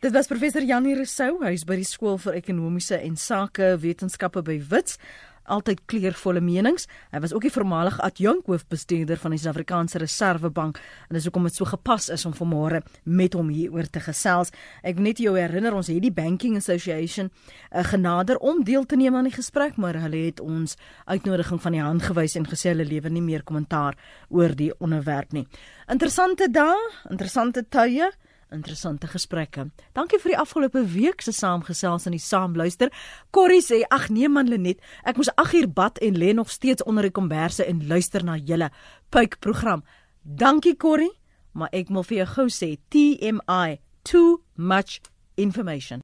Dit 0.00 0.12
was 0.12 0.26
professor 0.26 0.62
Janie 0.62 0.94
Rousseau, 0.94 1.44
hy 1.44 1.52
is 1.52 1.64
by 1.64 1.76
die 1.76 1.84
skool 1.84 2.18
vir 2.18 2.32
ekonomiese 2.32 2.96
en 2.96 3.16
sake 3.16 3.76
wetenskappe 3.78 4.42
by 4.42 4.60
Wits 4.68 4.98
altyd 5.44 5.80
kleurvolle 5.90 6.40
menings. 6.40 6.86
Hy 7.12 7.20
was 7.24 7.32
ook 7.34 7.46
die 7.46 7.52
voormalige 7.52 8.02
adjunk 8.02 8.46
hoofbestuurder 8.46 9.18
van 9.20 9.34
die 9.34 9.40
Suid-Afrikaanse 9.42 9.98
Reservebank 10.02 10.80
en 11.08 11.16
dis 11.16 11.26
hoekom 11.28 11.48
dit 11.48 11.56
so 11.56 11.68
gepas 11.68 12.08
is 12.14 12.26
om 12.28 12.34
vanmôre 12.36 12.82
met 13.04 13.34
hom 13.34 13.50
hieroor 13.52 13.88
te 13.90 14.02
gesels. 14.04 14.52
Ek 14.82 15.00
net 15.02 15.22
jou 15.22 15.34
herinner 15.38 15.74
ons 15.74 15.90
het 15.90 16.02
die 16.02 16.12
Banking 16.14 16.56
Association 16.60 17.30
uh, 17.30 17.84
genader 17.84 18.38
om 18.38 18.64
deel 18.64 18.86
te 18.86 18.96
neem 18.96 19.16
aan 19.16 19.30
die 19.30 19.36
gesprek, 19.36 19.76
maar 19.76 19.98
hulle 20.02 20.26
het 20.26 20.40
ons 20.40 20.76
uitnodiging 21.06 21.62
van 21.62 21.76
die 21.76 21.82
hand 21.82 22.02
gewys 22.06 22.36
en 22.38 22.48
gesê 22.48 22.72
hulle 22.72 22.88
lewer 22.88 23.12
nie 23.12 23.24
meer 23.24 23.46
kommentaar 23.46 23.98
oor 24.28 24.54
die 24.56 24.72
onderwerp 24.78 25.32
nie. 25.32 25.46
Interessante 25.90 26.48
dae, 26.50 26.76
interessante 27.10 27.66
tye 27.68 28.12
interessante 28.52 29.08
gesprekke. 29.10 29.66
Dankie 29.92 30.20
vir 30.22 30.34
die 30.34 30.38
afgelope 30.40 30.84
week 30.94 31.22
se 31.22 31.34
saamgesels 31.36 32.06
en 32.06 32.16
die 32.16 32.22
saamluister. 32.22 32.92
Corrie 33.30 33.62
sê 33.64 33.82
ag 33.90 34.08
nee 34.10 34.28
man 34.28 34.48
Lenet, 34.48 34.80
ek 35.04 35.20
moes 35.20 35.32
8 35.36 35.58
uur 35.60 35.68
bad 35.68 36.00
en 36.04 36.16
lê 36.18 36.32
nog 36.36 36.50
steeds 36.50 36.86
onder 36.88 37.08
die 37.08 37.14
komberse 37.14 37.66
en 37.66 37.84
luister 37.88 38.24
na 38.24 38.38
julle 38.38 38.70
puik 39.10 39.38
program. 39.40 39.84
Dankie 40.22 40.76
Corrie, 40.76 41.12
maar 41.52 41.68
ek 41.72 41.92
wil 41.92 42.06
vir 42.08 42.22
jou 42.22 42.28
gou 42.36 42.48
sê 42.48 42.76
TMI, 42.88 43.78
too 44.08 44.40
much 44.56 45.00
information. 45.36 46.00